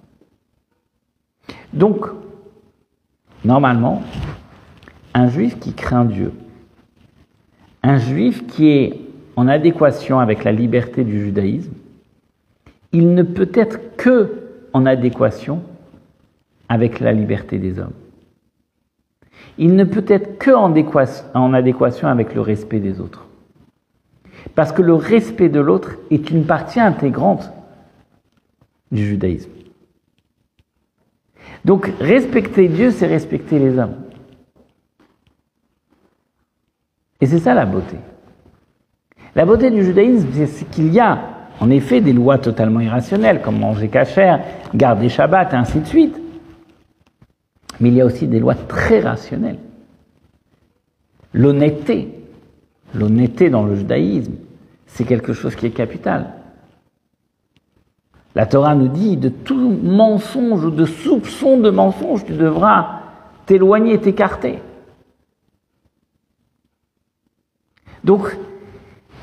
Donc, 1.73 2.07
normalement, 3.45 4.03
un 5.15 5.29
juif 5.29 5.59
qui 5.61 5.73
craint 5.73 6.05
Dieu, 6.05 6.33
un 7.83 7.99
juif 7.99 8.47
qui 8.47 8.69
est 8.69 9.01
en 9.37 9.49
adéquation 9.49 10.19
avec 10.19 10.45
la 10.45 10.53
liberté 10.53 11.05
du 11.05 11.21
judaïsme, 11.21 11.73
il 12.93 13.15
ne 13.15 13.23
peut 13.23 13.51
être 13.55 13.97
que 13.97 14.33
en 14.73 14.87
adéquation 14.87 15.63
avec 16.69 17.01
la 17.01 17.13
liberté 17.13 17.59
des 17.59 17.79
hommes. 17.79 17.93
Il 19.59 19.77
ne 19.77 19.85
peut 19.85 20.05
être 20.09 20.39
que 20.39 20.51
en 20.51 21.53
adéquation 21.55 22.09
avec 22.09 22.35
le 22.35 22.41
respect 22.41 22.81
des 22.81 23.01
autres. 23.01 23.27
Parce 24.55 24.73
que 24.73 24.83
le 24.83 24.95
respect 24.95 25.49
de 25.49 25.61
l'autre 25.61 25.97
est 26.11 26.31
une 26.31 26.47
partie 26.47 26.81
intégrante 26.81 27.51
du 28.91 29.07
judaïsme. 29.07 29.51
Donc 31.65 31.93
respecter 32.01 32.69
Dieu, 32.69 32.91
c'est 32.91 33.07
respecter 33.07 33.59
les 33.59 33.79
hommes. 33.79 33.97
Et 37.21 37.27
c'est 37.27 37.39
ça 37.39 37.55
la 37.55 37.67
beauté. 37.67 37.97
La 39.37 39.45
beauté 39.45 39.71
du 39.71 39.85
judaïsme, 39.85 40.29
c'est 40.47 40.65
qu'il 40.71 40.91
y 40.93 40.99
a 40.99 41.19
en 41.61 41.69
effet 41.69 42.01
des 42.01 42.15
lois 42.15 42.39
totalement 42.39 42.81
irrationnelles, 42.81 43.43
comme 43.43 43.59
manger 43.59 43.89
cachère, 43.89 44.43
garder 44.75 45.11
Shabbat, 45.11 45.53
et 45.53 45.57
ainsi 45.57 45.81
de 45.81 45.87
suite. 45.87 46.19
Mais 47.79 47.91
il 47.91 47.95
y 47.97 48.01
a 48.01 48.07
aussi 48.07 48.27
des 48.27 48.41
lois 48.41 48.55
très 48.55 49.01
rationnelles. 49.01 49.59
L'honnêteté, 51.35 52.15
l'honnêteté 52.95 53.51
dans 53.51 53.67
le 53.67 53.77
judaïsme, 53.77 54.33
c'est 54.87 55.05
quelque 55.05 55.35
chose 55.35 55.55
qui 55.55 55.67
est 55.67 55.71
capital. 55.71 56.31
La 58.35 58.47
Torah 58.47 58.75
nous 58.75 58.89
dit 58.89 59.19
de 59.19 59.29
tout 59.29 59.79
mensonge 59.83 60.65
ou 60.65 60.71
de 60.71 60.87
soupçon 60.87 61.59
de 61.59 61.69
mensonge, 61.69 62.25
tu 62.25 62.33
devras 62.33 63.01
t'éloigner, 63.45 63.99
t'écarter. 64.01 64.61
Donc, 68.03 68.35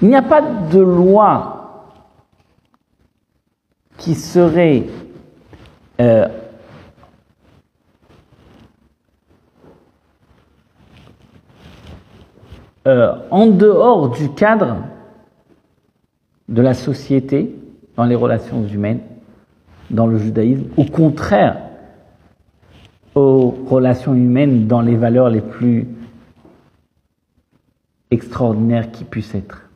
il 0.03 0.09
n'y 0.09 0.17
a 0.17 0.21
pas 0.21 0.41
de 0.41 0.81
loi 0.81 1.93
qui 3.97 4.15
serait 4.15 4.83
euh, 6.01 6.27
euh, 12.85 13.13
en 13.31 13.45
dehors 13.47 14.09
du 14.09 14.27
cadre 14.33 14.75
de 16.49 16.61
la 16.61 16.73
société 16.73 17.55
dans 17.95 18.03
les 18.03 18.15
relations 18.15 18.67
humaines, 18.67 18.99
dans 19.89 20.07
le 20.07 20.17
judaïsme, 20.17 20.65
au 20.75 20.83
contraire 20.83 21.61
aux 23.15 23.51
relations 23.69 24.15
humaines 24.15 24.67
dans 24.67 24.81
les 24.81 24.97
valeurs 24.97 25.29
les 25.29 25.39
plus 25.39 25.87
extraordinaire 28.11 28.91
qui 28.91 29.05
puisse 29.05 29.33
être. 29.33 29.69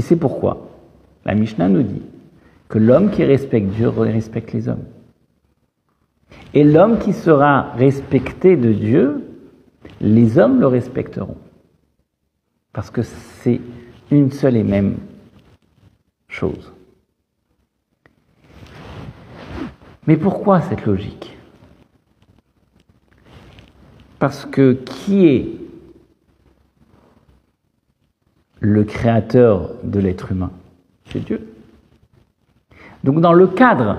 Et 0.00 0.02
c'est 0.02 0.16
pourquoi 0.16 0.70
la 1.26 1.34
Mishnah 1.34 1.68
nous 1.68 1.82
dit 1.82 2.00
que 2.70 2.78
l'homme 2.78 3.10
qui 3.10 3.22
respecte 3.22 3.68
Dieu 3.68 3.90
respecte 3.90 4.54
les 4.54 4.66
hommes. 4.66 4.86
Et 6.54 6.64
l'homme 6.64 6.98
qui 6.98 7.12
sera 7.12 7.72
respecté 7.72 8.56
de 8.56 8.72
Dieu, 8.72 9.28
les 10.00 10.38
hommes 10.38 10.58
le 10.58 10.68
respecteront. 10.68 11.36
Parce 12.72 12.90
que 12.90 13.02
c'est 13.02 13.60
une 14.10 14.32
seule 14.32 14.56
et 14.56 14.64
même 14.64 14.96
chose. 16.28 16.72
Mais 20.06 20.16
pourquoi 20.16 20.62
cette 20.62 20.86
logique? 20.86 21.36
Parce 24.18 24.46
que 24.46 24.72
qui 24.72 25.26
est 25.26 25.59
le 28.60 28.84
créateur 28.84 29.70
de 29.82 29.98
l'être 29.98 30.32
humain 30.32 30.50
C'est 31.06 31.24
Dieu. 31.24 31.54
Donc 33.04 33.20
dans 33.20 33.32
le 33.32 33.46
cadre 33.46 33.98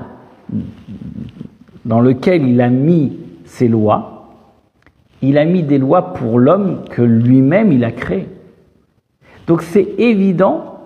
dans 1.86 2.00
lequel 2.00 2.48
il 2.48 2.62
a 2.62 2.70
mis 2.70 3.18
ses 3.46 3.68
lois, 3.68 4.30
il 5.22 5.38
a 5.38 5.46
mis 5.46 5.64
des 5.64 5.78
lois 5.78 6.14
pour 6.14 6.40
l'homme 6.40 6.84
que 6.90 7.02
lui-même 7.02 7.72
il 7.72 7.84
a 7.84 7.92
créé. 7.92 8.28
Donc 9.48 9.64
c'est 9.64 9.96
évident 9.98 10.80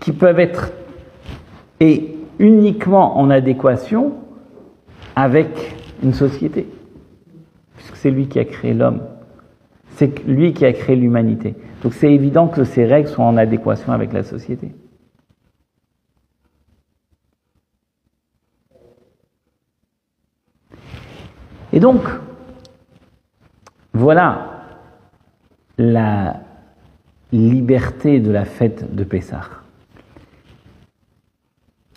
qu'ils 0.00 0.14
peuvent 0.14 0.40
être 0.40 0.72
et 1.80 2.16
uniquement 2.38 3.18
en 3.18 3.30
adéquation 3.30 4.14
avec 5.14 5.76
une 6.02 6.12
société 6.12 6.66
c'est 7.98 8.10
lui 8.10 8.28
qui 8.28 8.38
a 8.38 8.44
créé 8.44 8.74
l'homme. 8.74 9.00
C'est 9.96 10.24
lui 10.26 10.52
qui 10.52 10.64
a 10.64 10.72
créé 10.72 10.94
l'humanité. 10.94 11.54
Donc 11.82 11.94
c'est 11.94 12.12
évident 12.12 12.48
que 12.48 12.64
ces 12.64 12.84
règles 12.84 13.08
sont 13.08 13.22
en 13.22 13.36
adéquation 13.36 13.92
avec 13.92 14.12
la 14.12 14.22
société. 14.22 14.72
Et 21.72 21.80
donc, 21.80 22.02
voilà 23.92 24.64
la 25.76 26.40
liberté 27.30 28.20
de 28.20 28.30
la 28.30 28.44
fête 28.44 28.94
de 28.94 29.04
Pessah. 29.04 29.48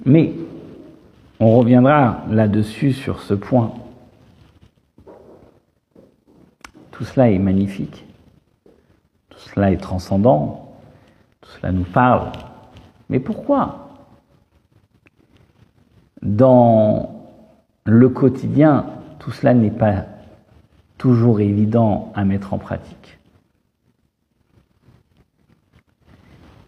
Mais 0.05 0.33
on 1.39 1.57
reviendra 1.57 2.23
là-dessus 2.29 2.93
sur 2.93 3.21
ce 3.21 3.33
point 3.33 3.73
Tout 6.91 7.05
cela 7.05 7.31
est 7.31 7.39
magnifique, 7.39 8.05
tout 9.41 9.49
cela 9.55 9.71
est 9.71 9.77
transcendant, 9.77 10.73
tout 11.41 11.49
cela 11.59 11.71
nous 11.71 11.83
parle. 11.83 12.31
Mais 13.09 13.19
pourquoi? 13.19 13.89
Dans 16.21 17.09
le 17.85 18.09
quotidien, 18.09 18.85
tout 19.19 19.31
cela 19.31 19.53
n'est 19.53 19.71
pas 19.71 20.05
toujours 20.97 21.39
évident 21.39 22.11
à 22.15 22.23
mettre 22.23 22.53
en 22.53 22.59
pratique. 22.59 23.17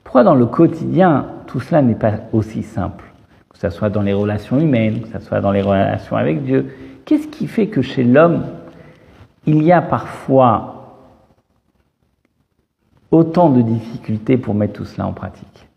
Pourquoi 0.04 0.24
dans 0.24 0.36
le 0.36 0.48
quotidien, 0.48 1.28
tout 1.48 1.60
cela 1.60 1.82
n'est 1.82 1.96
pas 1.96 2.14
aussi 2.34 2.64
simple? 2.64 3.06
Que 3.50 3.60
ce 3.60 3.70
soit 3.70 3.90
dans 3.90 4.02
les 4.02 4.14
relations 4.14 4.60
humaines, 4.60 5.02
que 5.02 5.20
ce 5.20 5.20
soit 5.20 5.42
dans 5.42 5.52
les 5.52 5.62
relations 5.62 6.18
avec 6.18 6.44
Dieu. 6.44 6.74
Qu'est-ce 7.06 7.28
qui 7.28 7.48
fait 7.48 7.68
que 7.68 7.82
chez 7.82 8.04
l'homme, 8.04 8.46
il 9.46 9.62
y 9.62 9.72
a 9.72 9.82
parfois 9.82 10.73
autant 13.14 13.52
de 13.52 13.62
difficultés 13.62 14.38
pour 14.40 14.56
mettre 14.56 14.74
tout 14.74 14.86
cela 14.86 15.06
en 15.06 15.14
pratique. 15.14 15.68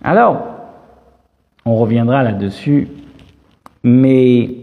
Alors, 0.00 0.46
on 1.64 1.76
reviendra 1.76 2.22
là-dessus, 2.22 2.86
mais 3.82 4.58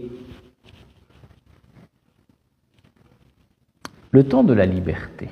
le 4.10 4.24
temps 4.24 4.42
de 4.42 4.54
la 4.54 4.64
liberté, 4.64 5.28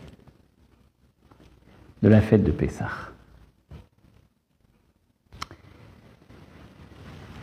de 2.03 2.09
la 2.09 2.21
fête 2.21 2.45
de 2.45 2.51
Pessah, 2.51 2.91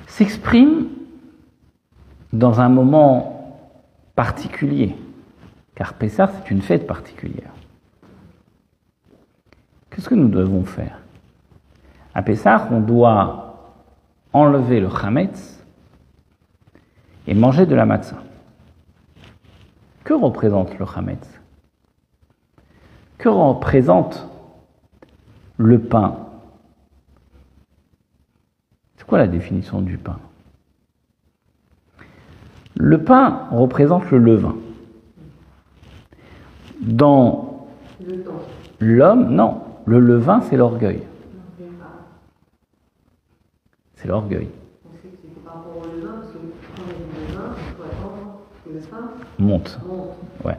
s'exprime 0.05 0.87
dans 2.31 2.59
un 2.59 2.69
moment 2.69 3.57
particulier, 4.15 4.95
car 5.75 5.93
Pessah, 5.93 6.27
c'est 6.27 6.51
une 6.51 6.61
fête 6.61 6.87
particulière. 6.87 7.51
Qu'est-ce 9.89 10.09
que 10.09 10.15
nous 10.15 10.29
devons 10.29 10.65
faire? 10.65 10.99
À 12.13 12.21
Pessah, 12.21 12.67
on 12.71 12.79
doit 12.79 13.81
enlever 14.33 14.79
le 14.79 14.89
chametz 14.89 15.63
et 17.27 17.33
manger 17.33 17.65
de 17.65 17.75
la 17.75 17.85
matzah. 17.85 18.23
Que 20.03 20.13
représente 20.13 20.77
le 20.79 20.85
chametz? 20.85 21.27
Que 23.17 23.25
que 23.25 23.29
représente 23.29 24.29
le 25.57 25.79
pain? 25.79 26.15
C'est 28.97 29.07
quoi 29.07 29.17
la 29.17 29.25
définition 29.25 29.81
du 29.81 29.97
pain? 29.97 30.19
Le 32.75 33.03
pain 33.03 33.47
représente 33.49 34.11
le 34.11 34.19
levain. 34.19 34.55
Dans 36.81 37.67
l'homme, 38.79 39.29
non, 39.33 39.61
le 39.85 39.99
levain, 39.99 40.41
c'est 40.41 40.57
l'orgueil. 40.57 41.01
C'est 43.95 44.07
l'orgueil. 44.07 44.47
Monte. 49.39 49.79
monte. 49.87 50.15
Ouais, 50.43 50.57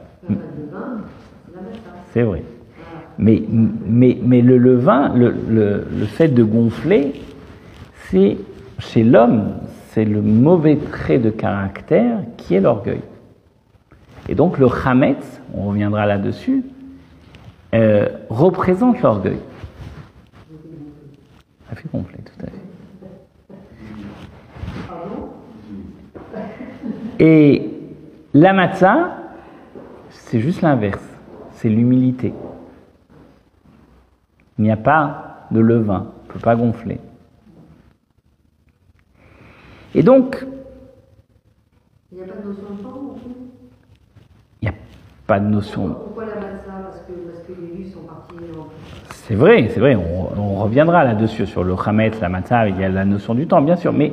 c'est 2.13 2.23
vrai. 2.23 2.43
Mais, 3.19 3.43
mais, 3.49 4.19
mais 4.23 4.43
le 4.43 4.59
levain, 4.59 5.15
le, 5.15 5.35
le, 5.49 5.87
le 5.91 6.05
fait 6.07 6.29
de 6.29 6.43
gonfler, 6.43 7.15
c'est 8.11 8.37
chez 8.79 9.05
l'homme, 9.05 9.55
c'est 9.91 10.05
le 10.05 10.21
mauvais 10.21 10.77
trait 10.77 11.19
de 11.19 11.31
caractère 11.31 12.19
qui 12.37 12.55
est 12.55 12.61
l'orgueil. 12.61 13.01
Et 14.29 14.35
donc 14.35 14.59
le 14.59 14.69
chametz, 14.69 15.41
on 15.55 15.69
reviendra 15.69 16.07
là-dessus, 16.07 16.65
euh, 17.75 18.09
représente 18.29 19.01
l'orgueil. 19.03 19.39
Ça 21.69 21.77
fait 21.77 21.89
gonfler, 21.93 22.19
tout 22.19 22.47
à 22.47 22.47
fait. 22.47 22.53
Et 27.19 27.71
la 28.35 28.53
matzah, 28.53 29.17
c'est 30.11 30.41
juste 30.41 30.63
l'inverse, 30.63 31.03
c'est 31.53 31.69
l'humilité. 31.69 32.35
Il 34.59 34.65
n'y 34.65 34.71
a 34.71 34.77
pas 34.77 35.47
de 35.51 35.61
levain, 35.61 36.13
on 36.15 36.27
ne 36.29 36.33
peut 36.33 36.41
pas 36.41 36.57
gonfler. 36.57 36.99
Et 39.95 40.03
donc, 40.03 40.45
Il 42.13 42.19
n'y 42.19 42.25
a 42.25 42.27
pas 42.27 42.41
de 42.41 42.49
notion 42.49 42.63
de 42.75 42.83
non 42.83 43.15
plus 43.15 43.47
il 44.63 44.69
n'y 44.69 44.75
a 44.75 44.79
pas 45.27 45.41
de 45.41 45.47
notion. 45.47 45.89
Pourquoi 45.89 46.25
la 46.27 46.35
matzah 46.35 46.73
parce 46.85 46.99
que, 47.01 47.13
parce 47.13 47.43
que 47.47 47.53
les 47.61 47.77
juifs 47.77 47.95
sont 47.95 48.01
partis 48.01 48.35
en... 48.59 48.67
C'est 49.11 49.35
vrai, 49.35 49.69
c'est 49.73 49.81
vrai, 49.81 49.97
on, 49.97 50.41
on 50.41 50.55
reviendra 50.63 51.03
là-dessus, 51.05 51.47
sur 51.47 51.65
le 51.65 51.75
chametz, 51.77 52.21
la 52.21 52.29
matzah, 52.29 52.69
il 52.69 52.81
y 52.81 52.85
a 52.85 52.89
la 52.89 53.05
notion 53.05 53.35
du 53.35 53.47
temps, 53.47 53.61
bien 53.61 53.77
sûr, 53.77 53.93
mais, 53.93 54.13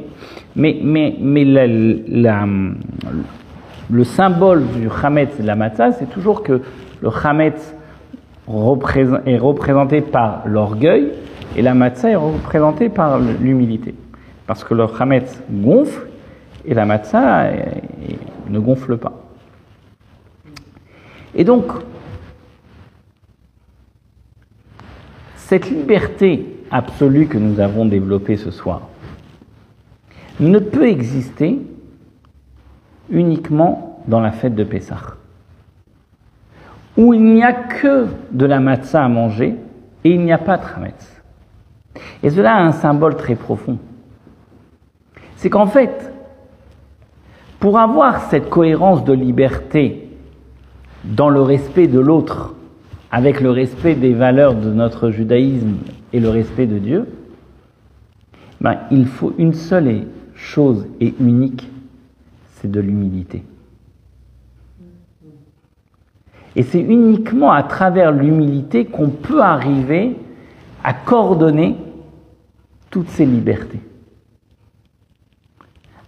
mais, 0.55 0.79
mais, 0.81 1.15
mais 1.19 1.45
la- 1.45 1.67
la- 1.67 2.47
le 3.91 4.03
symbole 4.03 4.63
du 4.79 4.89
chametz 4.89 5.37
et 5.39 5.43
de 5.43 5.47
la 5.47 5.55
matzah, 5.55 5.91
c'est 5.91 6.09
toujours 6.09 6.41
que 6.41 6.61
le 7.01 7.09
représent- 8.47 9.19
est 9.25 9.37
représenté 9.37 10.01
par 10.01 10.43
l'orgueil 10.47 11.11
et 11.55 11.61
la 11.61 11.73
matzah 11.75 12.09
est 12.09 12.15
représentée 12.15 12.89
par 12.89 13.19
l'humilité. 13.19 13.93
Parce 14.47 14.63
que 14.63 14.73
le 14.73 14.85
chametz 14.97 15.41
gonfle 15.51 16.07
et 16.65 16.73
la 16.73 16.85
matzah 16.85 17.43
euh, 17.43 17.53
ne 18.49 18.59
gonfle 18.59 18.97
pas. 18.97 19.13
Et 21.35 21.43
donc, 21.43 21.71
cette 25.35 25.69
liberté 25.69 26.45
absolue 26.71 27.27
que 27.27 27.37
nous 27.37 27.59
avons 27.59 27.85
développée 27.85 28.37
ce 28.37 28.51
soir 28.51 28.81
ne 30.39 30.59
peut 30.59 30.87
exister 30.87 31.59
uniquement 33.09 34.01
dans 34.07 34.19
la 34.19 34.31
fête 34.31 34.55
de 34.55 34.63
Pessah, 34.63 35.15
où 36.97 37.13
il 37.13 37.23
n'y 37.23 37.43
a 37.43 37.53
que 37.53 38.07
de 38.31 38.45
la 38.45 38.59
matzah 38.59 39.05
à 39.05 39.07
manger 39.07 39.55
et 40.03 40.09
il 40.11 40.21
n'y 40.21 40.33
a 40.33 40.37
pas 40.37 40.57
de 40.57 40.63
chametz. 40.65 41.21
Et 42.23 42.29
cela 42.29 42.55
a 42.55 42.61
un 42.61 42.71
symbole 42.71 43.15
très 43.15 43.35
profond. 43.35 43.77
C'est 45.35 45.49
qu'en 45.49 45.67
fait, 45.67 46.11
pour 47.59 47.77
avoir 47.77 48.29
cette 48.29 48.49
cohérence 48.49 49.03
de 49.03 49.13
liberté 49.13 50.02
dans 51.03 51.29
le 51.29 51.41
respect 51.41 51.87
de 51.87 51.99
l'autre, 51.99 52.55
avec 53.11 53.41
le 53.41 53.51
respect 53.51 53.95
des 53.95 54.13
valeurs 54.13 54.55
de 54.55 54.71
notre 54.71 55.11
judaïsme 55.11 55.77
et 56.13 56.19
le 56.19 56.29
respect 56.29 56.65
de 56.65 56.79
Dieu, 56.79 57.07
ben, 58.61 58.77
il 58.91 59.05
faut 59.05 59.33
une 59.37 59.53
seule 59.53 60.07
chose 60.35 60.87
et 60.99 61.13
unique, 61.19 61.69
c'est 62.55 62.71
de 62.71 62.79
l'humilité. 62.79 63.43
Et 66.55 66.63
c'est 66.63 66.81
uniquement 66.81 67.51
à 67.51 67.63
travers 67.63 68.11
l'humilité 68.11 68.85
qu'on 68.85 69.09
peut 69.09 69.41
arriver 69.41 70.15
à 70.83 70.93
coordonner 70.93 71.75
toutes 72.89 73.09
ces 73.09 73.25
libertés, 73.25 73.79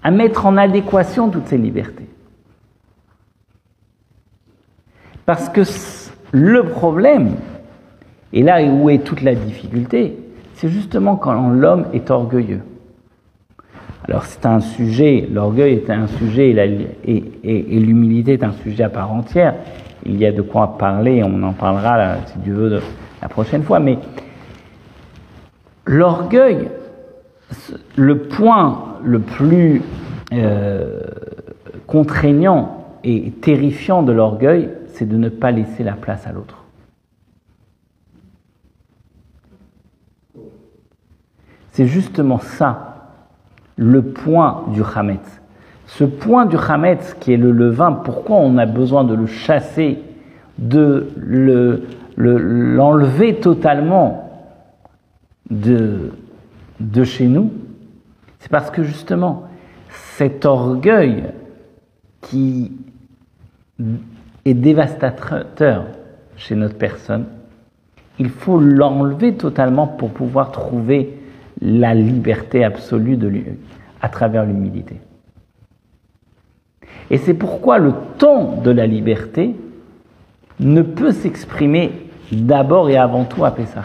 à 0.03 0.11
mettre 0.11 0.45
en 0.45 0.55
adéquation 0.55 1.29
toutes 1.29 1.47
ces 1.47 1.57
libertés. 1.57 2.07
Parce 5.25 5.49
que 5.49 5.61
le 6.31 6.63
problème, 6.63 7.31
et 8.33 8.43
là 8.43 8.63
où 8.63 8.89
est 8.89 8.99
toute 8.99 9.21
la 9.21 9.35
difficulté, 9.35 10.17
c'est 10.53 10.69
justement 10.69 11.15
quand 11.15 11.49
l'homme 11.49 11.85
est 11.93 12.11
orgueilleux. 12.11 12.61
Alors 14.07 14.25
c'est 14.25 14.45
un 14.45 14.59
sujet, 14.59 15.27
l'orgueil 15.31 15.73
est 15.73 15.89
un 15.89 16.07
sujet 16.07 16.51
et 17.05 17.79
l'humilité 17.79 18.33
est 18.33 18.43
un 18.43 18.51
sujet 18.51 18.83
à 18.83 18.89
part 18.89 19.11
entière. 19.11 19.55
Il 20.05 20.17
y 20.17 20.25
a 20.27 20.31
de 20.31 20.43
quoi 20.43 20.77
parler, 20.77 21.23
on 21.23 21.41
en 21.41 21.53
parlera 21.53 22.17
si 22.27 22.37
Dieu 22.39 22.53
veut 22.53 22.81
la 23.21 23.27
prochaine 23.27 23.63
fois, 23.63 23.79
mais 23.79 23.97
l'orgueil, 25.85 26.69
le 27.95 28.19
point 28.19 28.97
le 29.03 29.19
plus 29.19 29.81
euh, 30.33 30.99
contraignant 31.87 32.85
et 33.03 33.31
terrifiant 33.31 34.03
de 34.03 34.11
l'orgueil, 34.11 34.69
c'est 34.95 35.05
de 35.05 35.17
ne 35.17 35.27
pas 35.27 35.51
laisser 35.51 35.83
la 35.83 35.91
place 35.93 36.25
à 36.25 36.31
l'autre. 36.31 36.63
C'est 41.71 41.85
justement 41.87 42.39
ça, 42.39 43.11
le 43.75 44.01
point 44.01 44.63
du 44.69 44.81
Hametz. 44.95 45.41
Ce 45.87 46.05
point 46.05 46.45
du 46.45 46.55
Hametz 46.55 47.13
qui 47.19 47.33
est 47.33 47.37
le 47.37 47.51
levain, 47.51 47.91
pourquoi 47.91 48.37
on 48.37 48.57
a 48.57 48.65
besoin 48.65 49.03
de 49.03 49.13
le 49.13 49.25
chasser, 49.25 49.99
de 50.57 51.09
le- 51.17 51.83
le- 52.15 52.37
l'enlever 52.37 53.35
totalement 53.41 54.21
de 55.51 56.11
chez 57.03 57.27
nous 57.27 57.51
C'est 58.39 58.49
parce 58.49 58.71
que 58.71 58.83
justement, 58.83 59.43
cet 59.89 60.45
orgueil 60.45 61.25
qui 62.21 62.71
est 64.45 64.53
dévastateur 64.53 65.85
chez 66.37 66.55
notre 66.55 66.77
personne, 66.77 67.25
il 68.19 68.29
faut 68.29 68.59
l'enlever 68.59 69.33
totalement 69.33 69.87
pour 69.87 70.11
pouvoir 70.11 70.51
trouver 70.51 71.19
la 71.61 71.93
liberté 71.93 72.63
absolue 72.63 73.17
de 73.17 73.27
lui, 73.27 73.45
à 74.01 74.09
travers 74.09 74.45
l'humilité. 74.45 74.97
Et 77.09 77.17
c'est 77.17 77.33
pourquoi 77.33 77.77
le 77.77 77.93
temps 78.17 78.61
de 78.63 78.71
la 78.71 78.85
liberté 78.85 79.55
ne 80.59 80.81
peut 80.81 81.11
s'exprimer 81.11 81.91
d'abord 82.31 82.89
et 82.89 82.97
avant 82.97 83.25
tout 83.25 83.45
à 83.45 83.51
Pessah. 83.51 83.83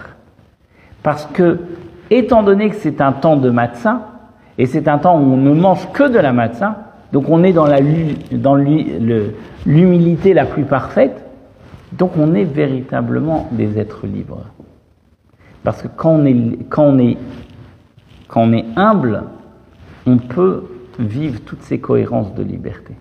Parce 1.03 1.27
que, 1.27 1.61
étant 2.11 2.43
donné 2.43 2.71
que 2.71 2.77
c'est 2.77 3.01
un 3.01 3.13
temps 3.13 3.37
de 3.37 3.51
matzah, 3.51 4.07
et 4.59 4.67
c'est 4.67 4.89
un 4.89 4.99
temps 4.99 5.19
où 5.19 5.23
on 5.23 5.37
ne 5.37 5.55
mange 5.55 5.91
que 5.93 6.09
de 6.09 6.19
la 6.19 6.33
matzah, 6.33 6.90
donc 7.13 7.29
on 7.29 7.43
est 7.43 7.53
dans 7.53 8.55
l'humilité 9.67 10.33
la 10.35 10.47
plus 10.47 10.65
parfaite, 10.65 11.25
donc 11.93 12.13
on 12.17 12.35
est 12.35 12.45
véritablement 12.45 13.49
des 13.53 13.79
êtres 13.79 14.07
libres. 14.07 14.45
Parce 15.65 15.83
que 15.83 15.89
quand 15.89 16.13
on 16.13 16.99
est, 16.99 18.67
humble, 18.77 19.25
on 20.07 20.17
peut 20.19 20.65
vivre 20.99 21.41
toutes 21.41 21.63
ces 21.63 21.79
cohérences 21.81 22.35
de 22.35 22.43
liberté. 22.43 22.95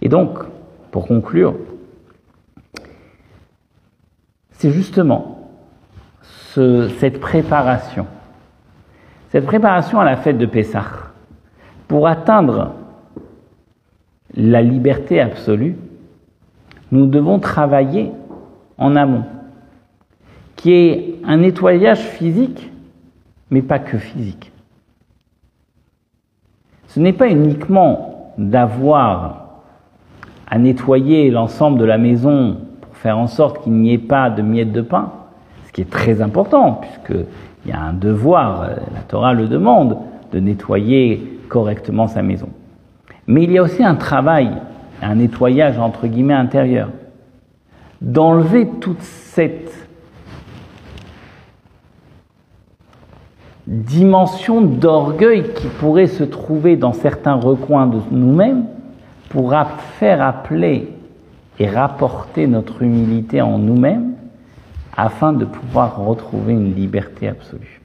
Et 0.00 0.08
donc, 0.08 0.38
pour 0.92 1.06
conclure, 1.08 1.56
c'est 4.52 4.70
justement 4.70 5.50
ce- 6.52 6.88
cette 7.00 7.20
préparation, 7.20 8.06
cette 9.30 9.46
préparation 9.46 10.00
à 10.00 10.04
la 10.04 10.16
fête 10.16 10.38
de 10.38 10.46
Pessah, 10.46 10.84
pour 11.86 12.06
atteindre 12.06 12.72
la 14.34 14.62
liberté 14.62 15.20
absolue, 15.20 15.76
nous 16.92 17.06
devons 17.06 17.38
travailler 17.38 18.10
en 18.78 18.96
amont, 18.96 19.24
qui 20.56 20.72
est 20.72 21.16
un 21.24 21.38
nettoyage 21.38 22.00
physique, 22.00 22.70
mais 23.50 23.62
pas 23.62 23.78
que 23.78 23.98
physique. 23.98 24.52
Ce 26.86 27.00
n'est 27.00 27.12
pas 27.12 27.28
uniquement 27.28 28.32
d'avoir 28.38 29.62
à 30.46 30.58
nettoyer 30.58 31.30
l'ensemble 31.30 31.78
de 31.78 31.84
la 31.84 31.98
maison 31.98 32.58
pour 32.80 32.96
faire 32.96 33.18
en 33.18 33.26
sorte 33.26 33.62
qu'il 33.62 33.74
n'y 33.74 33.92
ait 33.92 33.98
pas 33.98 34.30
de 34.30 34.40
miettes 34.40 34.72
de 34.72 34.80
pain, 34.80 35.12
ce 35.66 35.72
qui 35.72 35.82
est 35.82 35.90
très 35.90 36.22
important, 36.22 36.80
puisqu'il 37.68 37.70
y 37.70 37.72
a 37.72 37.80
un 37.80 37.92
devoir, 37.92 38.62
euh, 38.62 38.66
la 38.94 39.00
Torah 39.02 39.34
le 39.34 39.46
demande, 39.46 39.98
de 40.32 40.40
nettoyer 40.40 41.40
correctement 41.48 42.06
sa 42.06 42.22
maison. 42.22 42.48
Mais 43.26 43.44
il 43.44 43.52
y 43.52 43.58
a 43.58 43.62
aussi 43.62 43.82
un 43.82 43.94
travail, 43.94 44.50
un 45.02 45.16
nettoyage 45.16 45.78
entre 45.78 46.06
guillemets 46.06 46.34
intérieur, 46.34 46.88
d'enlever 48.00 48.68
toute 48.80 49.02
cette 49.02 49.74
dimension 53.66 54.62
d'orgueil 54.62 55.52
qui 55.54 55.66
pourrait 55.66 56.06
se 56.06 56.24
trouver 56.24 56.76
dans 56.76 56.94
certains 56.94 57.34
recoins 57.34 57.86
de 57.86 57.98
nous-mêmes 58.10 58.64
pour 59.28 59.54
faire 59.98 60.22
appeler 60.22 60.90
et 61.58 61.68
rapporter 61.68 62.46
notre 62.46 62.82
humilité 62.82 63.42
en 63.42 63.58
nous-mêmes 63.58 64.14
afin 64.98 65.32
de 65.32 65.44
pouvoir 65.44 65.96
retrouver 65.96 66.54
une 66.54 66.74
liberté 66.74 67.28
absolue. 67.28 67.80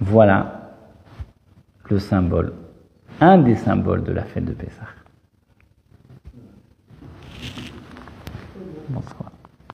Voilà 0.00 0.70
le 1.90 1.98
symbole, 1.98 2.54
un 3.20 3.38
des 3.38 3.56
symboles 3.56 4.04
de 4.04 4.12
la 4.12 4.22
fête 4.22 4.44
de 4.44 4.52
Pessah. 4.52 4.86